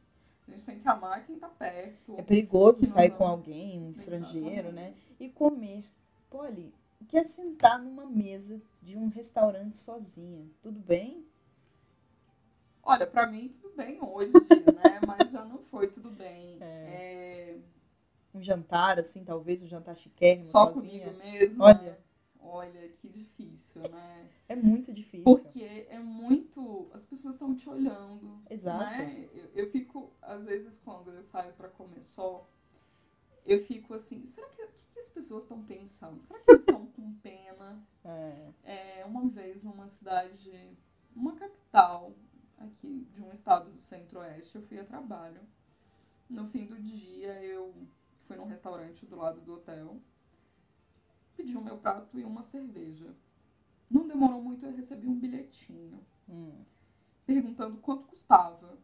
A 0.47 0.51
gente 0.51 0.63
tem 0.63 0.79
que 0.79 0.87
amar 0.87 1.25
quem 1.25 1.37
tá 1.37 1.47
perto. 1.49 2.15
É 2.17 2.21
perigoso 2.21 2.85
sair 2.85 3.11
com 3.11 3.25
alguém, 3.25 3.79
um 3.79 3.91
estrangeiro, 3.91 4.47
Exatamente. 4.69 4.73
né? 4.75 4.93
E 5.19 5.29
comer. 5.29 5.85
Pô, 6.29 6.41
ali, 6.41 6.73
o 6.99 7.05
que 7.05 7.17
é 7.17 7.23
sentar 7.23 7.79
numa 7.79 8.05
mesa 8.05 8.61
de 8.81 8.97
um 8.97 9.07
restaurante 9.07 9.77
sozinha? 9.77 10.45
Tudo 10.61 10.79
bem? 10.79 11.25
Olha, 12.81 13.07
pra 13.07 13.25
mim 13.27 13.49
tudo 13.49 13.73
bem 13.75 13.97
hoje, 14.01 14.31
né? 14.31 14.99
Mas 15.07 15.31
já 15.31 15.45
não 15.45 15.59
foi 15.59 15.87
tudo 15.87 16.09
bem. 16.09 16.57
É. 16.61 17.57
Um 18.33 18.41
jantar, 18.41 18.99
assim, 18.99 19.23
talvez 19.23 19.61
um 19.61 19.67
jantar 19.67 19.95
chiquérrimo, 19.95 20.45
Só 20.45 20.73
sozinha. 20.73 21.05
comigo 21.13 21.23
mesmo. 21.23 21.63
Olha. 21.63 21.81
né? 21.81 21.97
Olha, 22.53 22.87
que 22.89 23.09
difícil, 23.09 23.81
né? 23.89 24.29
É 24.47 24.55
muito 24.55 24.93
difícil. 24.93 25.23
Porque 25.23 25.87
é 25.89 25.97
muito. 25.97 26.87
As 26.93 27.03
pessoas 27.03 27.33
estão 27.33 27.55
te 27.55 27.67
olhando. 27.67 28.43
Exato. 28.47 28.83
Né? 28.83 29.27
Eu, 29.33 29.49
eu 29.55 29.71
fico, 29.71 30.11
às 30.21 30.45
vezes, 30.45 30.77
quando 30.77 31.09
eu 31.11 31.23
saio 31.23 31.51
pra 31.53 31.67
comer 31.67 32.03
só, 32.03 32.47
eu 33.43 33.65
fico 33.65 33.95
assim, 33.95 34.23
será 34.27 34.47
que 34.49 34.61
que, 34.67 34.93
que 34.93 34.99
as 34.99 35.07
pessoas 35.09 35.43
estão 35.43 35.63
pensando? 35.63 36.21
Será 36.21 36.39
que 36.39 36.51
eles 36.51 36.61
estão 36.61 36.85
com 36.85 37.13
pena? 37.15 37.83
É. 38.05 38.99
É, 38.99 39.05
uma 39.05 39.27
vez 39.27 39.63
numa 39.63 39.89
cidade, 39.89 40.77
uma 41.15 41.35
capital 41.35 42.13
aqui 42.59 43.07
de 43.11 43.21
um 43.21 43.31
estado 43.31 43.71
do 43.71 43.81
centro-oeste, 43.81 44.55
eu 44.55 44.61
fui 44.61 44.79
a 44.79 44.85
trabalho. 44.85 45.41
No 46.29 46.47
fim 46.47 46.67
do 46.67 46.79
dia, 46.79 47.43
eu 47.43 47.73
fui 48.27 48.37
num 48.37 48.45
restaurante 48.45 49.07
do 49.07 49.15
lado 49.15 49.41
do 49.41 49.53
hotel, 49.55 49.97
pedi 51.35 51.55
o 51.57 51.61
meu 51.61 51.77
prato 51.77 52.17
e 52.19 52.23
uma 52.23 52.43
cerveja. 52.43 53.07
Não 53.89 54.07
demorou 54.07 54.41
muito, 54.41 54.65
eu 54.65 54.75
recebi 54.75 55.07
um 55.07 55.15
bilhetinho 55.19 55.99
Hum. 56.29 56.63
perguntando 57.25 57.77
quanto 57.77 58.07
custava. 58.07 58.77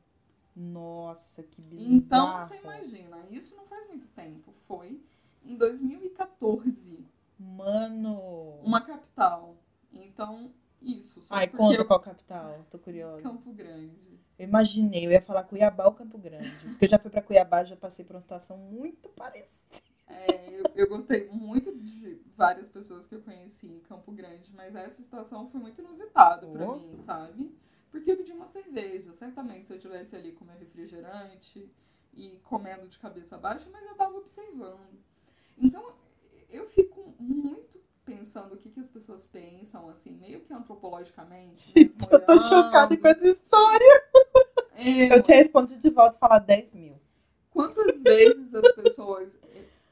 Nossa, 0.55 1.41
que 1.43 1.61
bizarro. 1.61 1.93
Então, 1.95 2.39
você 2.47 2.57
imagina, 2.57 3.17
isso 3.31 3.55
não 3.55 3.65
faz 3.65 3.87
muito 3.87 4.07
tempo. 4.09 4.51
Foi 4.67 5.01
em 5.43 5.55
2014, 5.55 7.05
Mano. 7.39 8.59
uma 8.63 8.81
capital. 8.81 9.55
Então, 9.91 10.51
isso. 10.81 11.21
Ai, 11.29 11.47
conta 11.47 11.75
eu... 11.81 11.85
qual 11.85 11.99
capital. 11.99 12.65
Tô 12.69 12.77
curiosa. 12.77 13.21
Campo 13.21 13.51
Grande. 13.53 14.19
Eu 14.37 14.47
imaginei, 14.47 15.05
eu 15.05 15.11
ia 15.11 15.21
falar 15.21 15.43
Cuiabá 15.43 15.85
ou 15.85 15.93
Campo 15.93 16.17
Grande. 16.17 16.49
Porque 16.65 16.85
eu 16.85 16.89
já 16.89 16.99
fui 16.99 17.11
pra 17.11 17.21
Cuiabá, 17.21 17.63
já 17.63 17.75
passei 17.75 18.05
por 18.05 18.15
uma 18.15 18.21
situação 18.21 18.57
muito 18.57 19.09
parecida. 19.09 19.88
É, 20.09 20.49
eu, 20.59 20.63
eu 20.75 20.89
gostei 20.89 21.29
muito 21.29 21.71
de 21.77 22.19
várias 22.35 22.67
pessoas 22.67 23.05
que 23.05 23.15
eu 23.15 23.21
conheci 23.21 23.67
em 23.67 23.79
Campo 23.81 24.11
Grande, 24.11 24.51
mas 24.55 24.75
essa 24.75 25.01
situação 25.03 25.49
foi 25.49 25.61
muito 25.61 25.79
inusitada 25.81 26.47
pra 26.47 26.67
Oh. 26.67 26.75
mim, 26.75 26.97
sabe? 27.05 27.55
Porque 27.91 28.11
eu 28.11 28.17
pedi 28.17 28.31
uma 28.31 28.47
cerveja. 28.47 29.13
Certamente, 29.13 29.67
se 29.67 29.73
eu 29.73 29.79
tivesse 29.79 30.15
ali 30.15 30.31
com 30.31 30.45
meu 30.45 30.57
refrigerante 30.57 31.71
e 32.13 32.39
comendo 32.43 32.87
de 32.87 32.97
cabeça 32.99 33.37
baixa, 33.37 33.69
mas 33.71 33.85
eu 33.85 33.95
tava 33.95 34.17
observando. 34.17 34.99
Então, 35.57 35.93
eu 36.49 36.67
fico 36.67 37.13
muito 37.19 37.79
pensando 38.05 38.53
o 38.55 38.57
que, 38.57 38.69
que 38.71 38.79
as 38.79 38.87
pessoas 38.87 39.25
pensam, 39.25 39.87
assim, 39.89 40.11
meio 40.11 40.41
que 40.41 40.51
antropologicamente. 40.53 41.71
mesmo 41.75 41.93
Eu 42.11 42.25
tô 42.25 42.39
chocada 42.41 42.97
com 42.97 43.07
essa 43.07 43.27
história. 43.27 44.03
É, 44.75 45.15
Eu 45.15 45.21
tinha 45.21 45.37
respondido 45.37 45.79
de 45.79 45.89
volta 45.89 46.15
e 46.15 46.19
falar 46.19 46.39
10 46.39 46.73
mil. 46.73 46.95
Quantas 47.51 48.01
vezes 48.01 48.53
as 48.55 48.71
pessoas. 48.73 49.37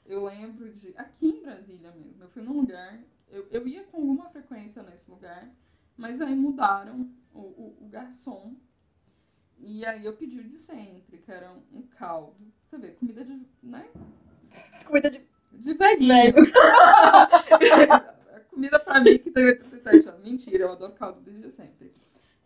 Eu 0.07 0.23
lembro 0.23 0.71
de. 0.73 0.93
Aqui 0.95 1.27
em 1.27 1.41
Brasília 1.41 1.91
mesmo, 1.91 2.23
eu 2.23 2.29
fui 2.29 2.41
num 2.41 2.61
lugar. 2.61 2.97
Eu, 3.29 3.45
eu 3.51 3.67
ia 3.67 3.83
com 3.83 3.97
alguma 3.97 4.29
frequência 4.29 4.81
nesse 4.81 5.09
lugar, 5.11 5.53
mas 5.97 6.21
aí 6.21 6.33
mudaram 6.33 7.11
o, 7.33 7.41
o, 7.41 7.77
o 7.81 7.87
garçom. 7.89 8.55
E 9.59 9.85
aí 9.85 10.05
eu 10.05 10.15
pedi 10.15 10.39
o 10.39 10.43
de 10.43 10.57
sempre, 10.57 11.17
que 11.17 11.31
era 11.31 11.51
um, 11.51 11.79
um 11.79 11.81
caldo. 11.81 12.53
Você 12.63 12.77
vê, 12.77 12.91
comida 12.91 13.25
de. 13.25 13.45
né? 13.61 13.89
Comida 14.85 15.09
de. 15.09 15.27
De 15.51 15.73
velhinho. 15.73 16.35
comida 18.49 18.79
pra 18.79 18.99
mim 19.01 19.17
que 19.17 19.31
tem 19.31 19.45
87 19.45 20.07
anos. 20.09 20.23
Mentira, 20.23 20.63
eu 20.63 20.71
adoro 20.71 20.93
caldo 20.93 21.19
desde 21.21 21.51
sempre. 21.51 21.93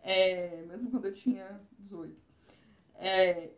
É, 0.02 0.62
mesmo 0.66 0.90
quando 0.90 1.06
eu 1.06 1.12
tinha 1.12 1.60
18. 1.78 2.22
É, 2.96 3.50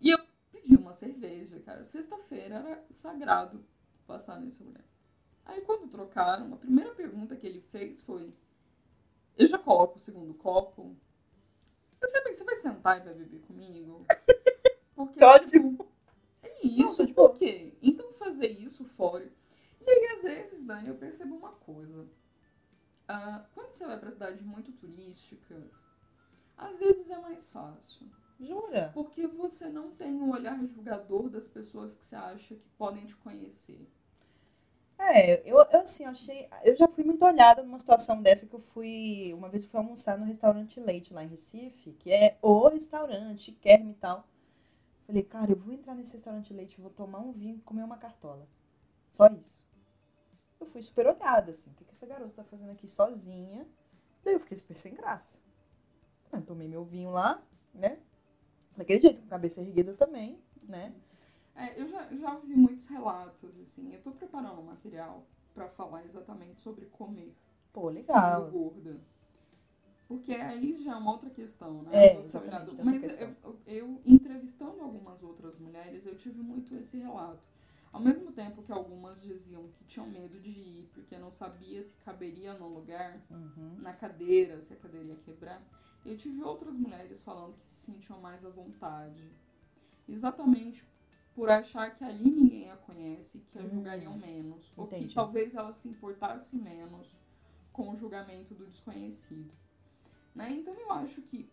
e 0.00 0.10
eu 0.10 0.18
pedi 0.66 0.76
uma 0.76 0.92
cerveja, 0.92 1.60
cara. 1.60 1.84
Sexta-feira 1.84 2.56
era 2.56 2.84
sagrado 2.90 3.64
passar 4.06 4.40
nesse 4.40 4.62
lugar. 4.62 4.84
Aí 5.44 5.60
quando 5.60 5.88
trocaram, 5.88 6.52
a 6.52 6.56
primeira 6.56 6.92
pergunta 6.92 7.36
que 7.36 7.46
ele 7.46 7.60
fez 7.60 8.02
foi: 8.02 8.34
Eu 9.36 9.46
já 9.46 9.58
coloco 9.58 9.96
o 9.96 10.00
segundo 10.00 10.34
copo? 10.34 10.96
Eu 12.00 12.08
falei, 12.08 12.24
bem, 12.24 12.34
você 12.34 12.44
vai 12.44 12.56
sentar 12.56 13.00
e 13.00 13.04
vai 13.04 13.14
beber 13.14 13.40
comigo? 13.42 14.04
Porque, 14.94 15.20
tipo, 15.46 15.86
é 16.42 16.66
isso, 16.66 17.00
Não, 17.00 17.06
de 17.06 17.14
por 17.14 17.36
quê? 17.36 17.74
Então 17.80 18.12
fazer 18.14 18.48
isso 18.48 18.84
fora. 18.84 19.30
E 19.80 19.90
aí, 19.90 20.16
às 20.16 20.22
vezes, 20.22 20.64
Dani, 20.64 20.88
eu 20.88 20.96
percebo 20.96 21.36
uma 21.36 21.52
coisa. 21.52 22.06
Ah, 23.06 23.46
quando 23.54 23.70
você 23.70 23.86
vai 23.86 23.98
para 23.98 24.10
cidades 24.10 24.42
muito 24.42 24.72
turísticas, 24.72 25.70
às 26.56 26.78
vezes 26.78 27.08
é 27.08 27.18
mais 27.18 27.48
fácil. 27.50 28.10
Jura? 28.38 28.90
Porque 28.92 29.26
você 29.26 29.68
não 29.68 29.90
tem 29.92 30.14
o 30.14 30.30
olhar 30.30 30.58
julgador 30.66 31.28
das 31.28 31.46
pessoas 31.46 31.94
que 31.94 32.04
você 32.04 32.16
acha 32.16 32.54
que 32.54 32.68
podem 32.76 33.06
te 33.06 33.16
conhecer. 33.16 33.88
É, 34.98 35.40
eu, 35.48 35.58
eu 35.58 35.80
assim, 35.80 36.04
achei. 36.04 36.48
Eu 36.64 36.74
já 36.76 36.88
fui 36.88 37.04
muito 37.04 37.24
olhada 37.24 37.62
numa 37.62 37.78
situação 37.78 38.20
dessa 38.22 38.46
que 38.46 38.54
eu 38.54 38.60
fui. 38.60 39.32
Uma 39.34 39.48
vez 39.48 39.64
eu 39.64 39.70
fui 39.70 39.78
almoçar 39.78 40.18
no 40.18 40.24
restaurante 40.24 40.80
Leite 40.80 41.12
lá 41.12 41.22
em 41.22 41.28
Recife, 41.28 41.92
que 41.92 42.12
é 42.12 42.38
o 42.40 42.68
restaurante, 42.68 43.52
Kerme 43.52 43.92
e 43.92 43.94
tal. 43.94 44.26
Falei, 45.06 45.22
cara, 45.22 45.52
eu 45.52 45.56
vou 45.56 45.72
entrar 45.72 45.94
nesse 45.94 46.14
restaurante 46.14 46.52
Leite, 46.52 46.80
vou 46.80 46.90
tomar 46.90 47.20
um 47.20 47.30
vinho 47.30 47.56
e 47.56 47.60
comer 47.60 47.84
uma 47.84 47.96
cartola. 47.96 48.48
Só 49.12 49.26
isso. 49.28 49.64
Eu 50.58 50.66
fui 50.66 50.82
super 50.82 51.06
olhada, 51.06 51.50
assim. 51.50 51.70
O 51.70 51.74
que, 51.74 51.84
que 51.84 51.92
essa 51.92 52.06
garota 52.06 52.32
tá 52.34 52.44
fazendo 52.44 52.72
aqui 52.72 52.88
sozinha? 52.88 53.66
Daí 54.24 54.34
eu 54.34 54.40
fiquei 54.40 54.56
super 54.56 54.76
sem 54.76 54.94
graça. 54.94 55.40
Eu 56.32 56.42
tomei 56.42 56.66
meu 56.66 56.84
vinho 56.84 57.10
lá, 57.10 57.40
né? 57.72 57.98
Daquele 58.76 59.00
jeito, 59.00 59.18
com 59.20 59.26
a 59.26 59.30
cabeça 59.30 59.60
erguida 59.62 59.92
também, 59.94 60.38
né? 60.68 60.92
É, 61.54 61.80
eu 61.80 61.88
já, 61.88 62.06
já 62.14 62.34
ouvi 62.34 62.54
muitos 62.54 62.86
relatos, 62.86 63.58
assim. 63.60 63.92
Eu 63.92 64.02
tô 64.02 64.10
preparando 64.12 64.60
um 64.60 64.64
material 64.64 65.24
para 65.54 65.68
falar 65.68 66.04
exatamente 66.04 66.60
sobre 66.60 66.84
comer 66.86 67.34
Pô, 67.72 67.90
sendo 67.90 67.94
legal. 67.94 68.50
gorda. 68.50 69.00
Porque 70.08 70.34
aí 70.34 70.82
já 70.84 70.92
é 70.92 70.96
uma 70.96 71.12
outra 71.12 71.30
questão, 71.30 71.82
né? 71.82 71.90
É, 72.06 72.14
Você 72.16 72.36
exatamente, 72.38 72.84
Mas 72.84 73.20
eu, 73.20 73.34
eu, 73.66 74.00
entrevistando 74.04 74.80
algumas 74.82 75.22
outras 75.22 75.58
mulheres, 75.58 76.06
eu 76.06 76.16
tive 76.16 76.40
muito 76.40 76.74
esse 76.76 76.98
relato. 76.98 77.42
Ao 77.92 78.00
mesmo 78.00 78.30
tempo 78.30 78.62
que 78.62 78.70
algumas 78.70 79.20
diziam 79.22 79.68
que 79.68 79.84
tinham 79.84 80.06
medo 80.06 80.38
de 80.38 80.50
ir, 80.50 80.90
porque 80.92 81.16
não 81.18 81.30
sabia 81.32 81.82
se 81.82 81.94
caberia 82.04 82.52
no 82.54 82.68
lugar, 82.68 83.18
Uhum. 83.30 83.76
na 83.78 83.92
cadeira, 83.94 84.60
se 84.60 84.74
a 84.74 84.76
cadeira 84.76 85.06
ia 85.06 85.16
quebrar, 85.16 85.62
eu 86.06 86.16
tive 86.16 86.42
outras 86.42 86.74
mulheres 86.74 87.22
falando 87.22 87.56
que 87.58 87.66
se 87.66 87.74
sentiam 87.86 88.20
mais 88.20 88.44
à 88.44 88.48
vontade. 88.50 89.30
Exatamente 90.08 90.86
por 91.34 91.50
achar 91.50 91.94
que 91.94 92.02
ali 92.02 92.30
ninguém 92.30 92.70
a 92.70 92.76
conhece, 92.76 93.38
que 93.52 93.58
a 93.58 93.62
Hum, 93.62 93.68
julgariam 93.68 94.16
menos. 94.16 94.72
Ou 94.76 94.86
que 94.86 94.96
entendi. 94.96 95.14
talvez 95.14 95.54
ela 95.54 95.74
se 95.74 95.88
importasse 95.88 96.56
menos 96.56 97.14
com 97.72 97.90
o 97.90 97.96
julgamento 97.96 98.54
do 98.54 98.66
desconhecido. 98.66 99.52
Né? 100.34 100.50
Então 100.52 100.72
eu 100.74 100.90
acho 100.92 101.20
que 101.22 101.50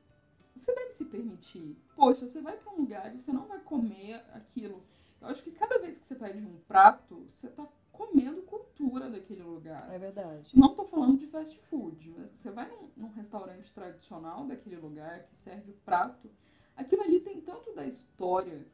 você 0.55 0.73
deve 0.73 0.91
se 0.93 1.05
permitir. 1.05 1.75
Poxa, 1.95 2.27
você 2.27 2.39
vai 2.41 2.55
para 2.55 2.71
um 2.71 2.77
lugar 2.77 3.13
e 3.13 3.19
você 3.19 3.33
não 3.33 3.45
vai 3.45 3.59
comer 3.59 4.15
aquilo. 4.33 4.83
Eu 5.19 5.27
acho 5.27 5.43
que 5.43 5.51
cada 5.51 5.79
vez 5.79 5.97
que 5.97 6.05
você 6.05 6.15
pede 6.15 6.37
um 6.45 6.59
prato, 6.67 7.25
você 7.27 7.49
tá 7.49 7.67
comendo 7.93 8.41
cultura 8.41 9.09
daquele 9.09 9.43
lugar. 9.43 9.89
É 9.93 9.97
verdade. 9.97 10.51
Não 10.57 10.75
tô 10.75 10.83
falando 10.83 11.17
de 11.17 11.27
fast 11.27 11.57
food, 11.59 12.09
mas 12.17 12.31
você 12.33 12.51
vai 12.51 12.67
num, 12.69 12.89
num 12.97 13.11
restaurante 13.11 13.71
tradicional 13.71 14.45
daquele 14.45 14.75
lugar 14.75 15.23
que 15.27 15.37
serve 15.37 15.71
o 15.71 15.75
prato, 15.85 16.29
aquilo 16.75 17.03
ali 17.03 17.21
tem 17.21 17.39
tanto 17.39 17.73
da 17.73 17.85
história 17.85 18.65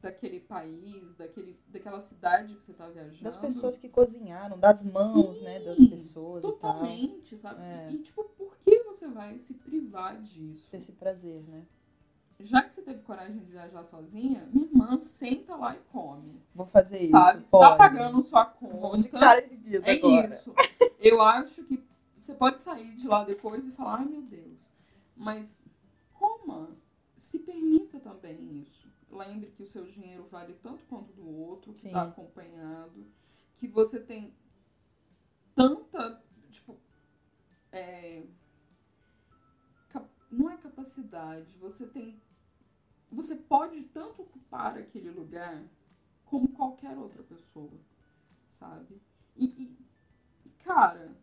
daquele 0.00 0.40
país, 0.40 1.14
daquele, 1.14 1.58
daquela 1.68 2.00
cidade 2.00 2.54
que 2.56 2.64
você 2.64 2.72
tá 2.72 2.88
viajando. 2.88 3.22
Das 3.22 3.36
pessoas 3.36 3.76
que 3.76 3.88
cozinharam, 3.88 4.58
das 4.58 4.82
mãos, 4.92 5.36
Sim, 5.36 5.44
né, 5.44 5.60
das 5.60 5.86
pessoas 5.86 6.44
e 6.44 6.46
tal. 6.46 6.52
Totalmente, 6.52 7.36
sabe? 7.36 7.62
É. 7.62 7.90
E, 7.92 7.98
tipo, 8.02 8.24
por 8.24 8.56
que 8.58 8.82
você 8.84 9.08
vai 9.08 9.38
se 9.38 9.54
privar 9.54 10.20
disso? 10.20 10.68
Esse 10.72 10.92
prazer, 10.92 11.42
né? 11.42 11.66
Já 12.44 12.62
que 12.62 12.74
você 12.74 12.82
teve 12.82 13.00
coragem 13.02 13.38
de 13.40 13.50
viajar 13.50 13.82
sozinha, 13.84 14.46
minha 14.52 14.66
irmã 14.66 14.98
senta 14.98 15.56
lá 15.56 15.74
e 15.74 15.78
come. 15.90 16.42
Vou 16.54 16.66
fazer 16.66 16.98
isso. 16.98 17.10
sabe? 17.12 17.40
Você 17.42 17.50
pode. 17.50 17.70
tá 17.70 17.76
pagando 17.76 18.22
sua 18.22 18.44
Vou 18.60 18.96
de 18.96 19.04
conta. 19.08 19.18
cara 19.20 19.40
erguida 19.42 19.86
É 19.90 19.92
agora. 19.96 20.34
isso. 20.34 20.54
Eu 21.00 21.22
acho 21.22 21.64
que 21.64 21.82
você 22.16 22.34
pode 22.34 22.62
sair 22.62 22.94
de 22.94 23.08
lá 23.08 23.24
depois 23.24 23.66
e 23.66 23.72
falar, 23.72 24.00
ai 24.00 24.04
meu 24.04 24.22
Deus. 24.22 24.58
Mas 25.16 25.58
coma. 26.12 26.76
Se 27.16 27.38
permita 27.38 27.98
também 28.00 28.60
isso. 28.60 28.86
Lembre 29.10 29.50
que 29.50 29.62
o 29.62 29.66
seu 29.66 29.86
dinheiro 29.86 30.26
vale 30.30 30.52
tanto 30.54 30.84
quanto 30.84 31.12
do 31.12 31.26
outro, 31.26 31.72
que 31.72 31.86
está 31.86 32.02
acompanhado, 32.02 33.06
que 33.56 33.66
você 33.68 34.00
tem 34.00 34.34
tanta, 35.54 36.22
tipo, 36.50 36.76
é, 37.72 38.24
não 40.30 40.50
é 40.50 40.56
capacidade, 40.56 41.56
você 41.60 41.86
tem, 41.86 42.20
você 43.14 43.36
pode 43.36 43.82
tanto 43.84 44.22
ocupar 44.22 44.76
aquele 44.78 45.10
lugar 45.10 45.62
como 46.26 46.48
qualquer 46.48 46.96
outra 46.98 47.22
pessoa, 47.22 47.72
sabe? 48.50 49.00
E, 49.36 49.44
e, 49.46 49.78
cara, 50.64 51.16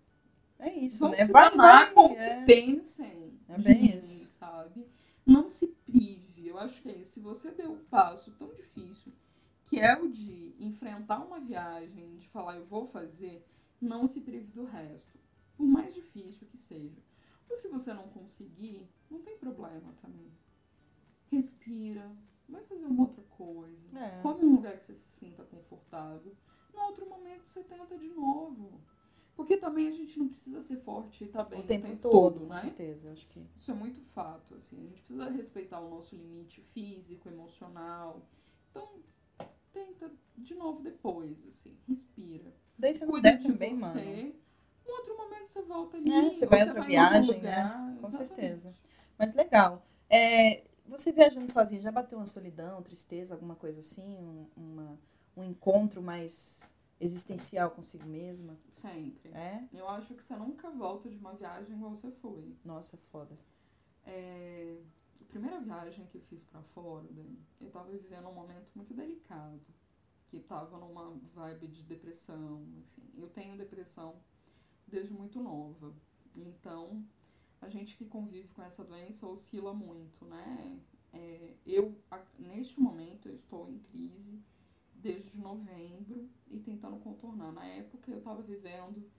É 0.59 0.73
isso, 0.73 0.99
vão 0.99 1.09
né? 1.09 1.17
se 1.17 1.31
Vai, 1.31 1.49
danar 1.51 1.93
vai. 1.93 1.93
com 1.93 2.15
é. 2.15 2.45
pensem 2.45 3.39
É 3.47 3.57
bem 3.57 3.97
isso. 3.97 4.27
sabe? 4.39 4.85
não 5.25 5.49
se 5.49 5.67
prive. 5.67 6.47
Eu 6.47 6.57
acho 6.59 6.81
que 6.81 6.89
é 6.89 6.97
isso. 6.97 7.13
Se 7.13 7.19
você 7.19 7.51
deu 7.51 7.71
um 7.71 7.83
passo 7.85 8.31
tão 8.33 8.53
difícil, 8.53 9.11
que 9.65 9.79
é 9.79 9.97
o 9.99 10.09
de 10.09 10.55
enfrentar 10.59 11.19
uma 11.25 11.39
viagem, 11.39 12.17
de 12.17 12.27
falar 12.27 12.57
eu 12.57 12.65
vou 12.65 12.85
fazer, 12.85 13.45
não 13.79 14.07
se 14.07 14.21
prive 14.21 14.51
do 14.51 14.65
resto. 14.65 15.19
Por 15.57 15.65
mais 15.67 15.93
difícil 15.93 16.47
que 16.47 16.57
seja. 16.57 17.01
Ou 17.49 17.55
se 17.55 17.67
você 17.69 17.93
não 17.93 18.07
conseguir, 18.09 18.87
não 19.09 19.21
tem 19.21 19.37
problema 19.37 19.93
também. 20.01 20.31
Respira, 21.31 22.11
vai 22.49 22.63
fazer 22.63 22.85
uma 22.85 23.03
outra 23.03 23.23
coisa. 23.23 23.87
É. 23.97 24.21
Come 24.21 24.43
um 24.45 24.55
lugar 24.55 24.77
que 24.77 24.83
você 24.83 24.95
se 24.95 25.09
sinta 25.09 25.43
confortável. 25.43 26.35
No 26.73 26.81
outro 26.81 27.07
momento 27.09 27.47
você 27.47 27.63
tenta 27.63 27.97
de 27.97 28.09
novo. 28.09 28.81
Porque 29.35 29.55
também 29.57 29.87
a 29.87 29.91
gente 29.91 30.19
não 30.19 30.27
precisa 30.27 30.61
ser 30.61 30.77
forte 30.81 31.23
e 31.23 31.27
tá 31.27 31.43
bem 31.43 31.61
o 31.61 31.63
tempo, 31.63 31.95
todo, 31.97 32.41
com 32.41 32.45
né? 32.47 32.55
certeza. 32.55 33.11
Acho 33.11 33.25
que 33.27 33.43
Isso 33.55 33.71
é 33.71 33.73
muito 33.73 34.01
fato, 34.01 34.53
assim. 34.55 34.77
A 34.77 34.87
gente 34.89 35.01
precisa 35.01 35.29
respeitar 35.29 35.79
o 35.79 35.89
nosso 35.89 36.15
limite 36.15 36.61
físico, 36.73 37.29
emocional. 37.29 38.21
Então, 38.69 38.99
tenta 39.71 40.11
de 40.37 40.53
novo 40.53 40.81
depois, 40.83 41.47
assim. 41.47 41.77
Respira. 41.87 42.53
não 42.77 43.07
Cuida 43.07 43.37
de 43.37 43.47
também, 43.47 43.73
você. 43.73 43.95
mano. 43.95 44.35
Um 44.87 44.91
outro 44.91 45.17
momento 45.17 45.47
você 45.47 45.61
volta 45.61 45.97
ali. 45.97 46.11
É, 46.11 46.33
você 46.33 46.45
vai 46.45 46.59
em 46.59 46.63
outra 46.63 46.79
outro 46.79 46.91
viagem, 46.91 47.35
lugar. 47.37 47.79
né? 47.87 47.97
Com 48.01 48.07
Exatamente. 48.07 48.35
certeza. 48.35 48.73
Mas 49.17 49.33
legal. 49.33 49.85
É, 50.09 50.63
você 50.91 51.11
viajando 51.11 51.49
sozinha, 51.49 51.81
já 51.81 51.91
bateu 51.91 52.17
uma 52.17 52.25
solidão, 52.25 52.81
tristeza, 52.81 53.33
alguma 53.33 53.55
coisa 53.55 53.79
assim? 53.79 54.17
Um, 54.17 54.47
uma, 54.55 54.99
um 55.35 55.43
encontro 55.43 56.01
mais 56.01 56.69
existencial 56.99 57.71
consigo 57.71 58.05
mesma? 58.05 58.57
Sempre. 58.71 59.31
É? 59.31 59.67
Eu 59.73 59.87
acho 59.89 60.13
que 60.13 60.23
você 60.23 60.35
nunca 60.35 60.69
volta 60.69 61.09
de 61.09 61.17
uma 61.17 61.33
viagem 61.33 61.75
igual 61.75 61.91
você 61.95 62.11
foi. 62.11 62.55
Nossa, 62.63 62.97
foda. 63.11 63.37
É, 64.05 64.77
a 65.19 65.25
primeira 65.25 65.59
viagem 65.61 66.05
que 66.07 66.17
eu 66.17 66.21
fiz 66.21 66.43
pra 66.43 66.61
fora, 66.61 67.07
eu 67.59 67.69
tava 67.71 67.89
vivendo 67.91 68.27
um 68.27 68.33
momento 68.33 68.69
muito 68.75 68.93
delicado. 68.93 69.61
Que 70.29 70.39
tava 70.39 70.77
numa 70.77 71.09
vibe 71.33 71.67
de 71.67 71.83
depressão, 71.83 72.63
assim. 72.79 73.03
Eu 73.17 73.27
tenho 73.29 73.57
depressão 73.57 74.15
desde 74.87 75.13
muito 75.13 75.41
nova. 75.41 75.93
Então, 76.35 77.03
a 77.61 77.69
gente 77.69 77.95
que 77.95 78.05
convive 78.05 78.47
com 78.49 78.63
essa 78.63 78.83
doença 78.83 79.27
oscila 79.27 79.73
muito, 79.73 80.25
né? 80.25 80.79
É, 81.13 81.53
eu, 81.65 81.95
neste 82.39 82.79
momento, 82.79 83.29
eu 83.29 83.35
estou 83.35 83.69
em 83.69 83.79
crise 83.79 84.41
desde 84.95 85.39
novembro 85.39 86.29
e 86.49 86.59
tentando 86.59 86.97
contornar. 86.97 87.51
Na 87.51 87.65
época, 87.65 88.11
eu 88.11 88.17
estava 88.17 88.41
vivendo 88.41 89.09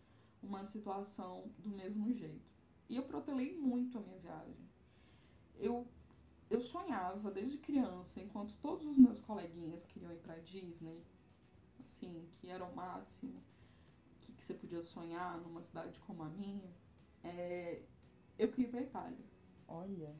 uma 0.42 0.64
situação 0.66 1.50
do 1.58 1.70
mesmo 1.70 2.12
jeito. 2.12 2.50
E 2.88 2.96
eu 2.96 3.04
protelei 3.04 3.56
muito 3.56 3.96
a 3.96 4.00
minha 4.00 4.18
viagem. 4.18 4.68
Eu, 5.56 5.86
eu 6.50 6.60
sonhava 6.60 7.30
desde 7.30 7.58
criança, 7.58 8.20
enquanto 8.20 8.54
todos 8.60 8.84
os 8.86 8.98
meus 8.98 9.20
coleguinhas 9.20 9.84
queriam 9.84 10.12
ir 10.12 10.18
para 10.18 10.40
Disney, 10.40 11.00
assim, 11.80 12.28
que 12.34 12.48
era 12.48 12.64
o 12.64 12.74
máximo 12.74 13.40
que, 14.20 14.32
que 14.32 14.42
você 14.42 14.54
podia 14.54 14.82
sonhar 14.82 15.38
numa 15.40 15.62
cidade 15.62 15.98
como 16.00 16.22
a 16.22 16.28
minha, 16.28 16.72
é, 17.22 17.82
eu 18.42 18.48
queria 18.48 18.66
ir 18.66 18.70
para 18.70 18.80
Itália. 18.82 19.18
Olha. 19.68 20.10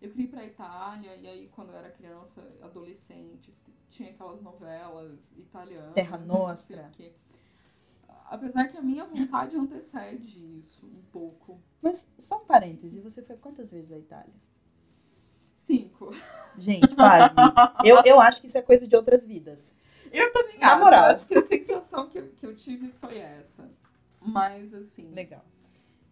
Eu 0.00 0.10
queria 0.10 0.24
ir 0.24 0.28
pra 0.28 0.44
Itália, 0.44 1.16
e 1.16 1.26
aí 1.28 1.48
quando 1.54 1.70
eu 1.70 1.76
era 1.76 1.90
criança, 1.90 2.42
adolescente, 2.60 3.54
tinha 3.88 4.10
aquelas 4.10 4.42
novelas 4.42 5.32
italianas. 5.36 5.94
Terra 5.94 6.18
Nostra. 6.24 6.90
Apesar 8.26 8.68
que 8.68 8.76
a 8.78 8.82
minha 8.82 9.04
vontade 9.04 9.56
antecede 9.56 10.58
isso 10.58 10.86
um 10.86 11.02
pouco. 11.12 11.60
Mas 11.80 12.12
só 12.18 12.38
um 12.38 12.46
parêntese, 12.46 13.00
você 13.00 13.22
foi 13.22 13.36
quantas 13.36 13.70
vezes 13.70 13.92
à 13.92 13.98
Itália? 13.98 14.34
Cinco. 15.58 16.10
Gente, 16.58 16.94
pasme. 16.96 17.36
eu, 17.84 18.02
eu 18.04 18.20
acho 18.20 18.40
que 18.40 18.46
isso 18.46 18.58
é 18.58 18.62
coisa 18.62 18.86
de 18.88 18.96
outras 18.96 19.24
vidas. 19.24 19.78
Eu 20.10 20.32
também 20.32 20.58
Na 20.58 20.72
acho. 20.72 20.80
moral. 20.80 21.04
Acho 21.04 21.28
que 21.28 21.34
a 21.36 21.42
sensação 21.44 22.08
que 22.08 22.18
eu, 22.18 22.28
que 22.32 22.44
eu 22.46 22.54
tive 22.56 22.90
foi 22.92 23.18
essa. 23.18 23.70
Mas, 24.20 24.74
assim. 24.74 25.10
Legal. 25.10 25.44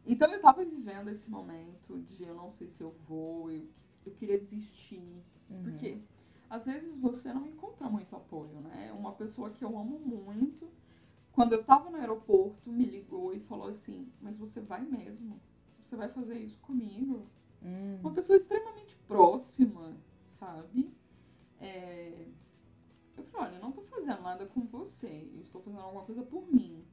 Então 0.06 0.32
eu 0.32 0.40
tava 0.40 0.64
vivendo 0.64 1.08
esse 1.08 1.30
momento 1.30 2.00
de 2.00 2.24
eu 2.24 2.34
não 2.34 2.50
sei 2.50 2.68
se 2.68 2.82
eu 2.82 2.90
vou, 3.06 3.50
eu, 3.50 3.66
eu 4.06 4.12
queria 4.12 4.38
desistir. 4.38 5.22
Uhum. 5.48 5.62
Porque 5.62 6.00
às 6.48 6.66
vezes 6.66 6.96
você 6.96 7.32
não 7.32 7.46
encontra 7.46 7.88
muito 7.88 8.14
apoio, 8.16 8.60
né? 8.60 8.92
Uma 8.92 9.12
pessoa 9.12 9.50
que 9.50 9.64
eu 9.64 9.78
amo 9.78 9.98
muito, 9.98 10.68
quando 11.32 11.52
eu 11.52 11.64
tava 11.64 11.90
no 11.90 11.96
aeroporto, 11.96 12.70
me 12.70 12.84
ligou 12.84 13.32
e 13.34 13.40
falou 13.40 13.68
assim: 13.68 14.08
Mas 14.20 14.38
você 14.38 14.60
vai 14.60 14.82
mesmo? 14.82 15.40
Você 15.80 15.96
vai 15.96 16.08
fazer 16.08 16.38
isso 16.38 16.58
comigo? 16.60 17.26
Hum. 17.62 17.98
Uma 18.00 18.12
pessoa 18.12 18.36
extremamente 18.36 18.96
próxima, 19.06 19.96
sabe? 20.26 20.92
É, 21.60 22.26
Eu 23.16 23.24
falei: 23.24 23.48
Olha, 23.48 23.56
eu 23.56 23.62
não 23.62 23.72
tô 23.72 23.82
fazendo 23.82 24.22
nada 24.22 24.46
com 24.46 24.62
você, 24.66 25.30
eu 25.34 25.42
estou 25.42 25.60
fazendo 25.62 25.82
alguma 25.82 26.04
coisa 26.04 26.22
por 26.22 26.46
mim. 26.52 26.84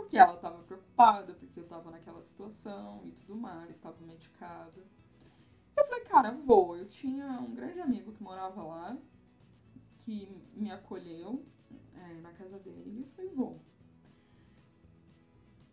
Porque 0.00 0.16
ela 0.16 0.36
tava 0.38 0.62
preocupada, 0.62 1.34
porque 1.34 1.60
eu 1.60 1.68
tava 1.68 1.90
naquela 1.90 2.22
situação 2.22 3.02
e 3.04 3.12
tudo 3.12 3.36
mais, 3.36 3.78
tava 3.78 4.00
medicada. 4.00 4.82
Eu 5.76 5.84
falei, 5.84 6.04
cara, 6.04 6.32
vou. 6.32 6.74
Eu 6.74 6.88
tinha 6.88 7.26
um 7.40 7.54
grande 7.54 7.80
amigo 7.80 8.10
que 8.12 8.22
morava 8.22 8.62
lá, 8.62 8.96
que 9.98 10.26
me 10.54 10.70
acolheu 10.70 11.44
é, 11.94 12.14
na 12.22 12.32
casa 12.32 12.58
dele. 12.58 13.02
Eu 13.02 13.08
falei, 13.10 13.30
vou. 13.30 13.60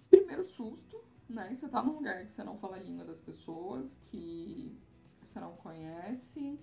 Primeiro 0.10 0.44
susto, 0.44 1.02
né? 1.30 1.56
Você 1.56 1.70
tá 1.70 1.82
num 1.82 1.94
lugar 1.94 2.24
que 2.26 2.32
você 2.32 2.44
não 2.44 2.58
fala 2.58 2.76
a 2.76 2.84
língua 2.84 3.06
das 3.06 3.22
pessoas, 3.22 3.98
que 4.12 4.78
você 5.22 5.40
não 5.40 5.56
conhece, 5.56 6.60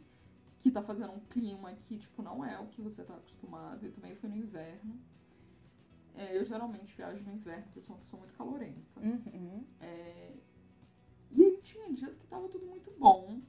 que 0.61 0.71
tá 0.71 0.83
fazendo 0.83 1.15
um 1.15 1.21
clima 1.21 1.75
que, 1.75 1.99
tipo, 1.99 2.23
não 2.23 2.45
é 2.45 2.59
o 2.61 2.67
que 2.69 2.83
você 2.83 3.03
tá 3.03 3.17
acostumado. 3.17 3.87
E 3.87 3.91
também 3.91 4.15
foi 4.15 4.29
no 4.29 4.37
inverno. 4.37 5.01
É, 6.15 6.37
eu 6.39 6.45
geralmente 6.45 6.95
viajo 6.97 7.23
no 7.25 7.33
inverno, 7.33 7.65
porque 7.65 7.79
eu 7.81 7.83
sou 7.83 7.97
uma 7.97 8.03
pessoa 8.03 8.21
muito 8.21 8.35
calorenta. 8.37 9.01
Uhum. 9.01 9.65
É, 9.81 10.33
E 11.31 11.43
aí 11.45 11.59
tinha 11.61 11.93
dias 11.93 12.17
que 12.17 12.27
tava 12.27 12.49
tudo 12.49 12.67
muito 12.67 12.91
bom. 12.93 13.41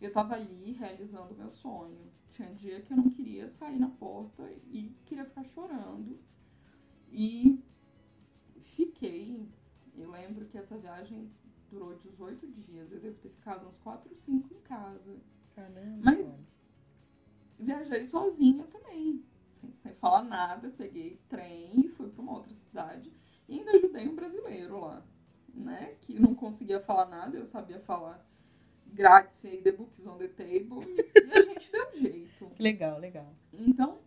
Eu 0.00 0.12
tava 0.12 0.34
ali 0.34 0.72
realizando 0.72 1.34
o 1.34 1.36
meu 1.36 1.50
sonho. 1.50 2.12
Tinha 2.30 2.52
dia 2.54 2.80
que 2.82 2.92
eu 2.92 2.96
não 2.96 3.08
queria 3.10 3.48
sair 3.48 3.78
na 3.78 3.88
porta 3.88 4.48
e 4.70 4.94
queria 5.06 5.24
ficar 5.24 5.44
chorando. 5.44 6.18
E 7.10 7.58
fiquei. 8.60 9.48
Eu 9.96 10.10
lembro 10.10 10.44
que 10.46 10.58
essa 10.58 10.76
viagem 10.78 11.30
durou 11.70 11.96
18 11.96 12.46
dias. 12.48 12.90
Eu 12.92 13.00
devo 13.00 13.18
ter 13.18 13.30
ficado 13.30 13.66
uns 13.66 13.78
4, 13.78 14.14
5 14.14 14.52
em 14.54 14.60
casa. 14.60 15.16
Caramba. 15.54 16.00
Mas- 16.04 16.38
Viajei 17.58 18.04
sozinha 18.04 18.64
também. 18.66 19.24
Sem, 19.84 19.94
falar 19.96 20.22
nada, 20.24 20.70
peguei 20.70 21.20
trem 21.28 21.78
e 21.84 21.88
fui 21.88 22.08
para 22.08 22.22
uma 22.22 22.32
outra 22.32 22.54
cidade. 22.54 23.12
E 23.46 23.58
ainda 23.58 23.72
ajudei 23.72 24.08
um 24.08 24.14
brasileiro 24.14 24.80
lá, 24.80 25.02
né? 25.52 25.94
Que 26.00 26.18
não 26.18 26.34
conseguia 26.34 26.80
falar 26.80 27.06
nada, 27.06 27.36
eu 27.36 27.44
sabia 27.44 27.78
falar 27.80 28.24
grátis 28.86 29.44
e 29.44 29.58
the 29.58 29.72
books 29.72 30.06
on 30.06 30.16
the 30.16 30.28
table. 30.28 30.80
E, 30.88 31.30
a 31.32 31.42
gente 31.44 31.70
deu 31.70 31.92
jeito. 32.00 32.50
Legal, 32.58 32.98
legal. 32.98 33.34
Então, 33.52 33.98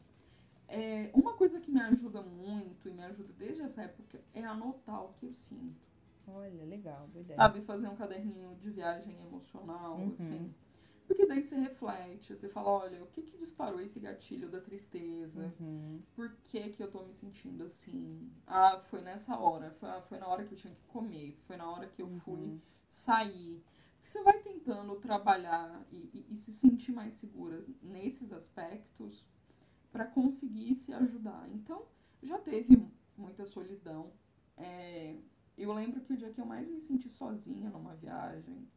é, 0.68 1.12
uma 1.14 1.34
coisa 1.34 1.60
que 1.60 1.70
me 1.70 1.80
ajuda 1.80 2.24
muito 2.24 2.90
e 2.90 2.92
me 2.92 3.04
ajuda 3.04 3.32
desde 3.38 3.62
essa 3.62 3.84
época 3.84 4.20
é 4.34 4.44
anotar 4.44 5.04
o 5.06 5.14
que 5.14 5.28
eu 5.28 5.34
sinto. 5.34 5.86
Olha, 6.28 6.66
legal, 6.66 7.08
boa 7.14 7.22
ideia. 7.22 7.38
Sabe, 7.38 7.62
fazer 7.62 7.88
um 7.88 7.96
caderninho 7.96 8.56
de 8.56 8.70
viagem 8.72 9.16
emocional, 9.22 9.96
Uhum. 9.98 10.16
assim. 10.20 10.54
Porque 11.08 11.26
daí 11.26 11.44
você 11.44 11.56
reflete, 11.58 12.36
você 12.36 12.50
fala, 12.50 12.70
olha, 12.70 13.04
o 13.04 13.08
que 13.08 13.22
que 13.24 13.38
disparou 13.38 13.80
esse 13.80 14.00
gatilho 14.00 14.50
da 14.50 14.60
tristeza? 14.62 15.54
Uhum. 15.60 16.02
Por 16.16 16.32
que 16.46 16.70
que 16.72 16.84
eu 16.84 16.92
tô 16.92 17.04
me 17.04 17.14
sentindo 17.14 17.64
assim? 17.64 18.30
Ah, 18.46 18.80
foi 18.80 19.02
nessa 19.02 19.38
hora, 19.40 19.72
foi, 19.80 19.90
ah, 19.90 20.02
foi 20.02 20.18
na 20.20 20.28
hora 20.28 20.44
que 20.46 20.54
eu 20.54 20.58
tinha 20.58 20.74
que 20.76 20.84
comer, 20.88 21.38
foi 21.48 21.56
na 21.58 21.70
hora 21.70 21.88
que 21.88 22.02
eu 22.02 22.10
fui 22.26 22.34
Uhum. 22.40 22.62
sair. 22.90 23.64
Você 24.04 24.22
vai 24.24 24.40
tentando 24.40 24.96
trabalhar 24.98 25.86
e, 25.92 25.98
e- 26.14 26.34
e 26.34 26.38
se 26.38 26.54
sentir 26.54 26.92
mais 26.92 27.14
segura 27.16 27.64
nesses 27.82 28.32
aspectos 28.34 29.26
para 29.92 30.06
conseguir 30.06 30.76
se 30.76 30.94
ajudar. 30.94 31.48
Então, 31.54 31.84
já 32.22 32.38
teve 32.40 32.86
muita 33.18 33.46
solidão. 33.46 34.12
É, 34.58 35.16
eu 35.58 35.74
lembro 35.74 36.02
que 36.02 36.14
o 36.14 36.18
dia 36.18 36.32
que 36.32 36.40
eu 36.42 36.46
mais 36.46 36.70
me 36.70 36.80
senti 36.80 37.10
sozinha 37.10 37.70
numa 37.70 37.96
viagem, 37.96 38.68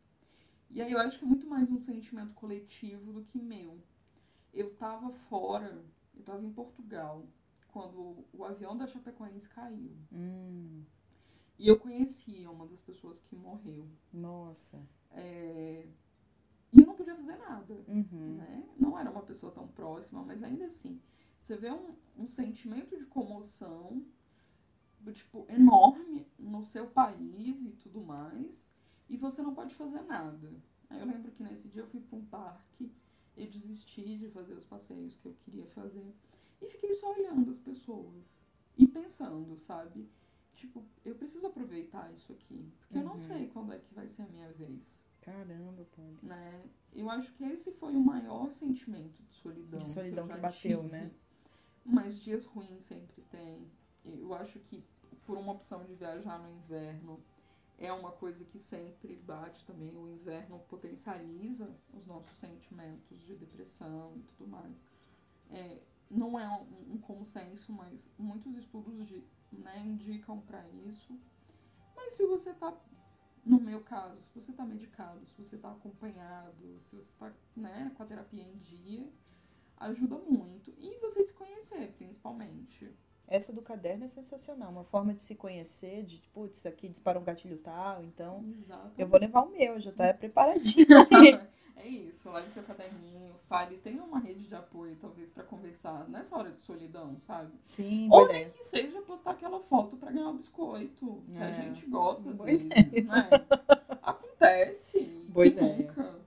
e 0.70 0.80
aí 0.82 0.92
eu 0.92 0.98
acho 1.00 1.18
que 1.18 1.24
é 1.24 1.28
muito 1.28 1.46
mais 1.46 1.70
um 1.70 1.78
sentimento 1.78 2.34
coletivo 2.34 3.12
do 3.12 3.24
que 3.24 3.38
meu. 3.38 3.80
Eu 4.54 4.74
tava 4.76 5.10
fora, 5.10 5.84
eu 6.16 6.22
tava 6.24 6.44
em 6.44 6.52
Portugal, 6.52 7.26
quando 7.68 8.24
o 8.32 8.44
avião 8.44 8.76
da 8.76 8.86
Chapecoense 8.86 9.48
caiu. 9.48 9.92
Hum, 10.12 10.84
E 11.58 11.68
eu 11.68 11.78
conhecia 11.78 12.50
uma 12.50 12.66
das 12.66 12.80
pessoas 12.80 13.20
que 13.20 13.36
morreu. 13.36 13.86
nossa. 14.12 14.80
É, 15.12 15.86
E 16.72 16.80
eu 16.80 16.86
não 16.86 16.94
podia 16.96 17.16
fazer 17.16 17.36
nada, 17.36 17.74
Uhum. 17.88 18.36
né? 18.36 18.68
Não 18.78 18.98
era 18.98 19.10
uma 19.10 19.22
pessoa 19.22 19.52
tão 19.52 19.68
próxima, 19.68 20.22
mas 20.24 20.42
ainda 20.42 20.66
assim, 20.66 21.00
você 21.38 21.56
vê 21.56 21.70
um, 21.72 21.94
um 22.18 22.28
sentimento 22.28 22.96
de 22.96 23.06
comoção, 23.06 24.04
tipo, 25.12 25.46
enorme 25.48 26.26
no 26.38 26.62
seu 26.64 26.86
país 26.86 27.64
e 27.64 27.70
tudo 27.72 28.00
mais, 28.02 28.68
e 29.10 29.16
você 29.16 29.42
não 29.42 29.52
pode 29.52 29.74
fazer 29.74 30.02
nada. 30.02 30.50
Aí 30.88 31.00
eu 31.00 31.06
lembro 31.06 31.30
que 31.32 31.42
nesse 31.42 31.68
dia 31.68 31.82
eu 31.82 31.86
fui 31.86 32.00
para 32.00 32.16
um 32.16 32.24
parque 32.24 32.90
e 33.36 33.46
desisti 33.46 34.16
de 34.16 34.28
fazer 34.28 34.54
os 34.54 34.64
passeios 34.64 35.16
que 35.16 35.26
eu 35.26 35.34
queria 35.44 35.66
fazer. 35.66 36.14
E 36.62 36.66
fiquei 36.68 36.94
só 36.94 37.12
olhando 37.12 37.50
as 37.50 37.58
pessoas 37.58 38.24
e 38.78 38.86
pensando, 38.86 39.58
sabe? 39.58 40.08
Tipo, 40.54 40.84
eu 41.04 41.14
preciso 41.14 41.46
aproveitar 41.46 42.12
isso 42.12 42.32
aqui, 42.32 42.72
porque 42.78 42.94
uhum. 42.94 43.00
eu 43.00 43.06
não 43.06 43.12
uhum. 43.12 43.18
sei 43.18 43.48
quando 43.48 43.72
é 43.72 43.78
que 43.78 43.92
vai 43.94 44.06
ser 44.06 44.22
a 44.22 44.26
minha 44.26 44.52
vez. 44.52 44.96
Caramba, 45.22 45.86
pô. 45.92 46.02
Né? 46.22 46.64
Eu 46.92 47.10
acho 47.10 47.32
que 47.34 47.44
esse 47.44 47.72
foi 47.72 47.94
o 47.96 48.00
maior 48.00 48.50
sentimento 48.52 49.22
de 49.22 49.34
solidão. 49.34 49.80
De 49.80 49.88
solidão 49.88 50.26
que, 50.28 50.34
que 50.34 50.40
bateu, 50.40 50.82
tive. 50.82 50.92
né? 50.92 51.10
Mas 51.84 52.20
dias 52.20 52.44
ruins 52.46 52.84
sempre 52.84 53.22
tem. 53.22 53.66
Eu 54.04 54.32
acho 54.34 54.60
que 54.60 54.84
por 55.24 55.36
uma 55.36 55.52
opção 55.52 55.84
de 55.84 55.94
viajar 55.94 56.38
no 56.38 56.50
inverno, 56.50 57.20
é 57.80 57.90
uma 57.90 58.12
coisa 58.12 58.44
que 58.44 58.58
sempre 58.58 59.16
bate 59.16 59.64
também. 59.64 59.96
O 59.96 60.06
inverno 60.06 60.60
potencializa 60.68 61.74
os 61.94 62.06
nossos 62.06 62.36
sentimentos 62.36 63.20
de 63.22 63.34
depressão 63.34 64.14
e 64.18 64.22
tudo 64.22 64.46
mais. 64.46 64.86
É, 65.50 65.80
não 66.10 66.38
é 66.38 66.46
um, 66.46 66.94
um, 66.94 66.98
consenso, 66.98 67.72
mas 67.72 68.06
muitos 68.18 68.54
estudos 68.56 69.06
de, 69.08 69.24
né, 69.50 69.80
indicam 69.80 70.40
para 70.42 70.68
isso. 70.86 71.18
Mas 71.96 72.14
se 72.14 72.26
você 72.26 72.50
está, 72.50 72.78
no 73.44 73.58
meu 73.58 73.80
caso, 73.80 74.20
se 74.24 74.34
você 74.34 74.50
está 74.50 74.64
medicado, 74.64 75.24
se 75.26 75.32
você 75.38 75.56
está 75.56 75.72
acompanhado, 75.72 76.78
se 76.82 76.96
você 76.96 77.10
está 77.10 77.32
né, 77.56 77.90
com 77.96 78.02
a 78.02 78.06
terapia 78.06 78.42
em 78.42 78.58
dia, 78.58 79.10
ajuda 79.78 80.18
muito. 80.18 80.70
E 80.76 80.98
você 80.98 81.24
se 81.24 81.32
conhecer, 81.32 81.94
principalmente. 81.96 82.94
Essa 83.30 83.52
do 83.52 83.62
caderno 83.62 84.04
é 84.04 84.08
sensacional, 84.08 84.72
uma 84.72 84.82
forma 84.82 85.14
de 85.14 85.22
se 85.22 85.36
conhecer, 85.36 86.02
de, 86.02 86.20
putz, 86.34 86.58
isso 86.58 86.66
aqui 86.66 86.88
dispara 86.88 87.16
um 87.16 87.22
gatilho 87.22 87.58
tal, 87.58 88.02
então 88.02 88.44
Exatamente. 88.58 88.94
eu 89.00 89.06
vou 89.06 89.20
levar 89.20 89.42
o 89.42 89.50
meu, 89.50 89.78
já 89.78 89.92
tá 89.92 90.12
preparadinho. 90.12 90.84
é 91.76 91.86
isso, 91.86 92.28
leve 92.28 92.50
seu 92.50 92.64
caderninho, 92.64 93.32
fale, 93.48 93.76
tenha 93.76 94.02
uma 94.02 94.18
rede 94.18 94.48
de 94.48 94.54
apoio, 94.56 94.96
talvez, 95.00 95.30
para 95.30 95.44
conversar 95.44 96.08
nessa 96.08 96.36
hora 96.36 96.50
de 96.50 96.60
solidão, 96.60 97.20
sabe? 97.20 97.52
Sim, 97.64 98.08
Ou 98.10 98.26
nem 98.26 98.50
que 98.50 98.64
seja 98.64 99.00
postar 99.02 99.30
aquela 99.30 99.60
foto 99.60 99.96
para 99.96 100.10
ganhar 100.10 100.30
um 100.30 100.36
biscoito, 100.36 101.22
que 101.30 101.38
é. 101.38 101.42
a 101.44 101.52
gente 101.52 101.86
gosta 101.86 102.30
às 102.30 102.36
boa 102.36 102.46
vezes, 102.46 102.64
ideia. 102.66 103.04
né? 103.04 103.28
Acontece. 104.02 104.98
Boa 105.30 105.46
ideia. 105.46 105.86
Nunca. 105.86 106.18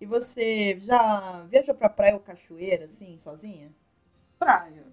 E 0.00 0.06
você 0.06 0.78
já 0.78 1.42
viajou 1.48 1.74
pra 1.74 1.88
praia 1.88 2.14
ou 2.14 2.20
cachoeira, 2.20 2.84
assim, 2.84 3.18
sozinha? 3.18 3.72
Praia. 4.38 4.91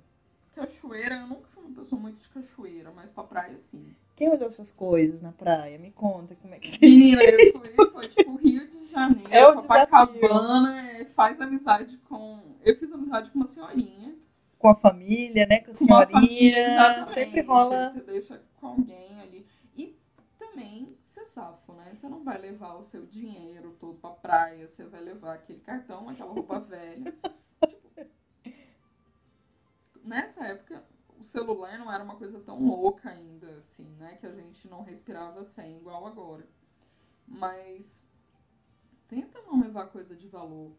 Cachoeira, 0.59 1.15
eu 1.15 1.27
nunca 1.27 1.47
fui 1.47 1.63
uma 1.63 1.75
pessoa 1.79 2.01
muito 2.01 2.19
de 2.19 2.27
cachoeira, 2.29 2.91
mas 2.91 3.09
pra 3.09 3.23
praia 3.23 3.57
sim. 3.57 3.95
Quem 4.15 4.29
olhou 4.29 4.51
suas 4.51 4.71
coisas 4.71 5.21
na 5.21 5.31
praia? 5.31 5.79
Me 5.79 5.91
conta 5.91 6.35
como 6.35 6.53
é 6.53 6.59
que 6.59 6.67
você 6.67 6.85
Menina, 6.85 7.23
eu 7.23 7.55
fui, 7.55 7.89
foi 7.91 8.07
tipo 8.09 8.35
Rio 8.35 8.67
de 8.69 8.85
Janeiro, 8.85 9.29
é 9.31 9.53
Copacabana, 9.53 11.05
faz 11.15 11.39
amizade 11.39 11.97
com. 12.09 12.39
Eu 12.61 12.75
fiz 12.75 12.91
amizade 12.91 13.29
com 13.31 13.39
uma 13.39 13.47
senhorinha. 13.47 14.15
Com 14.57 14.67
a 14.67 14.75
família, 14.75 15.45
né? 15.47 15.61
Com 15.61 15.71
a 15.71 15.73
senhorinha. 15.73 16.19
Família, 16.19 17.05
sempre 17.05 17.41
rola. 17.41 17.91
Você 17.91 18.01
deixa 18.01 18.41
com 18.59 18.67
alguém 18.67 19.21
ali. 19.21 19.47
E 19.73 19.97
também 20.37 20.97
ser 21.05 21.25
safo, 21.25 21.71
né? 21.73 21.93
Você 21.95 22.09
não 22.09 22.21
vai 22.21 22.37
levar 22.37 22.75
o 22.75 22.83
seu 22.83 23.05
dinheiro 23.05 23.77
todo 23.79 23.97
pra 23.99 24.09
praia, 24.09 24.67
você 24.67 24.83
vai 24.83 24.99
levar 24.99 25.35
aquele 25.35 25.59
cartão, 25.59 26.09
aquela 26.09 26.33
roupa 26.33 26.59
velha. 26.59 27.13
Nessa 30.03 30.45
época 30.45 30.85
o 31.19 31.23
celular 31.23 31.77
não 31.77 31.91
era 31.91 32.03
uma 32.03 32.15
coisa 32.15 32.39
tão 32.39 32.63
louca 32.63 33.09
ainda, 33.09 33.57
assim, 33.57 33.87
né? 33.97 34.15
Que 34.15 34.25
a 34.25 34.31
gente 34.31 34.67
não 34.69 34.81
respirava 34.81 35.43
sem, 35.43 35.77
igual 35.77 36.05
agora. 36.07 36.47
Mas 37.27 38.01
tenta 39.07 39.41
não 39.41 39.59
levar 39.59 39.87
coisa 39.87 40.15
de 40.15 40.27
valor. 40.27 40.71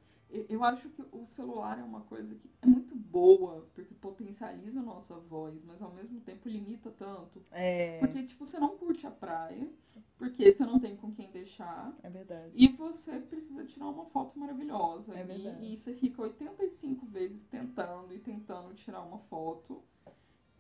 Eu 0.49 0.63
acho 0.63 0.89
que 0.91 1.03
o 1.11 1.27
celular 1.27 1.79
é 1.79 1.83
uma 1.83 2.03
coisa 2.03 2.35
que 2.37 2.49
é 2.63 2.67
muito 2.67 2.95
boa, 2.95 3.69
porque 3.75 3.95
potencializa 3.95 4.81
a 4.81 4.83
nossa 4.83 5.17
voz, 5.17 5.65
mas 5.65 5.83
ao 5.83 5.93
mesmo 5.93 6.21
tempo 6.21 6.49
limita 6.49 6.91
tanto. 6.91 7.43
É. 7.51 7.99
Porque, 7.99 8.23
tipo, 8.25 8.47
você 8.47 8.59
não 8.59 8.77
curte 8.77 9.07
a 9.07 9.11
praia, 9.11 9.69
porque 10.17 10.51
você 10.51 10.65
não 10.65 10.79
tem 10.79 10.97
com 10.97 11.13
quem 11.13 11.31
deixar. 11.31 11.93
É 12.03 12.09
verdade. 12.09 12.53
E 12.55 12.69
você 12.69 13.19
precisa 13.19 13.65
tirar 13.65 13.89
uma 13.89 14.05
foto 14.05 14.39
maravilhosa. 14.39 15.15
É 15.15 15.25
verdade. 15.25 15.65
E, 15.65 15.75
e 15.75 15.79
você 15.79 15.95
fica 15.95 16.23
85 16.23 17.07
vezes 17.07 17.45
tentando 17.45 18.15
e 18.15 18.19
tentando 18.19 18.73
tirar 18.75 19.03
uma 19.03 19.19
foto. 19.19 19.83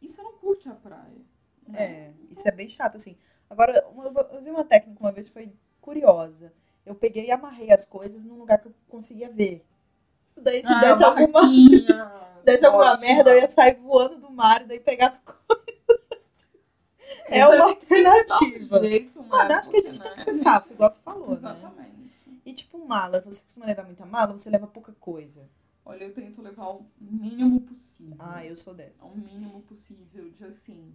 E 0.00 0.08
você 0.08 0.22
não 0.22 0.32
curte 0.32 0.68
a 0.68 0.74
praia. 0.74 1.20
Né? 1.68 1.82
É, 1.82 2.14
isso 2.30 2.48
é 2.48 2.52
bem 2.52 2.68
chato, 2.68 2.96
assim. 2.96 3.16
Agora, 3.48 3.72
eu 3.72 4.38
usei 4.38 4.50
uma 4.50 4.64
técnica 4.64 5.00
uma 5.00 5.12
vez 5.12 5.28
que 5.28 5.32
foi 5.32 5.52
curiosa 5.80 6.52
eu 6.84 6.94
peguei 6.94 7.26
e 7.26 7.30
amarrei 7.30 7.72
as 7.72 7.84
coisas 7.84 8.24
num 8.24 8.38
lugar 8.38 8.58
que 8.58 8.68
eu 8.68 8.74
conseguia 8.88 9.30
ver. 9.30 9.64
Daí 10.36 10.62
se 10.64 10.72
ah, 10.72 10.80
desse 10.80 11.04
alguma. 11.04 11.42
se 12.36 12.44
desse 12.44 12.64
alguma 12.64 12.96
merda, 12.96 13.30
eu 13.30 13.38
ia 13.38 13.48
sair 13.48 13.74
voando 13.76 14.16
do 14.16 14.30
mar 14.30 14.62
e 14.62 14.66
daí 14.66 14.80
pegar 14.80 15.08
as 15.08 15.20
coisas. 15.24 15.74
é 17.26 17.46
uma 17.46 17.64
alternativa. 17.64 18.76
Um 18.76 18.80
jeito, 18.80 19.24
Mas 19.28 19.50
acho 19.50 19.70
que 19.70 19.76
a 19.76 19.82
gente 19.82 19.98
né? 19.98 20.04
tem 20.04 20.14
que 20.14 20.22
ser 20.22 20.34
safo, 20.34 20.72
igual 20.72 20.90
tu 20.90 20.98
falou, 21.00 21.30
né? 21.30 21.36
Exatamente. 21.36 21.96
né? 22.26 22.34
E 22.44 22.52
tipo, 22.52 22.84
mala, 22.86 23.20
você 23.20 23.42
costuma 23.42 23.66
levar 23.66 23.84
muita 23.84 24.06
mala 24.06 24.32
ou 24.32 24.38
você 24.38 24.48
leva 24.48 24.66
pouca 24.66 24.92
coisa? 24.98 25.48
Olha, 25.84 26.04
eu 26.04 26.14
tento 26.14 26.40
levar 26.40 26.68
o 26.68 26.86
mínimo 27.00 27.60
possível. 27.62 28.16
Ah, 28.18 28.44
eu 28.44 28.56
sou 28.56 28.74
dessa. 28.74 29.04
O 29.04 29.16
mínimo 29.16 29.62
possível 29.62 30.30
de 30.30 30.44
assim 30.44 30.92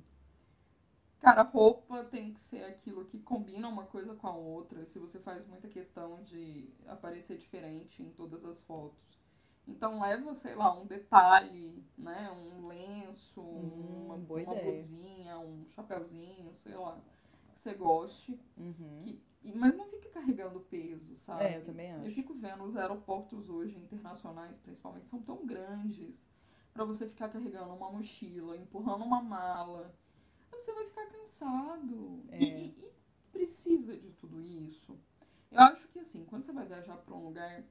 Cara, 1.26 1.42
roupa 1.42 2.04
tem 2.04 2.32
que 2.32 2.40
ser 2.40 2.64
aquilo 2.66 3.04
que 3.06 3.18
combina 3.18 3.68
uma 3.68 3.86
coisa 3.86 4.14
com 4.14 4.28
a 4.28 4.36
outra. 4.36 4.86
Se 4.86 5.00
você 5.00 5.20
faz 5.20 5.44
muita 5.48 5.68
questão 5.68 6.22
de 6.22 6.70
aparecer 6.86 7.36
diferente 7.36 8.04
em 8.04 8.12
todas 8.12 8.46
as 8.46 8.62
fotos. 8.62 9.20
Então 9.68 10.00
leva, 10.00 10.36
sei 10.36 10.54
lá, 10.54 10.80
um 10.80 10.86
detalhe, 10.86 11.84
né? 11.98 12.30
Um 12.32 12.68
lenço, 12.68 13.42
hum, 13.42 14.06
uma, 14.06 14.18
boa 14.20 14.44
uma 14.44 14.54
blusinha, 14.54 15.40
um 15.40 15.66
chapéuzinho, 15.72 16.54
sei 16.54 16.76
lá, 16.76 17.02
que 17.52 17.60
você 17.60 17.74
goste. 17.74 18.40
Uhum. 18.56 19.02
Que, 19.02 19.20
mas 19.56 19.76
não 19.76 19.88
fique 19.88 20.10
carregando 20.10 20.60
peso, 20.60 21.16
sabe? 21.16 21.46
É, 21.46 21.58
eu 21.58 21.64
também 21.64 21.92
acho. 21.92 22.06
Eu 22.06 22.12
fico 22.12 22.36
vendo 22.36 22.64
os 22.64 22.78
aeroportos 22.78 23.50
hoje, 23.50 23.76
internacionais 23.76 24.56
principalmente, 24.60 25.10
são 25.10 25.24
tão 25.24 25.44
grandes 25.44 26.14
para 26.72 26.86
você 26.86 27.10
ficar 27.10 27.30
carregando 27.30 27.74
uma 27.74 27.92
mochila, 27.92 28.56
empurrando 28.56 29.04
uma 29.04 29.24
mala 29.24 29.92
você 30.62 30.74
vai 30.74 30.86
ficar 30.86 31.06
cansado. 31.08 32.24
É. 32.30 32.44
E, 32.44 32.68
e, 32.70 32.94
precisa 33.32 33.96
de 33.98 34.12
tudo 34.14 34.42
isso. 34.42 34.98
Eu 35.52 35.60
acho 35.62 35.88
que 35.90 36.00
assim, 36.00 36.26
quando 36.26 36.44
você 36.44 36.52
vai 36.52 36.66
viajar 36.66 36.98
para 36.98 37.16
um 37.16 37.26
lugar, 37.26 37.64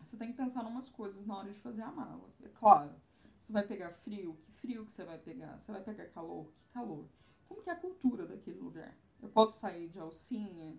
você 0.00 0.16
tem 0.16 0.30
que 0.30 0.36
pensar 0.36 0.64
em 0.64 0.68
umas 0.68 0.88
coisas 0.88 1.26
na 1.26 1.38
hora 1.38 1.52
de 1.52 1.58
fazer 1.60 1.82
a 1.82 1.90
mala. 1.90 2.28
É 2.42 2.48
claro. 2.48 2.94
Você 3.40 3.52
vai 3.52 3.66
pegar 3.66 3.90
frio, 3.90 4.38
que 4.42 4.52
frio 4.52 4.86
que 4.86 4.92
você 4.92 5.04
vai 5.04 5.18
pegar? 5.18 5.58
Você 5.58 5.70
vai 5.70 5.82
pegar 5.82 6.06
calor, 6.06 6.52
que 6.52 6.68
calor? 6.72 7.06
Como 7.46 7.62
que 7.62 7.70
é 7.70 7.72
a 7.72 7.76
cultura 7.76 8.26
daquele 8.26 8.58
lugar? 8.58 8.96
Eu 9.20 9.28
posso 9.28 9.58
sair 9.58 9.88
de 9.88 9.98
alcinha? 9.98 10.78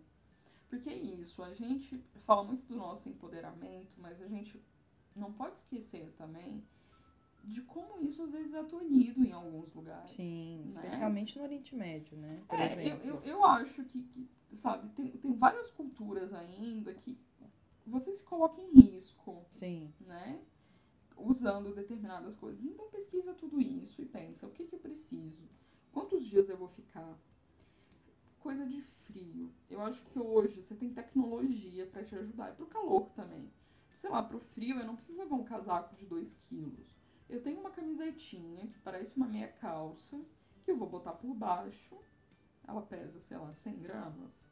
Porque 0.67 0.89
é 0.89 0.97
isso, 0.97 1.43
a 1.43 1.53
gente 1.53 1.97
fala 2.25 2.43
muito 2.43 2.65
do 2.67 2.75
nosso 2.75 3.07
empoderamento, 3.07 3.95
mas 3.97 4.21
a 4.21 4.27
gente 4.27 4.63
não 5.15 5.31
pode 5.31 5.59
esquecer 5.59 6.11
também 6.17 6.65
de 7.47 7.61
como 7.61 8.01
isso 8.01 8.23
às 8.23 8.31
vezes 8.31 8.53
é 8.53 8.63
tolhido 8.63 9.23
em 9.23 9.31
alguns 9.31 9.73
lugares. 9.73 10.11
Sim, 10.11 10.61
né? 10.63 10.69
especialmente 10.69 11.37
no 11.37 11.43
Oriente 11.43 11.75
Médio, 11.75 12.17
né? 12.17 12.43
Por 12.47 12.59
é, 12.59 12.65
exemplo. 12.65 13.07
Eu, 13.07 13.15
eu, 13.15 13.21
eu 13.23 13.45
acho 13.45 13.83
que, 13.85 14.03
que, 14.03 14.29
sabe, 14.55 14.89
tem, 14.89 15.11
tem 15.11 15.33
várias 15.33 15.69
culturas 15.71 16.33
ainda 16.33 16.93
que 16.93 17.17
você 17.85 18.11
se 18.13 18.23
coloca 18.23 18.59
em 18.59 18.71
risco. 18.71 19.45
Sim. 19.51 19.93
Né? 20.01 20.41
Usando 21.17 21.73
determinadas 21.73 22.35
coisas. 22.35 22.63
Então 22.65 22.89
pesquisa 22.89 23.33
tudo 23.33 23.61
isso 23.61 24.01
e 24.01 24.05
pensa, 24.05 24.47
o 24.47 24.51
que, 24.51 24.65
que 24.65 24.73
eu 24.73 24.79
preciso? 24.79 25.43
Quantos 25.91 26.25
dias 26.25 26.49
eu 26.49 26.57
vou 26.57 26.67
ficar? 26.69 27.17
Coisa 28.39 28.65
de 28.65 28.81
frio. 28.81 29.51
Eu 29.69 29.81
acho 29.81 30.03
que 30.05 30.19
hoje 30.19 30.61
você 30.61 30.75
tem 30.75 30.93
tecnologia 30.93 31.85
para 31.85 32.03
te 32.03 32.15
ajudar. 32.15 32.51
E 32.51 32.55
pro 32.55 32.65
calor 32.65 33.09
também. 33.11 33.51
Sei 33.95 34.09
lá, 34.09 34.21
pro 34.21 34.39
frio 34.39 34.77
eu 34.77 34.85
não 34.85 34.95
preciso 34.95 35.17
levar 35.17 35.35
um 35.35 35.43
casaco 35.43 35.95
de 35.95 36.05
2 36.05 36.33
quilos 36.33 36.94
eu 37.29 37.41
tenho 37.41 37.59
uma 37.59 37.71
camisetinha 37.71 38.67
que 38.67 38.79
parece 38.79 39.17
uma 39.17 39.27
meia 39.27 39.47
calça, 39.47 40.19
que 40.63 40.71
eu 40.71 40.77
vou 40.77 40.89
botar 40.89 41.13
por 41.13 41.33
baixo. 41.33 41.97
Ela 42.67 42.81
pesa, 42.81 43.19
sei 43.19 43.37
lá, 43.37 43.53
100 43.53 43.79
gramas. 43.79 44.43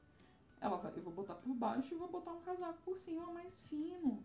Ela 0.59 0.77
vai, 0.77 0.93
eu 0.95 1.01
vou 1.01 1.13
botar 1.13 1.35
por 1.35 1.53
baixo 1.53 1.93
e 1.93 1.97
vou 1.97 2.07
botar 2.07 2.31
um 2.31 2.41
casaco 2.41 2.81
por 2.83 2.97
cima 2.97 3.31
mais 3.31 3.59
fino. 3.61 4.23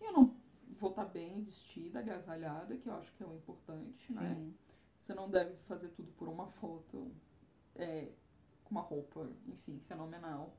E 0.00 0.04
eu 0.04 0.12
não 0.12 0.36
vou 0.78 0.90
estar 0.90 1.04
tá 1.04 1.10
bem 1.10 1.42
vestida, 1.42 2.00
agasalhada, 2.00 2.76
que 2.76 2.88
eu 2.88 2.94
acho 2.94 3.12
que 3.14 3.22
é 3.22 3.26
o 3.26 3.34
importante, 3.34 4.12
né? 4.12 4.34
Sim. 4.34 4.40
né? 4.44 4.54
Você 4.98 5.14
não 5.14 5.30
deve 5.30 5.54
fazer 5.68 5.88
tudo 5.90 6.10
por 6.12 6.28
uma 6.28 6.48
foto 6.48 7.12
é, 7.74 8.10
com 8.64 8.72
uma 8.72 8.80
roupa, 8.80 9.30
enfim, 9.46 9.78
fenomenal. 9.86 10.56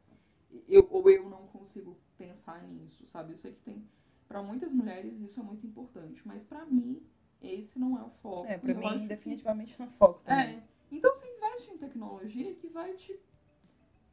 Eu, 0.68 0.88
ou 0.90 1.10
eu 1.10 1.30
não 1.30 1.48
consigo 1.48 1.98
pensar 2.18 2.64
nisso, 2.64 3.06
sabe? 3.06 3.34
Eu 3.34 3.38
sei 3.38 3.52
que 3.52 3.62
tem. 3.62 3.86
Para 4.28 4.42
muitas 4.42 4.72
mulheres 4.72 5.20
isso 5.20 5.40
é 5.40 5.44
muito 5.44 5.66
importante, 5.68 6.26
mas 6.26 6.44
para 6.44 6.66
mim 6.66 7.06
esse 7.42 7.78
não 7.80 7.98
é 7.98 8.04
o 8.04 8.10
foco. 8.22 8.46
É, 8.48 8.58
pra 8.58 8.74
mim, 8.74 9.08
definitivamente 9.08 9.74
que... 9.74 9.80
não 9.82 9.88
é 9.88 9.92
foco 9.92 10.22
também. 10.24 10.58
É. 10.58 10.64
Então 10.92 11.14
você 11.14 11.26
investe 11.28 11.72
em 11.72 11.78
tecnologia 11.78 12.54
que 12.56 12.68
vai 12.68 12.94
te 12.94 13.20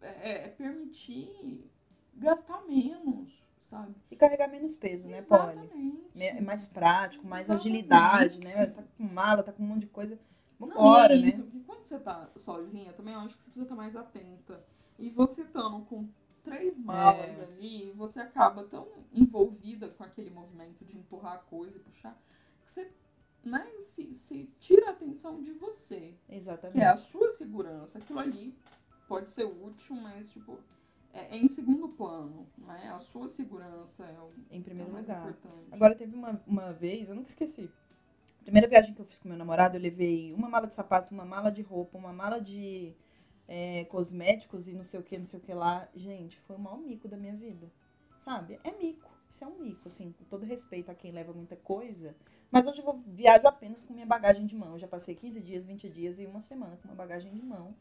é, 0.01 0.45
é, 0.45 0.49
permitir 0.49 1.70
gastar 2.14 2.62
menos. 2.66 3.33
sabe? 3.62 3.95
E 4.11 4.16
carregar 4.16 4.49
menos 4.49 4.77
peso, 4.77 5.09
né, 5.09 5.22
Polly? 5.22 5.53
Exatamente. 5.59 6.05
É 6.16 6.41
mais 6.41 6.68
prático, 6.68 7.27
mais 7.27 7.49
Exatamente. 7.49 7.68
agilidade, 7.68 8.39
né? 8.41 8.66
Tá 8.66 8.83
com 8.97 9.05
mala, 9.05 9.43
tá 9.43 9.53
com 9.53 9.62
um 9.62 9.66
monte 9.66 9.81
de 9.81 9.87
coisa. 9.89 10.18
Não, 10.61 10.68
Vambora, 10.68 11.14
e 11.14 11.18
é 11.18 11.22
né? 11.22 11.29
isso, 11.29 11.43
porque 11.43 11.61
quando 11.61 11.85
você 11.85 11.99
tá 11.99 12.31
sozinha, 12.37 12.93
também 12.93 13.14
eu 13.14 13.20
acho 13.20 13.37
que 13.37 13.43
você 13.43 13.51
precisa 13.51 13.64
estar 13.64 13.75
mais 13.75 13.97
atenta. 13.97 14.64
E 14.99 15.11
você 15.11 15.43
estando 15.43 15.85
com 15.87 16.09
três 16.45 16.79
malas 16.79 17.39
É. 17.39 17.43
ali, 17.43 17.91
você 17.97 18.20
acaba 18.20 18.62
tão 18.64 18.87
envolvida 19.12 19.89
com 19.89 20.05
aquele 20.05 20.31
movimento 20.31 20.85
de 20.85 20.97
empurrar 20.97 21.35
a 21.35 21.39
coisa 21.39 21.79
e 21.79 21.81
puxar, 21.81 22.16
que 22.64 22.70
você 22.70 22.93
né, 23.45 23.67
se, 23.81 24.15
se 24.15 24.51
tira 24.59 24.89
a 24.89 24.91
atenção 24.91 25.43
de 25.43 25.53
você, 25.53 26.15
Exatamente. 26.29 26.79
que 26.79 26.85
é 26.85 26.89
a 26.89 26.97
sua 26.97 27.29
segurança. 27.29 27.99
Aquilo 27.99 28.19
ali 28.19 28.55
pode 29.09 29.31
ser 29.31 29.45
útil, 29.45 29.97
mas 29.97 30.31
tipo, 30.31 30.59
é, 31.13 31.37
é 31.37 31.37
em 31.37 31.49
segundo 31.49 31.89
plano, 31.89 32.47
né? 32.59 32.91
A 32.95 33.01
sua 33.01 33.29
segurança 33.29 34.05
é 34.05 34.19
o, 34.19 34.33
Em 34.51 34.61
é 34.61 34.63
primeiro 34.63 34.91
o 34.91 34.93
mais 34.95 35.07
lugar. 35.07 35.23
importante. 35.23 35.69
Agora 35.71 35.95
teve 35.95 36.15
uma, 36.15 36.43
uma 36.47 36.73
vez, 36.73 37.09
eu 37.09 37.15
nunca 37.15 37.29
esqueci. 37.29 37.71
Primeira 38.43 38.69
viagem 38.69 38.93
que 38.93 39.01
eu 39.01 39.07
fiz 39.07 39.19
com 39.19 39.29
meu 39.29 39.39
namorado, 39.39 39.77
eu 39.77 39.81
levei 39.81 40.33
uma 40.33 40.49
mala 40.49 40.67
de 40.67 40.75
sapato, 40.75 41.15
uma 41.15 41.25
mala 41.25 41.51
de 41.51 41.63
roupa, 41.63 41.97
uma 41.97 42.13
mala 42.13 42.41
de 42.41 42.93
é, 43.49 43.85
cosméticos 43.85 44.69
e 44.69 44.73
não 44.73 44.85
sei 44.85 45.01
o 45.01 45.03
que, 45.03 45.17
não 45.17 45.25
sei 45.25 45.39
o 45.39 45.43
que 45.43 45.55
lá. 45.55 45.89
Gente, 45.95 46.39
foi 46.41 46.57
o 46.57 46.59
maior 46.59 46.79
mico 46.79 47.09
da 47.09 47.17
minha 47.17 47.35
vida. 47.35 47.71
Sabe? 48.19 48.59
É 48.65 48.73
mico. 48.73 49.11
Isso 49.31 49.45
é 49.45 49.47
um 49.47 49.59
mico, 49.59 49.89
assim, 49.89 50.13
com 50.13 50.25
todo 50.25 50.45
respeito 50.45 50.91
a 50.91 50.95
quem 50.95 51.11
leva 51.11 51.33
muita 51.33 51.57
coisa. 51.57 52.15
Mas 52.51 52.67
hoje 52.67 52.81
eu 52.81 52.85
vou 52.85 53.03
viajo 53.07 53.47
apenas 53.47 53.83
com 53.85 53.93
minha 53.93 54.07
bagagem 54.07 54.47
de 54.47 54.55
mão. 54.55 54.73
Eu 54.73 54.79
já 54.79 54.87
passei 54.89 55.15
15 55.15 55.41
dias, 55.41 55.65
20 55.67 55.89
dias 55.89 56.19
e 56.19 56.27
uma 56.27 56.41
semana 56.41 56.77
com 56.77 56.89
uma 56.89 56.95
bagagem 56.95 57.33
de 57.33 57.43
mão. 57.43 57.75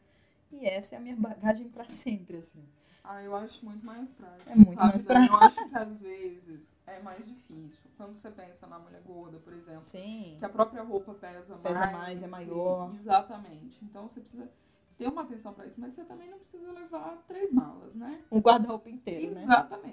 E 0.50 0.66
essa 0.66 0.94
é 0.96 0.98
a 0.98 1.00
minha 1.00 1.16
bagagem 1.16 1.68
pra 1.68 1.88
sempre, 1.88 2.38
assim. 2.38 2.64
Ah, 3.06 3.22
eu 3.22 3.34
acho 3.36 3.62
muito 3.64 3.84
mais 3.84 4.08
prático. 4.10 4.50
É 4.50 4.54
muito 4.56 4.78
sabe, 4.78 4.88
mais 4.90 5.04
Dani? 5.04 5.26
Eu 5.28 5.34
acho 5.36 5.68
que 5.68 5.76
às 5.76 6.00
vezes 6.00 6.74
é 6.86 7.00
mais 7.00 7.26
difícil. 7.26 7.90
Quando 7.98 8.14
você 8.14 8.30
pensa 8.30 8.66
na 8.66 8.78
mulher 8.78 9.02
gorda, 9.02 9.38
por 9.38 9.52
exemplo, 9.52 9.82
Sim. 9.82 10.36
que 10.38 10.44
a 10.44 10.48
própria 10.48 10.82
roupa 10.82 11.12
pesa, 11.12 11.54
Pesa 11.56 11.80
mais. 11.86 11.92
mais, 11.92 12.22
é 12.22 12.26
maior. 12.26 12.94
exatamente. 12.94 13.78
Então 13.84 14.08
você 14.08 14.20
precisa 14.20 14.50
ter 14.96 15.06
uma 15.06 15.20
atenção 15.22 15.52
pra 15.52 15.66
isso, 15.66 15.78
mas 15.78 15.92
você 15.92 16.02
também 16.04 16.30
não 16.30 16.38
precisa 16.38 16.72
levar 16.72 17.22
três 17.28 17.52
malas, 17.52 17.94
né? 17.94 18.22
Um 18.32 18.38
guarda-roupa 18.40 18.88
inteiro, 18.88 19.34
né? 19.34 19.42
Exatamente, 19.42 19.82
coisa 19.82 19.83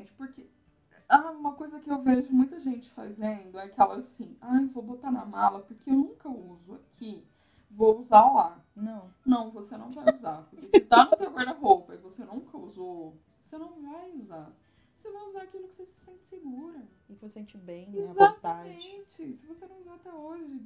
que 1.81 1.91
eu 1.91 2.01
vejo 2.01 2.31
muita 2.31 2.59
gente 2.59 2.89
fazendo 2.91 3.57
é 3.59 3.63
aquela 3.63 3.95
assim, 3.95 4.35
ah, 4.41 4.61
eu 4.61 4.69
vou 4.69 4.83
botar 4.83 5.11
na 5.11 5.25
mala 5.25 5.59
porque 5.61 5.89
eu 5.89 5.95
nunca 5.95 6.29
uso 6.29 6.75
aqui, 6.75 7.23
vou 7.69 7.99
usar 7.99 8.25
lá. 8.31 8.63
Não. 8.75 9.09
Não, 9.25 9.51
você 9.51 9.75
não 9.77 9.91
vai 9.91 10.13
usar. 10.13 10.47
Porque 10.49 10.67
se 10.69 10.81
tá 10.81 11.05
no 11.05 11.17
teu 11.17 11.31
guarda-roupa 11.31 11.93
e 11.93 11.97
você 11.97 12.23
nunca 12.23 12.57
usou, 12.57 13.15
você 13.39 13.57
não 13.57 13.81
vai 13.81 14.11
usar. 14.11 14.51
Você 14.95 15.11
vai 15.11 15.23
usar 15.27 15.41
aquilo 15.43 15.67
que 15.67 15.75
você 15.75 15.85
se 15.85 15.99
sente 15.99 16.27
segura. 16.27 16.81
E 17.09 17.15
que 17.15 17.19
você 17.21 17.39
sente 17.39 17.57
bem, 17.57 17.89
né? 17.89 18.01
Exatamente. 18.01 19.35
Se 19.35 19.45
você 19.47 19.65
não 19.65 19.79
usou 19.79 19.93
até 19.93 20.13
hoje, 20.13 20.61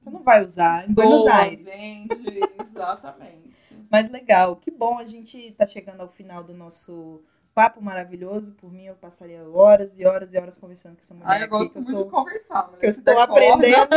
Você 0.00 0.10
não 0.10 0.22
vai 0.22 0.44
usar 0.44 0.88
em 0.88 0.92
Buenos 0.92 1.26
Aires. 1.26 1.64
vende. 1.64 2.40
Exatamente. 2.68 3.54
Mas 3.90 4.10
legal, 4.10 4.56
que 4.56 4.70
bom 4.70 4.98
a 4.98 5.04
gente 5.04 5.52
tá 5.52 5.66
chegando 5.66 6.00
ao 6.00 6.08
final 6.08 6.42
do 6.42 6.52
nosso 6.52 7.22
papo 7.56 7.80
maravilhoso. 7.80 8.52
Por 8.52 8.70
mim, 8.70 8.84
eu 8.84 8.94
passaria 8.94 9.42
horas 9.48 9.98
e 9.98 10.04
horas 10.04 10.34
e 10.34 10.38
horas 10.38 10.58
conversando 10.58 10.94
com 10.94 11.00
essa 11.00 11.14
mulher 11.14 11.30
Ai, 11.30 11.40
eu 11.40 11.44
aqui, 11.44 11.50
gosto 11.50 11.72
que 11.72 11.78
eu 11.78 11.82
muito 11.82 11.96
tô, 11.96 12.04
de 12.04 12.10
conversar. 12.10 12.66
mulher. 12.66 12.80
que 12.80 12.86
eu 12.86 12.90
estou 12.90 13.18
aprendendo. 13.18 13.90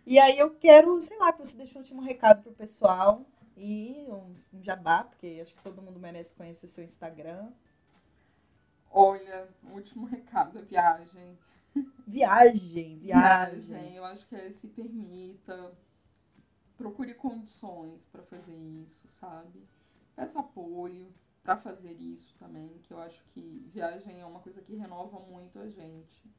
e 0.04 0.18
aí 0.18 0.39
eu 0.39 0.50
quero, 0.56 1.00
sei 1.00 1.16
lá, 1.20 1.32
que 1.32 1.45
você 1.45 1.56
deixe 1.56 1.78
um 1.78 1.82
último 1.82 2.02
recado 2.02 2.41
pro 2.41 2.52
pessoal 2.52 3.24
e 3.56 4.04
um, 4.10 4.36
um 4.58 4.64
jabá, 4.64 5.04
porque 5.04 5.39
acho 5.43 5.54
que 5.54 5.62
todo 5.62 5.80
mundo 5.80 6.00
merece 6.00 6.34
conhecer 6.34 6.66
o 6.66 6.70
seu 6.70 6.84
Instagram. 6.84 7.52
Olha, 8.89 9.47
o 9.64 9.76
último 9.76 10.08
recado 10.08 10.58
é 10.58 10.62
viagem. 10.64 11.38
Viagem, 12.08 12.97
viagem. 12.97 13.95
Eu 13.95 14.06
acho 14.06 14.26
que 14.28 14.36
é 14.36 14.50
se 14.50 14.68
permita. 14.70 15.72
Procure 16.76 17.14
condições 17.14 18.08
para 18.08 18.24
fazer 18.24 18.56
isso, 18.56 19.08
sabe? 19.08 19.68
Peça 20.16 20.39
apoio 20.39 21.14
para 21.50 21.58
fazer 21.58 21.93
isso 21.93 22.36
também, 22.38 22.78
que 22.84 22.93
eu 22.93 23.00
acho 23.00 23.24
que 23.34 23.68
viagem 23.74 24.22
é 24.22 24.26
uma 24.26 24.39
coisa 24.39 24.62
que 24.62 24.76
renova 24.76 25.20
muito 25.20 25.58
a 25.58 25.68
gente. 25.68 26.30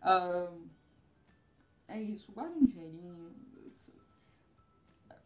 Ahn, 0.00 0.66
é 1.86 2.02
isso, 2.02 2.32
guarda 2.32 2.58
um 2.58 2.64
dinheirinho. 2.64 3.36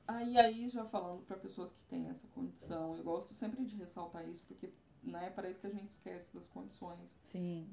Aí, 0.07 0.39
aí 0.39 0.69
já 0.69 0.85
falando 0.85 1.23
para 1.23 1.39
pessoas 1.39 1.73
que 1.73 1.83
têm 1.85 2.09
essa 2.09 2.29
condição, 2.29 2.95
eu 2.95 3.03
gosto 3.03 3.33
sempre 3.33 3.65
de 3.65 3.75
ressaltar 3.77 4.29
isso, 4.29 4.45
porque 4.47 4.71
né, 5.03 5.31
parece 5.31 5.59
que 5.59 5.67
a 5.67 5.71
gente 5.71 5.89
esquece 5.89 6.35
das 6.35 6.47
condições 6.47 7.19
Sim, 7.25 7.67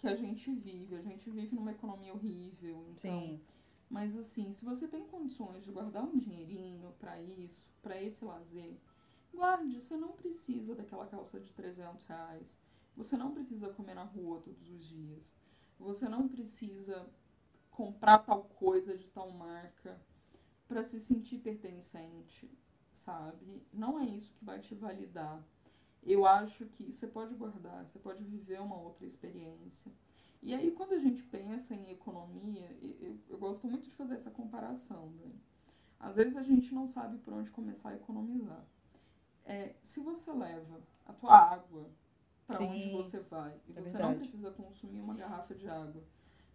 que 0.00 0.06
a 0.06 0.14
gente 0.14 0.54
vive. 0.54 0.96
A 0.96 1.02
gente 1.02 1.30
vive 1.30 1.54
numa 1.54 1.72
economia 1.72 2.12
horrível, 2.12 2.84
então. 2.90 2.98
sim. 2.98 3.40
Mas 3.88 4.18
assim, 4.18 4.52
se 4.52 4.66
você 4.66 4.86
tem 4.86 5.06
condições 5.06 5.64
de 5.64 5.72
guardar 5.72 6.04
um 6.04 6.18
dinheirinho 6.18 6.92
pra 6.98 7.18
isso, 7.20 7.72
pra 7.82 8.00
esse 8.00 8.22
lazer, 8.22 8.78
guarde. 9.36 9.80
Você 9.80 9.96
não 9.96 10.12
precisa 10.12 10.74
daquela 10.74 11.06
calça 11.06 11.40
de 11.40 11.52
300 11.52 12.04
reais. 12.04 12.56
Você 12.96 13.16
não 13.16 13.32
precisa 13.32 13.68
comer 13.70 13.94
na 13.94 14.04
rua 14.04 14.40
todos 14.40 14.68
os 14.70 14.84
dias. 14.86 15.32
Você 15.78 16.08
não 16.08 16.28
precisa 16.28 17.08
comprar 17.70 18.20
tal 18.20 18.44
coisa 18.44 18.96
de 18.96 19.08
tal 19.08 19.30
marca 19.32 20.00
pra 20.68 20.84
se 20.84 21.00
sentir 21.00 21.38
pertencente, 21.38 22.50
sabe? 22.92 23.62
Não 23.72 23.98
é 24.00 24.06
isso 24.06 24.32
que 24.34 24.44
vai 24.44 24.60
te 24.60 24.74
validar. 24.74 25.44
Eu 26.02 26.26
acho 26.26 26.66
que 26.66 26.92
você 26.92 27.06
pode 27.06 27.34
guardar, 27.34 27.86
você 27.86 27.98
pode 27.98 28.24
viver 28.24 28.60
uma 28.60 28.76
outra 28.76 29.06
experiência. 29.06 29.92
E 30.42 30.54
aí, 30.54 30.70
quando 30.72 30.94
a 30.94 30.98
gente 31.00 31.22
pensa 31.24 31.74
em 31.74 31.90
economia, 31.90 32.70
eu, 32.82 32.90
eu- 33.08 33.18
eu 33.30 33.38
gosto 33.38 33.66
muito 33.68 33.84
de 33.84 33.94
fazer 33.96 34.14
essa 34.14 34.30
comparação. 34.30 35.10
Né? 35.10 35.32
Às 36.00 36.16
vezes 36.16 36.36
a 36.36 36.42
gente 36.42 36.74
não 36.74 36.86
sabe 36.88 37.18
por 37.18 37.32
onde 37.34 37.50
começar 37.50 37.90
a 37.90 37.96
economizar. 37.96 38.64
É, 39.50 39.74
se 39.82 40.00
você 40.00 40.32
leva 40.32 40.80
a 41.04 41.12
tua 41.12 41.36
água 41.36 41.90
para 42.46 42.62
onde 42.62 42.90
você 42.90 43.20
vai 43.20 43.60
e 43.68 43.72
é 43.72 43.82
você 43.82 43.92
não 43.92 44.08
verdade. 44.08 44.18
precisa 44.18 44.50
consumir 44.52 45.00
uma 45.00 45.14
garrafa 45.14 45.54
de 45.54 45.68
água 45.68 46.02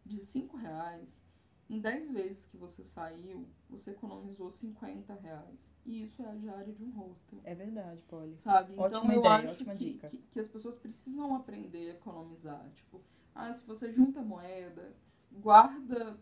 de 0.05 0.21
5 0.21 0.55
reais, 0.55 1.21
em 1.69 1.79
10 1.79 2.11
vezes 2.11 2.45
que 2.45 2.57
você 2.57 2.85
saiu, 2.85 3.47
você 3.69 3.91
economizou 3.91 4.49
50 4.51 5.13
reais. 5.15 5.73
E 5.85 6.03
isso 6.03 6.21
é 6.21 6.29
a 6.29 6.35
diária 6.35 6.71
de 6.71 6.83
um 6.83 6.91
hostel. 6.91 7.39
É 7.43 7.55
verdade, 7.55 8.01
Polly. 8.03 8.35
Sabe? 8.35 8.73
Ótima 8.77 9.05
então 9.05 9.11
eu 9.11 9.19
ideia, 9.19 9.51
acho 9.51 9.65
que, 9.65 9.93
que, 9.97 10.17
que 10.31 10.39
as 10.39 10.47
pessoas 10.47 10.77
precisam 10.77 11.35
aprender 11.35 11.91
a 11.91 11.93
economizar. 11.95 12.69
Tipo, 12.75 13.01
ah, 13.33 13.51
se 13.51 13.65
você 13.65 13.91
junta 13.91 14.21
moeda, 14.21 14.95
guarda 15.31 16.17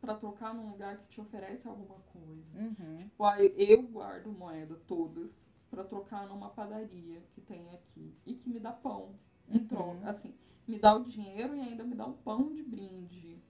pra 0.00 0.14
trocar 0.14 0.54
num 0.54 0.68
lugar 0.70 0.98
que 0.98 1.08
te 1.08 1.20
oferece 1.20 1.66
alguma 1.66 1.98
coisa. 2.12 2.58
Uhum. 2.58 2.98
Tipo, 2.98 3.24
ah, 3.24 3.42
eu 3.42 3.82
guardo 3.82 4.30
moeda 4.30 4.78
todas 4.86 5.40
pra 5.72 5.84
trocar 5.84 6.28
numa 6.28 6.50
padaria 6.50 7.22
que 7.32 7.40
tem 7.40 7.70
aqui 7.70 8.14
e 8.26 8.34
que 8.34 8.50
me 8.50 8.60
dá 8.60 8.72
pão 8.72 9.18
em 9.48 9.56
Uhum. 9.58 9.66
troca. 9.66 10.10
Assim, 10.10 10.34
me 10.68 10.78
dá 10.78 10.94
o 10.94 11.02
dinheiro 11.04 11.56
e 11.56 11.60
ainda 11.60 11.82
me 11.82 11.94
dá 11.94 12.06
um 12.06 12.12
pão 12.12 12.52
de 12.52 12.62
brinde. 12.62 13.42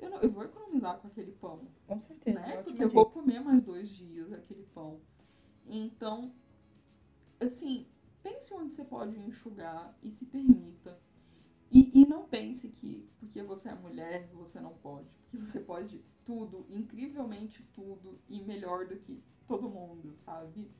Eu, 0.00 0.10
não- 0.10 0.20
eu 0.20 0.30
vou 0.30 0.42
economizar 0.44 0.98
com 0.98 1.06
aquele 1.06 1.30
pão 1.32 1.68
Com 1.86 2.00
certeza, 2.00 2.40
né? 2.40 2.62
Porque 2.62 2.82
eu 2.82 2.90
vou 2.90 3.06
comer 3.06 3.40
mais 3.40 3.62
dois 3.62 3.88
dias 3.88 4.32
aquele 4.32 4.64
pão. 4.74 5.00
Então, 5.64 6.32
assim, 7.40 7.86
pense 8.22 8.52
onde 8.54 8.74
você 8.74 8.84
pode 8.84 9.16
enxugar 9.20 9.96
e 10.02 10.10
se 10.10 10.26
permita. 10.26 10.98
E, 11.70 12.02
e 12.02 12.06
não 12.06 12.26
pense 12.26 12.70
que 12.70 13.08
porque 13.20 13.42
você 13.42 13.68
é 13.68 13.74
mulher 13.74 14.28
você 14.32 14.58
não 14.60 14.74
pode. 14.74 15.08
Porque 15.30 15.46
você 15.46 15.60
pode 15.60 16.02
tudo, 16.24 16.66
incrivelmente 16.68 17.62
tudo, 17.74 18.18
e 18.28 18.42
melhor 18.42 18.86
do 18.86 18.96
que 18.98 19.22
todo 19.46 19.68
mundo, 19.68 20.12
sabe? 20.14 20.70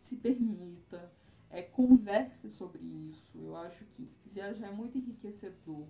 Se 0.00 0.16
permita. 0.16 1.12
É, 1.50 1.60
converse 1.60 2.48
sobre 2.48 2.82
isso. 2.82 3.38
Eu 3.38 3.54
acho 3.54 3.84
que 3.84 4.08
viajar 4.32 4.68
é 4.68 4.72
muito 4.72 4.96
enriquecedor. 4.96 5.86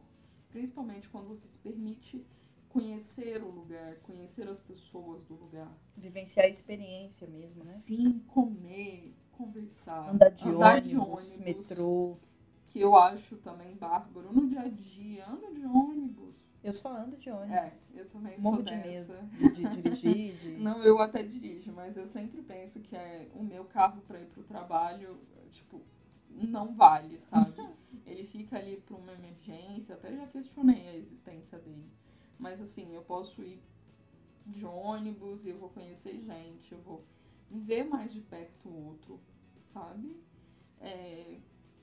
Principalmente 0.48 1.08
quando 1.08 1.28
você 1.28 1.46
se 1.46 1.58
permite 1.58 2.26
conhecer 2.68 3.40
o 3.40 3.48
lugar, 3.48 3.96
conhecer 4.00 4.48
as 4.48 4.58
pessoas 4.58 5.22
do 5.24 5.34
lugar. 5.34 5.72
Vivenciar 5.96 6.46
a 6.46 6.48
experiência 6.48 7.28
mesmo, 7.28 7.62
né? 7.62 7.72
Sim, 7.72 8.18
comer, 8.26 9.14
conversar. 9.30 10.10
Andar 10.10 10.30
de 10.30 10.48
andar 10.48 10.78
ônibus, 10.78 11.36
metrô. 11.36 12.16
Que 12.66 12.80
eu 12.80 12.96
acho 12.96 13.36
também 13.36 13.76
bárbaro. 13.76 14.32
No 14.32 14.48
dia 14.48 14.62
a 14.62 14.68
dia, 14.68 15.28
anda 15.28 15.52
de 15.52 15.64
ônibus. 15.64 16.34
Eu 16.62 16.74
só 16.74 16.94
ando 16.94 17.16
de 17.16 17.30
ônibus. 17.30 17.56
É, 17.56 17.72
eu 17.94 18.08
também 18.10 18.38
Morro 18.38 18.56
sou 18.56 18.64
de 18.64 18.76
dessa. 18.76 19.22
medo 19.22 19.52
de 19.54 19.68
dirigir, 19.68 20.36
de... 20.36 20.50
Não, 20.58 20.82
eu 20.82 20.98
até 21.00 21.22
dirijo, 21.22 21.72
mas 21.72 21.96
eu 21.96 22.06
sempre 22.06 22.42
penso 22.42 22.80
que 22.80 22.94
é 22.94 23.30
o 23.34 23.42
meu 23.42 23.64
carro 23.64 24.02
para 24.02 24.20
ir 24.20 24.26
pro 24.26 24.42
trabalho, 24.42 25.18
tipo, 25.50 25.80
não 26.28 26.74
vale, 26.74 27.18
sabe? 27.20 27.54
Ele 28.06 28.26
fica 28.26 28.58
ali 28.58 28.76
para 28.76 28.96
uma 28.96 29.12
emergência, 29.12 29.94
até 29.94 30.14
já 30.14 30.26
questionei 30.26 30.88
a 30.88 30.96
existência 30.96 31.58
dele. 31.58 31.90
Mas 32.38 32.60
assim, 32.60 32.94
eu 32.94 33.02
posso 33.02 33.42
ir 33.42 33.62
de 34.46 34.66
ônibus 34.66 35.44
e 35.46 35.50
eu 35.50 35.58
vou 35.58 35.70
conhecer 35.70 36.20
gente, 36.20 36.72
eu 36.72 36.80
vou 36.80 37.04
ver 37.50 37.84
mais 37.84 38.12
de 38.12 38.20
perto 38.20 38.68
o 38.68 38.86
outro, 38.86 39.20
sabe? 39.64 40.16
É, 40.80 41.38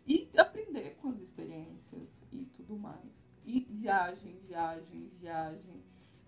e 0.06 0.30
aprender 0.38 0.96
com 1.02 1.10
as 1.10 1.20
experiências 1.20 2.24
e 2.32 2.46
tudo 2.46 2.78
mais. 2.78 3.28
E 3.48 3.62
viagem, 3.62 4.36
viagem, 4.46 5.10
viagem 5.18 5.82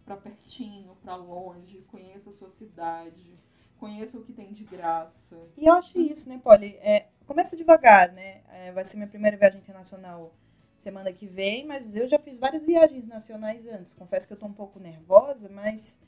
para 0.06 0.16
pertinho, 0.16 0.96
para 1.04 1.18
longe, 1.18 1.82
conheça 1.82 2.30
a 2.30 2.34
sua 2.34 2.48
cidade, 2.48 3.38
conheça 3.78 4.18
o 4.18 4.24
que 4.24 4.32
tem 4.32 4.54
de 4.54 4.64
graça. 4.64 5.38
E 5.58 5.66
eu 5.66 5.74
acho 5.74 6.00
isso, 6.00 6.30
né, 6.30 6.40
Polly? 6.42 6.78
É, 6.78 7.08
começa 7.28 7.58
devagar, 7.58 8.14
né? 8.14 8.42
É, 8.48 8.72
vai 8.72 8.86
ser 8.86 8.96
minha 8.96 9.10
primeira 9.10 9.36
viagem 9.36 9.60
internacional 9.60 10.34
semana 10.78 11.12
que 11.12 11.28
vem, 11.28 11.66
mas 11.66 11.94
eu 11.94 12.08
já 12.08 12.18
fiz 12.18 12.40
várias 12.40 12.64
viagens 12.66 13.06
nacionais 13.06 13.68
antes. 13.68 13.92
Confesso 13.92 14.26
que 14.26 14.34
eu 14.34 14.38
tô 14.40 14.46
um 14.46 14.54
pouco 14.54 14.80
nervosa, 14.80 15.50
mas 15.50 16.00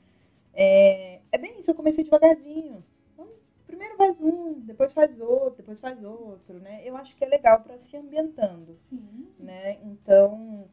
é, 0.54 1.20
é 1.30 1.38
bem 1.38 1.60
isso, 1.60 1.70
eu 1.70 1.76
comecei 1.76 2.06
devagarzinho. 2.06 2.82
Então, 3.14 3.28
primeiro 3.68 3.98
faz 3.98 4.22
um, 4.22 4.62
depois 4.62 4.94
faz 4.94 5.20
outro, 5.20 5.58
depois 5.58 5.78
faz 5.78 6.06
outro, 6.06 6.58
né? 6.62 6.82
Eu 6.86 6.96
acho 6.96 7.18
que 7.18 7.26
é 7.26 7.28
legal 7.28 7.60
para 7.60 7.78
se 7.78 7.98
ambientando, 7.98 8.74
Sim. 8.78 9.28
né? 9.38 9.78
Então, 9.84 10.70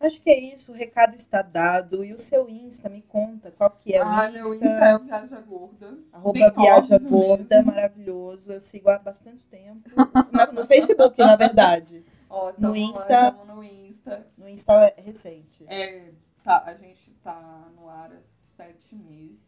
acho 0.00 0.20
que 0.22 0.30
é 0.30 0.38
isso, 0.38 0.72
o 0.72 0.74
recado 0.74 1.14
está 1.14 1.42
dado. 1.42 2.04
E 2.04 2.12
o 2.12 2.18
seu 2.18 2.48
Insta, 2.48 2.88
me 2.88 3.02
conta 3.02 3.50
qual 3.50 3.70
que 3.70 3.92
é 3.94 3.98
ah, 4.00 4.28
o 4.28 4.32
meu 4.32 4.54
Insta 4.54 4.66
é 4.66 4.96
o 4.96 5.00
Viaja 5.04 5.40
Gorda. 5.40 5.98
Arroba 6.12 6.50
Viaja 6.50 6.98
Gorda, 6.98 7.56
mesmo. 7.56 7.72
maravilhoso. 7.72 8.52
Eu 8.52 8.60
sigo 8.60 8.88
há 8.90 8.98
bastante 8.98 9.46
tempo. 9.46 9.88
Na- 10.32 10.52
no 10.52 10.66
Facebook, 10.66 11.18
na 11.18 11.36
verdade. 11.36 12.04
Ó, 12.28 12.46
No 12.48 12.54
tamo 12.54 12.72
lá, 12.72 12.78
Insta- 12.78 13.32
tamo 13.32 13.54
no 13.54 13.62
Insta. 13.64 14.26
No 14.36 14.48
Insta 14.48 14.72
é 14.96 15.00
recente. 15.00 15.64
É, 15.68 16.12
tá, 16.42 16.62
a 16.64 16.74
gente 16.74 17.10
tá 17.22 17.68
no 17.76 17.88
ar 17.88 18.12
há 18.12 18.20
sete 18.56 18.94
meses. 18.94 19.44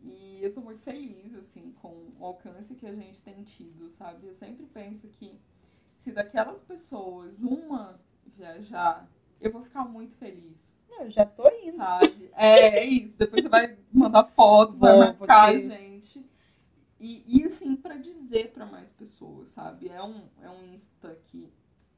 E 0.00 0.40
eu 0.42 0.52
tô 0.52 0.60
muito 0.60 0.80
feliz, 0.80 1.32
assim, 1.34 1.72
com 1.80 2.08
o 2.18 2.24
alcance 2.26 2.74
que 2.74 2.86
a 2.86 2.92
gente 2.94 3.20
tem 3.22 3.42
tido, 3.44 3.88
sabe? 3.90 4.26
Eu 4.26 4.34
sempre 4.34 4.66
penso 4.66 5.06
que 5.08 5.38
se 5.94 6.10
daquelas 6.10 6.60
pessoas 6.60 7.40
uma 7.42 8.00
viajar, 8.36 9.06
eu 9.42 9.52
vou 9.52 9.62
ficar 9.62 9.84
muito 9.84 10.14
feliz, 10.16 10.56
Eu 10.98 11.10
já 11.10 11.24
tô 11.26 11.48
indo. 11.62 11.76
sabe? 11.76 12.30
É, 12.34 12.78
é 12.80 12.84
isso. 12.86 13.16
Depois 13.16 13.42
você 13.42 13.48
vai 13.48 13.76
mandar 13.92 14.24
foto, 14.24 14.76
vai 14.76 14.96
marcar 14.98 15.48
a 15.50 15.52
te- 15.52 15.66
gente. 15.66 16.24
E, 17.00 17.40
e 17.40 17.44
assim, 17.44 17.74
pra 17.76 17.96
dizer 17.96 18.52
pra 18.52 18.64
mais 18.66 18.88
pessoas, 18.90 19.50
sabe? 19.50 19.88
É 19.88 20.02
um, 20.02 20.28
é 20.40 20.48
um 20.50 20.72
Insta 20.72 21.18
que 21.26 21.52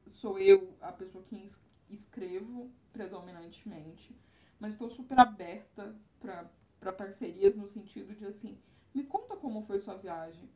sou 0.07 0.39
eu 0.39 0.75
a 0.81 0.91
pessoa 0.91 1.23
que 1.23 1.35
es- 1.35 1.63
escrevo 1.89 2.71
predominantemente, 2.91 4.15
mas 4.59 4.73
estou 4.73 4.89
super 4.89 5.19
aberta 5.19 5.95
pra 6.19 6.49
para 6.79 6.91
parcerias 6.93 7.55
no 7.55 7.67
sentido 7.67 8.13
de 8.13 8.25
assim, 8.25 8.59
me 8.93 9.03
conta 9.03 9.35
como 9.35 9.63
foi 9.63 9.79
sua 9.79 9.95
viagem. 9.95 10.47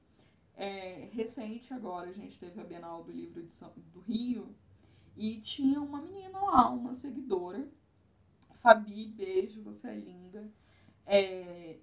É, 0.55 1.07
recente 1.11 1.73
agora 1.73 2.09
a 2.09 2.13
gente 2.13 2.37
teve 2.37 2.59
a 2.59 2.63
Bienal 2.63 3.03
do 3.03 3.11
Livro 3.11 3.41
de 3.41 3.51
São, 3.51 3.71
do 3.93 3.99
Rio 4.01 4.53
e 5.19 5.41
tinha 5.41 5.81
uma 5.81 6.01
menina 6.01 6.39
lá, 6.39 6.69
uma 6.69 6.95
seguidora, 6.95 7.67
Fabi, 8.53 9.05
beijo, 9.09 9.61
você 9.61 9.89
é 9.89 9.95
linda. 9.95 10.49
É, 11.05 11.77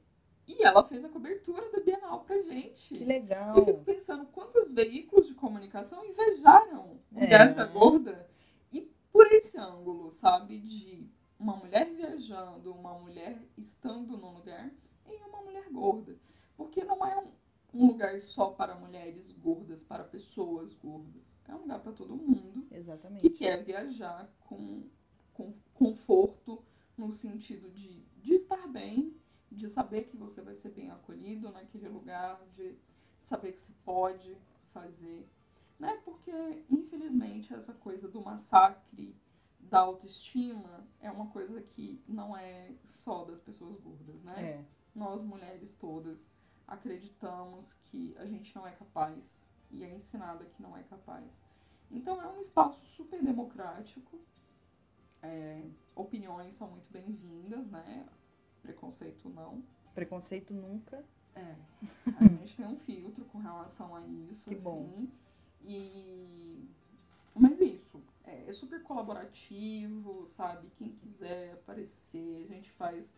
e 0.46 0.62
ela 0.62 0.82
fez 0.82 1.04
a 1.04 1.08
cobertura 1.08 1.70
da 1.70 1.80
Bienal 1.80 2.20
pra 2.24 2.40
gente. 2.42 2.94
Que 2.94 3.04
legal. 3.04 3.56
Eu 3.56 3.64
fico 3.64 3.84
pensando 3.84 4.24
quantos 4.26 4.72
veículos 4.72 5.26
de 5.26 5.34
comunicação 5.34 6.04
invejaram 6.04 6.98
É. 7.14 7.26
Viaja 7.26 7.66
Gorda. 7.66 8.26
E 8.72 8.90
por 9.12 9.26
esse 9.32 9.58
ângulo, 9.58 10.10
sabe, 10.10 10.58
de 10.58 11.06
uma 11.38 11.56
mulher 11.56 11.90
viajando, 11.92 12.72
uma 12.72 12.98
mulher 12.98 13.38
estando 13.56 14.16
num 14.16 14.32
lugar 14.32 14.70
e 15.06 15.28
uma 15.28 15.42
mulher 15.42 15.68
gorda. 15.70 16.16
Porque 16.56 16.84
não 16.84 17.04
é 17.04 17.18
um, 17.18 17.28
um 17.74 17.86
lugar 17.88 18.18
só 18.22 18.50
para 18.50 18.74
mulheres 18.74 19.32
gordas, 19.32 19.82
para 19.82 20.04
pessoas 20.04 20.72
gordas. 20.74 21.35
É 21.48 21.54
um 21.54 21.58
lugar 21.58 21.80
para 21.80 21.92
todo 21.92 22.16
mundo 22.16 22.66
que 22.66 22.74
Exatamente. 22.74 23.30
quer 23.30 23.62
viajar 23.64 24.28
com, 24.40 24.88
com 25.32 25.54
conforto, 25.74 26.64
no 26.96 27.12
sentido 27.12 27.70
de, 27.70 28.02
de 28.20 28.34
estar 28.34 28.66
bem, 28.66 29.14
de 29.50 29.68
saber 29.68 30.04
que 30.04 30.16
você 30.16 30.40
vai 30.40 30.54
ser 30.54 30.70
bem 30.70 30.90
acolhido 30.90 31.50
naquele 31.52 31.88
lugar, 31.88 32.40
de 32.52 32.76
saber 33.22 33.52
que 33.52 33.60
se 33.60 33.72
pode 33.84 34.36
fazer. 34.72 35.28
Né? 35.78 36.00
Porque, 36.04 36.32
infelizmente, 36.70 37.52
essa 37.52 37.74
coisa 37.74 38.08
do 38.08 38.22
massacre 38.22 39.14
da 39.58 39.80
autoestima 39.80 40.86
é 41.00 41.10
uma 41.10 41.26
coisa 41.28 41.60
que 41.60 42.02
não 42.08 42.36
é 42.36 42.72
só 42.84 43.24
das 43.24 43.40
pessoas 43.40 43.78
gordas, 43.80 44.22
né? 44.22 44.42
É. 44.42 44.64
nós 44.94 45.22
mulheres 45.22 45.74
todas 45.74 46.30
acreditamos 46.66 47.74
que 47.84 48.16
a 48.18 48.26
gente 48.26 48.54
não 48.54 48.66
é 48.66 48.72
capaz 48.72 49.42
e 49.76 49.84
é 49.84 49.94
ensinada 49.94 50.44
que 50.44 50.62
não 50.62 50.76
é 50.76 50.82
capaz. 50.84 51.42
Então 51.90 52.20
é 52.20 52.28
um 52.28 52.40
espaço 52.40 52.84
super 52.86 53.22
democrático, 53.22 54.18
é, 55.22 55.62
opiniões 55.94 56.54
são 56.54 56.68
muito 56.70 56.90
bem-vindas, 56.90 57.68
né? 57.68 58.06
Preconceito 58.62 59.28
não. 59.28 59.62
Preconceito 59.94 60.54
nunca. 60.54 61.04
É, 61.34 61.54
a 62.20 62.24
gente 62.24 62.56
tem 62.56 62.66
um 62.66 62.76
filtro 62.76 63.24
com 63.26 63.38
relação 63.38 63.94
a 63.94 64.00
isso, 64.06 64.48
Que 64.48 64.56
bom. 64.56 64.84
assim. 64.84 65.12
E... 65.62 66.68
Mas 67.34 67.60
isso, 67.60 68.00
é, 68.24 68.48
é 68.48 68.52
super 68.52 68.82
colaborativo, 68.82 70.26
sabe? 70.26 70.70
Quem 70.76 70.92
quiser 70.92 71.52
aparecer, 71.52 72.46
a 72.48 72.54
gente 72.54 72.70
faz 72.70 73.12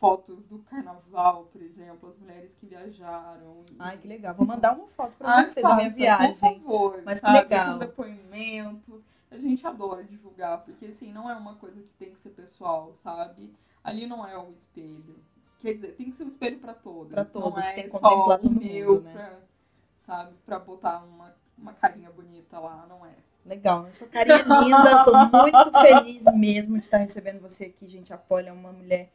fotos 0.00 0.42
do 0.46 0.58
carnaval, 0.60 1.44
por 1.52 1.60
exemplo, 1.60 2.08
as 2.08 2.16
mulheres 2.18 2.54
que 2.58 2.66
viajaram. 2.66 3.62
e- 3.70 3.76
Ai, 3.78 3.98
que 3.98 4.08
legal. 4.08 4.34
Vou 4.34 4.46
mandar 4.46 4.72
uma 4.74 4.86
foto 4.88 5.12
pra 5.18 5.36
Ai, 5.36 5.44
você 5.44 5.60
da 5.60 5.76
minha 5.76 5.84
faça, 5.90 5.96
viagem. 5.96 6.34
Por 6.34 6.38
favor, 6.40 7.02
Mas 7.04 7.20
que 7.20 7.26
sabe? 7.26 7.38
legal. 7.38 7.72
Com 7.74 7.78
depoimento. 7.78 9.04
A 9.30 9.36
gente 9.36 9.64
adora 9.64 10.02
divulgar, 10.02 10.58
porque 10.64 10.86
assim, 10.86 11.12
não 11.12 11.30
é 11.30 11.34
uma 11.36 11.54
coisa 11.54 11.80
que 11.80 11.92
tem 11.98 12.10
que 12.10 12.18
ser 12.18 12.30
pessoal, 12.30 12.90
sabe? 12.94 13.52
Ali 13.84 14.06
não 14.06 14.26
é 14.26 14.36
um 14.36 14.50
espelho. 14.50 15.16
Quer 15.60 15.74
dizer, 15.74 15.88
tem 15.94 16.10
que 16.10 16.16
ser 16.16 16.24
um 16.24 16.28
espelho 16.28 16.58
pra 16.58 16.74
todos. 16.74 17.12
Pra 17.12 17.24
todos, 17.24 17.50
não 17.64 17.70
é 17.70 17.72
tem 17.74 17.84
que 17.84 17.90
só 17.92 18.00
contemplar 18.00 18.38
o 18.38 18.42
todo 18.42 18.60
meu 18.60 18.94
mundo, 18.94 19.02
né? 19.02 19.12
pra, 19.12 19.38
sabe, 19.96 20.32
pra 20.46 20.58
botar 20.58 21.04
uma, 21.04 21.32
uma 21.56 21.72
carinha 21.74 22.10
bonita 22.10 22.58
lá, 22.58 22.86
não 22.88 23.04
é. 23.06 23.10
Legal, 23.44 23.82
né? 23.82 23.92
Sua 23.92 24.08
carinha 24.08 24.36
é 24.36 24.42
linda. 24.42 25.04
Tô 25.04 25.12
muito 25.42 25.70
feliz 25.80 26.24
mesmo 26.34 26.78
de 26.78 26.84
estar 26.86 26.98
recebendo 26.98 27.40
você 27.40 27.66
aqui, 27.66 27.86
gente. 27.86 28.12
A 28.12 28.18
Polly 28.18 28.48
é 28.48 28.52
uma 28.52 28.72
mulher 28.72 29.10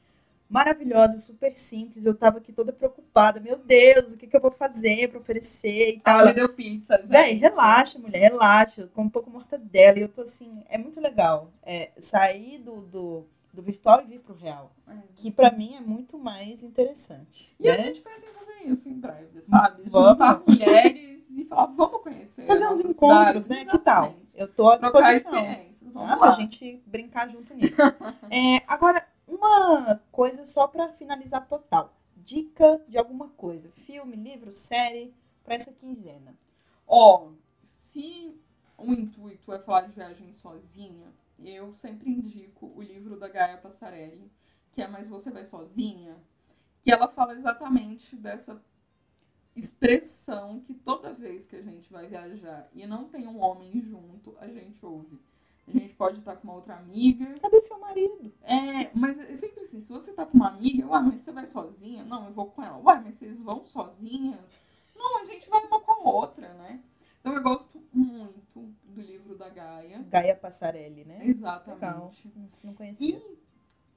maravilhosa, 0.56 1.18
super 1.18 1.54
simples. 1.54 2.06
Eu 2.06 2.16
tava 2.16 2.38
aqui 2.38 2.54
toda 2.54 2.72
preocupada. 2.72 3.42
Meu 3.42 3.58
Deus, 3.58 4.14
o 4.14 4.18
que, 4.18 4.26
que 4.26 4.38
eu 4.38 4.40
vou 4.40 4.52
fazer 4.52 5.10
pra 5.10 5.20
oferecer 5.20 5.96
e 5.96 6.00
tal. 6.00 6.22
Ela 6.22 6.32
deu 6.32 6.48
pizza, 6.48 6.96
gente. 6.96 7.08
Véi, 7.08 7.34
relaxa, 7.34 8.00
mulher, 8.00 8.32
relaxa. 8.32 8.84
Eu 8.84 8.88
como 8.88 9.08
um 9.08 9.10
pouco 9.10 9.30
mortadela. 9.30 10.00
E 10.00 10.04
eu 10.04 10.08
tô 10.08 10.22
assim, 10.22 10.64
é 10.70 10.78
muito 10.78 11.02
legal. 11.02 11.52
É, 11.62 11.92
sair 11.98 12.58
do, 12.60 12.82
do, 12.84 13.26
do 13.54 13.62
virtual 13.62 14.02
e 14.02 14.06
vir 14.06 14.20
pro 14.22 14.34
real. 14.34 14.72
É. 14.88 14.94
Que 15.16 15.30
pra 15.30 15.52
mim 15.52 15.76
é 15.76 15.82
muito 15.82 16.18
mais 16.18 16.64
interessante. 16.64 17.54
E 17.60 17.70
a 17.70 17.76
né? 17.76 17.88
gente 17.88 18.00
pensa 18.00 18.26
em 18.26 18.34
fazer 18.34 18.72
isso 18.72 18.88
em 18.88 18.94
breve, 18.94 19.42
sabe? 19.42 19.84
Vamos. 19.88 20.12
Juntar 20.12 20.42
mulheres 20.48 21.22
e 21.36 21.44
falar, 21.44 21.66
vamos 21.66 22.02
conhecer. 22.02 22.48
Fazer 22.48 22.64
a 22.64 22.72
uns 22.72 22.80
encontros, 22.80 23.44
cidade. 23.44 23.66
né? 23.66 23.72
Que 23.72 23.78
tal? 23.80 24.06
Exatamente. 24.06 24.30
Eu 24.36 24.48
tô 24.48 24.70
à 24.70 24.78
disposição. 24.78 25.34
lá. 25.94 26.16
Pra 26.16 26.32
gente 26.32 26.82
brincar 26.86 27.28
junto 27.28 27.54
nisso. 27.54 27.82
É, 28.32 28.64
agora, 28.68 29.06
uma 29.28 30.02
coisa 30.12 30.46
só 30.46 30.68
pra 30.68 30.94
finalizar 30.94 31.48
total. 31.48 31.94
Dica 32.16 32.84
de 32.88 32.98
alguma 32.98 33.30
coisa. 33.30 33.70
Filme, 33.72 34.16
livro, 34.16 34.52
série, 34.52 35.14
pra 35.44 35.56
essa 35.56 35.72
quinzena. 35.74 36.36
Ó, 36.88 37.32
se 37.64 38.36
o 38.78 38.92
intuito 38.92 39.54
é 39.54 39.60
falar 39.60 39.82
de 39.82 39.94
viagem 39.94 40.34
sozinha, 40.34 41.14
eu 41.40 41.74
sempre 41.74 42.10
indico 42.10 42.72
o 42.76 42.82
livro 42.82 43.20
da 43.20 43.28
Gaia 43.28 43.58
Passarelli, 43.58 44.32
que 44.74 44.82
é 44.82 44.88
Mas 44.88 45.08
Você 45.08 45.32
Vai 45.32 45.46
Sozinha, 45.46 46.18
que 46.84 46.92
ela 46.92 47.08
fala 47.08 47.34
exatamente 47.34 48.16
dessa 48.16 48.62
expressão 49.56 50.60
que 50.62 50.74
toda 50.74 51.14
vez 51.14 51.46
que 51.46 51.56
a 51.56 51.62
gente 51.62 51.92
vai 51.92 52.08
viajar 52.08 52.70
e 52.74 52.86
não 52.86 53.06
tem 53.06 53.26
um 53.26 53.40
homem 53.40 53.80
junto, 53.82 54.36
a 54.40 54.48
gente 54.48 54.86
ouve. 54.86 55.18
A 55.68 55.72
gente 55.72 55.96
pode 55.96 56.20
estar 56.20 56.36
com 56.36 56.44
uma 56.48 56.54
outra 56.56 56.76
amiga, 56.76 57.40
Cadê 57.40 57.60
seu 57.62 57.80
marido? 57.80 58.32
é, 58.44 58.92
mas 58.94 59.20
é 59.20 59.34
sempre 59.34 59.64
assim, 59.64 59.82
se 59.82 59.92
você 59.92 60.14
tá 60.14 60.26
com 60.26 60.38
uma 60.38 60.50
amiga, 60.50 60.86
uai, 60.88 61.04
mas 61.04 61.22
você 61.22 61.32
vai 61.32 61.46
sozinha? 61.48 62.04
Não, 62.04 62.28
eu 62.28 62.34
vou 62.34 62.46
com 62.52 62.62
ela. 62.64 62.78
Uai, 62.78 63.02
mas 63.04 63.16
vocês 63.16 63.42
vão 63.42 63.66
sozinhas? 63.66 64.60
Não, 64.96 65.22
a 65.22 65.26
gente 65.26 65.50
vai 65.50 65.64
uma 65.66 65.82
com 65.82 65.92
a 65.92 65.98
outra, 66.12 66.54
né? 66.54 66.82
Então 67.20 67.34
eu 67.34 67.42
gosto 67.42 67.82
muito 67.92 68.76
do 68.84 69.02
livro 69.02 69.36
da 69.36 69.50
Gaia. 69.50 70.06
Gaia 70.10 70.36
Passarelli, 70.36 71.04
né? 71.04 71.18
Legal. 71.18 71.30
Exatamente. 71.30 72.32
Não, 72.36 72.48
não 72.64 72.74
conhecia. 72.76 73.18
E 73.18 73.38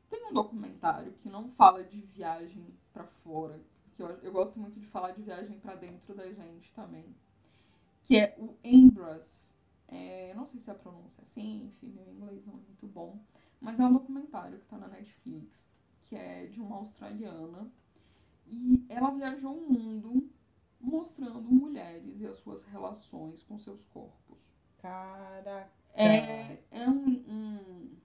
tem 0.08 0.26
um 0.26 0.32
documentário 0.32 1.12
que 1.22 1.28
não 1.28 1.50
fala 1.50 1.84
de 1.84 2.00
viagem 2.00 2.66
pra 2.94 3.04
fora, 3.04 3.60
que 3.94 4.02
eu, 4.02 4.08
eu 4.22 4.32
gosto 4.32 4.58
muito 4.58 4.80
de 4.80 4.86
falar 4.86 5.10
de 5.10 5.20
viagem 5.22 5.58
pra 5.60 5.74
dentro 5.74 6.14
da 6.14 6.26
gente 6.32 6.72
também, 6.72 7.04
que 8.06 8.16
é 8.16 8.34
o 8.38 8.54
Embras. 8.64 9.46
É, 9.88 10.30
eu 10.30 10.36
não 10.36 10.46
sei 10.46 10.60
se 10.60 10.70
a 10.70 10.74
pronúncia 10.74 11.22
é 11.22 11.24
assim, 11.24 11.66
enfim, 11.66 11.88
meu 11.88 12.06
inglês 12.12 12.44
não 12.46 12.54
é 12.54 12.56
muito 12.56 12.86
bom, 12.86 13.18
mas 13.60 13.80
é 13.80 13.86
um 13.86 13.92
documentário 13.92 14.58
que 14.58 14.66
tá 14.66 14.76
na 14.76 14.88
Netflix, 14.88 15.66
que 16.04 16.14
é 16.14 16.46
de 16.46 16.60
uma 16.60 16.76
australiana, 16.76 17.70
e 18.46 18.84
ela 18.88 19.10
viajou 19.10 19.56
o 19.56 19.72
mundo 19.72 20.28
mostrando 20.80 21.42
mulheres 21.42 22.20
e 22.20 22.26
as 22.26 22.36
suas 22.36 22.64
relações 22.64 23.42
com 23.42 23.58
seus 23.58 23.84
corpos. 23.86 24.52
Caraca. 24.78 25.70
É, 25.94 26.62
é 26.70 26.88
um, 26.88 27.06
um, 27.28 27.96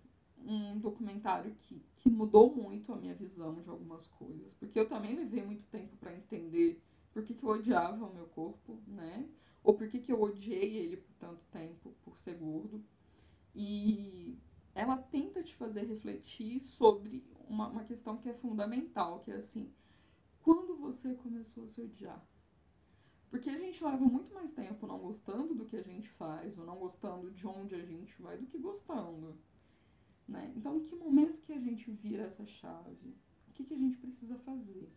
um 0.45 0.79
documentário 0.79 1.53
que, 1.61 1.81
que 1.97 2.09
mudou 2.09 2.53
muito 2.53 2.91
a 2.91 2.95
minha 2.95 3.13
visão 3.13 3.61
de 3.61 3.69
algumas 3.69 4.07
coisas. 4.07 4.53
Porque 4.53 4.79
eu 4.79 4.87
também 4.87 5.15
levei 5.15 5.45
muito 5.45 5.63
tempo 5.65 5.95
para 5.97 6.13
entender 6.15 6.81
por 7.13 7.23
que, 7.23 7.35
que 7.35 7.43
eu 7.43 7.49
odiava 7.49 8.05
o 8.05 8.13
meu 8.13 8.25
corpo, 8.27 8.79
né? 8.87 9.27
Ou 9.63 9.73
por 9.73 9.87
que, 9.87 9.99
que 9.99 10.11
eu 10.11 10.21
odiei 10.21 10.77
ele 10.77 10.97
por 10.97 11.13
tanto 11.15 11.45
tempo, 11.45 11.93
por 12.03 12.17
ser 12.17 12.35
gordo. 12.35 12.83
E 13.55 14.37
ela 14.75 14.97
tenta 14.97 15.41
te 15.41 15.55
fazer 15.55 15.85
refletir 15.85 16.59
sobre 16.59 17.23
uma, 17.47 17.67
uma 17.67 17.83
questão 17.83 18.17
que 18.17 18.29
é 18.29 18.33
fundamental, 18.33 19.21
que 19.21 19.31
é 19.31 19.35
assim, 19.35 19.71
quando 20.41 20.75
você 20.75 21.13
começou 21.15 21.63
a 21.63 21.67
se 21.67 21.81
odiar? 21.81 22.23
Porque 23.29 23.49
a 23.49 23.57
gente 23.57 23.83
leva 23.83 24.05
muito 24.05 24.33
mais 24.33 24.51
tempo 24.53 24.85
não 24.85 24.99
gostando 24.99 25.55
do 25.55 25.65
que 25.65 25.77
a 25.77 25.81
gente 25.81 26.09
faz, 26.09 26.57
ou 26.57 26.65
não 26.65 26.77
gostando 26.77 27.31
de 27.31 27.47
onde 27.47 27.73
a 27.73 27.83
gente 27.83 28.21
vai, 28.21 28.37
do 28.37 28.45
que 28.45 28.57
gostando. 28.59 29.35
Né? 30.27 30.53
Então, 30.55 30.79
que 30.81 30.95
momento 30.95 31.41
que 31.41 31.53
a 31.53 31.59
gente 31.59 31.89
vira 31.89 32.23
essa 32.23 32.45
chave? 32.45 33.15
O 33.47 33.51
que, 33.53 33.63
que 33.63 33.73
a 33.73 33.77
gente 33.77 33.97
precisa 33.97 34.37
fazer? 34.39 34.91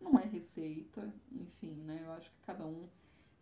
Não 0.00 0.18
é 0.18 0.24
receita, 0.24 1.12
enfim, 1.32 1.74
né? 1.82 2.02
Eu 2.04 2.12
acho 2.12 2.30
que 2.30 2.40
cada 2.40 2.66
um 2.66 2.88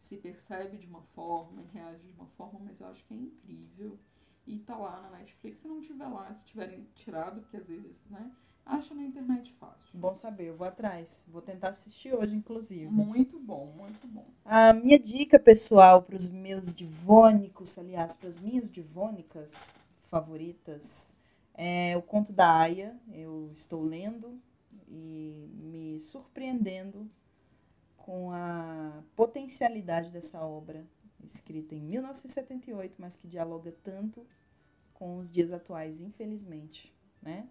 se 0.05 0.19
percebe 0.19 0.77
de 0.77 0.87
uma 0.87 1.01
forma 1.15 1.63
e 1.63 1.67
reage 1.77 2.03
de 2.03 2.13
uma 2.13 2.27
forma, 2.37 2.61
mas 2.63 2.81
eu 2.81 2.89
acho 2.89 3.03
que 3.07 3.15
é 3.15 3.17
incrível. 3.17 3.99
E 4.47 4.59
tá 4.59 4.77
lá 4.77 5.01
na 5.01 5.17
Netflix, 5.17 5.61
se 5.61 5.69
não 5.69 5.81
tiver 5.81 6.07
lá, 6.07 6.35
se 6.35 6.45
tiverem 6.45 6.87
tirado, 6.95 7.41
porque 7.41 7.57
às 7.57 7.67
vezes, 7.67 7.97
né? 8.11 8.31
Acha 8.67 8.95
na 8.95 9.03
internet 9.03 9.53
fácil. 9.55 9.99
Bom 9.99 10.15
saber, 10.15 10.49
eu 10.49 10.57
vou 10.57 10.67
atrás. 10.67 11.27
Vou 11.29 11.41
tentar 11.41 11.71
assistir 11.71 12.15
hoje, 12.15 12.35
inclusive. 12.35 12.87
Muito 12.87 13.39
bom, 13.39 13.73
muito 13.77 14.07
bom. 14.07 14.27
A 14.45 14.73
minha 14.75 14.99
dica 14.99 15.39
pessoal 15.39 16.03
para 16.03 16.17
os 16.17 16.29
meus 16.29 16.75
divônicos, 16.75 17.79
aliás, 17.79 18.15
para 18.15 18.29
as 18.29 18.39
minhas 18.39 18.71
divônicas 18.71 19.83
favoritas, 20.03 21.15
é 21.55 21.95
o 21.97 22.03
Conto 22.03 22.33
da 22.33 22.55
Aya. 22.55 22.99
Eu 23.13 23.51
estou 23.53 23.83
lendo 23.83 24.39
e 24.89 25.49
me 25.55 26.01
surpreendendo 26.01 27.11
com 28.05 28.31
a 28.33 29.03
potencialidade 29.17 30.11
dessa 30.11 30.45
obra, 30.45 30.85
escrita 31.23 31.75
em 31.75 31.81
1978, 31.81 32.97
mas 32.99 33.17
que 33.17 33.27
dialoga 33.27 33.75
tanto 33.83 34.27
com 34.93 35.17
os 35.17 35.33
dias 35.33 35.55
atuais, 35.55 36.03
infelizmente, 36.03 36.95
né? 37.23 37.49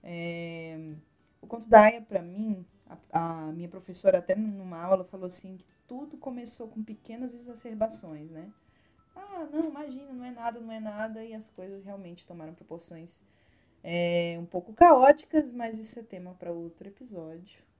É, 0.00 0.94
o 1.40 1.48
conto 1.48 1.68
da 1.68 1.82
Aya, 1.82 2.00
para 2.00 2.22
mim, 2.22 2.64
a, 2.86 3.48
a, 3.48 3.52
minha 3.52 3.68
professora 3.68 4.18
até 4.18 4.36
numa 4.36 4.80
aula 4.80 5.02
falou 5.02 5.26
assim 5.26 5.56
que 5.56 5.66
tudo 5.88 6.16
começou 6.16 6.68
com 6.68 6.80
pequenas 6.84 7.34
exacerbações, 7.34 8.30
né? 8.30 8.52
Ah, 9.16 9.48
não, 9.52 9.68
imagina, 9.68 10.12
não 10.12 10.24
é 10.24 10.30
nada, 10.30 10.60
não 10.60 10.70
é 10.70 10.78
nada, 10.78 11.24
e 11.24 11.34
as 11.34 11.48
coisas 11.48 11.82
realmente 11.82 12.24
tomaram 12.24 12.54
proporções 12.54 13.24
é, 13.82 14.38
um 14.38 14.46
pouco 14.46 14.72
caóticas, 14.72 15.52
mas 15.52 15.76
isso 15.76 15.98
é 15.98 16.04
tema 16.04 16.34
para 16.34 16.52
outro 16.52 16.86
episódio. 16.86 17.71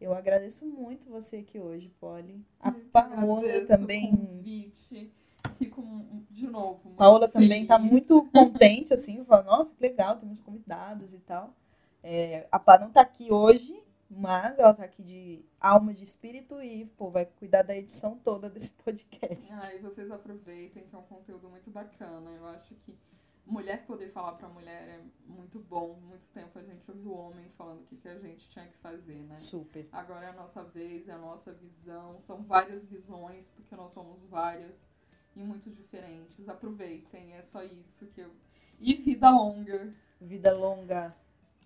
Eu 0.00 0.14
agradeço 0.14 0.66
muito 0.66 1.08
você 1.08 1.38
aqui 1.38 1.58
hoje, 1.58 1.88
Polly. 2.00 2.44
A 2.60 2.70
Paola 2.70 3.66
também. 3.66 4.12
O 4.12 4.16
convite. 4.16 5.12
Fico 5.56 5.82
de 6.30 6.46
novo. 6.46 6.90
Paola 6.96 7.28
também 7.28 7.62
está 7.62 7.78
muito 7.78 8.28
contente, 8.30 8.92
assim, 8.92 9.24
fala, 9.24 9.42
nossa, 9.42 9.74
que 9.74 9.80
legal, 9.80 10.16
temos 10.16 10.40
convidadas 10.40 11.14
e 11.14 11.20
tal. 11.20 11.54
É, 12.02 12.46
a 12.52 12.58
Pá 12.58 12.78
não 12.78 12.88
está 12.88 13.00
aqui 13.00 13.32
hoje, 13.32 13.82
mas 14.10 14.58
ela 14.58 14.72
está 14.72 14.84
aqui 14.84 15.02
de 15.02 15.44
alma 15.60 15.94
de 15.94 16.04
espírito 16.04 16.60
e 16.62 16.84
pô, 16.96 17.10
vai 17.10 17.24
cuidar 17.24 17.62
da 17.62 17.76
edição 17.76 18.18
toda 18.22 18.50
desse 18.50 18.74
podcast. 18.84 19.52
Ah, 19.52 19.74
e 19.74 19.78
vocês 19.78 20.10
aproveitem, 20.10 20.84
que 20.84 20.94
é 20.94 20.98
um 20.98 21.02
conteúdo 21.02 21.48
muito 21.48 21.70
bacana. 21.70 22.30
Eu 22.30 22.46
acho 22.46 22.74
que 22.76 22.96
mulher 23.46 23.86
poder 23.86 24.10
falar 24.10 24.32
para 24.32 24.48
mulher 24.48 24.88
é 24.88 25.00
muito 25.24 25.60
bom. 25.60 25.94
Muito 26.02 26.26
tempo 26.34 26.58
a 26.58 26.62
gente 26.62 26.90
ouviu 26.90 27.10
o 27.12 27.16
homem 27.16 27.48
falando 27.56 27.80
o 27.80 27.84
que, 27.84 27.96
que 27.96 28.08
a 28.08 28.18
gente 28.18 28.48
tinha 28.48 28.66
que 28.66 28.76
fazer, 28.78 29.22
né? 29.24 29.36
Super. 29.36 29.88
Agora 29.92 30.26
é 30.26 30.28
a 30.30 30.32
nossa 30.32 30.64
vez, 30.64 31.08
é 31.08 31.12
a 31.12 31.18
nossa 31.18 31.52
visão. 31.52 32.20
São 32.20 32.42
várias 32.42 32.84
visões, 32.86 33.48
porque 33.48 33.74
nós 33.76 33.92
somos 33.92 34.22
várias 34.24 34.86
e 35.34 35.42
muito 35.42 35.70
diferentes. 35.70 36.48
Aproveitem, 36.48 37.34
é 37.34 37.42
só 37.42 37.62
isso 37.62 38.06
que 38.08 38.20
eu. 38.20 38.30
E 38.80 38.94
vida 38.94 39.30
longa. 39.30 39.94
Vida 40.20 40.52
longa 40.54 41.14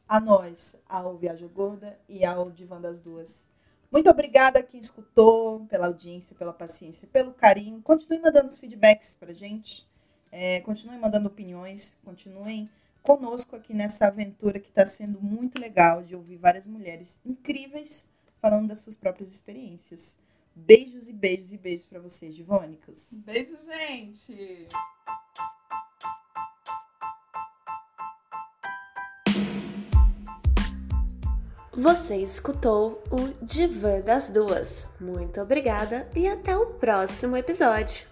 a 0.09 0.18
nós, 0.18 0.83
ao 0.89 1.16
Viagem 1.16 1.49
Gorda 1.49 1.99
e 2.09 2.24
ao 2.24 2.51
Divã 2.51 2.81
das 2.81 3.01
Duas. 3.01 3.49
Muito 3.91 4.09
obrigada 4.09 4.59
a 4.61 4.62
quem 4.62 4.78
escutou, 4.78 5.66
pela 5.66 5.87
audiência, 5.87 6.37
pela 6.37 6.53
paciência, 6.53 7.09
pelo 7.09 7.33
carinho. 7.33 7.83
Continue 7.83 8.20
mandando 8.20 8.49
os 8.49 8.59
feedbacks 8.59 9.16
pra 9.16 9.33
gente. 9.33 9.89
É, 10.33 10.61
continuem 10.61 10.99
mandando 10.99 11.28
opiniões, 11.28 11.99
continuem 12.05 12.68
conosco 13.03 13.57
aqui 13.57 13.74
nessa 13.74 14.07
aventura 14.07 14.61
que 14.61 14.68
está 14.68 14.87
sendo 14.87 15.20
muito 15.20 15.59
legal 15.59 16.03
de 16.03 16.14
ouvir 16.14 16.37
várias 16.37 16.66
mulheres 16.66 17.20
incríveis 17.24 18.11
falando 18.41 18.68
das 18.68 18.81
suas 18.81 18.97
próprias 18.97 19.33
experiências. 19.33 20.18
Beijos 20.55 21.09
e 21.09 21.12
beijos 21.12 21.53
e 21.53 21.59
beijos 21.59 21.87
para 21.87 22.01
vocês, 22.01 22.35
Divônicas. 22.35 23.22
Beijo, 23.24 23.57
gente! 23.64 24.68
Você 31.72 32.16
escutou 32.16 33.03
o 33.11 33.45
Divã 33.45 34.01
das 34.01 34.28
Duas. 34.28 34.87
Muito 35.01 35.41
obrigada 35.41 36.11
e 36.14 36.26
até 36.26 36.57
o 36.57 36.74
próximo 36.74 37.37
episódio. 37.37 38.09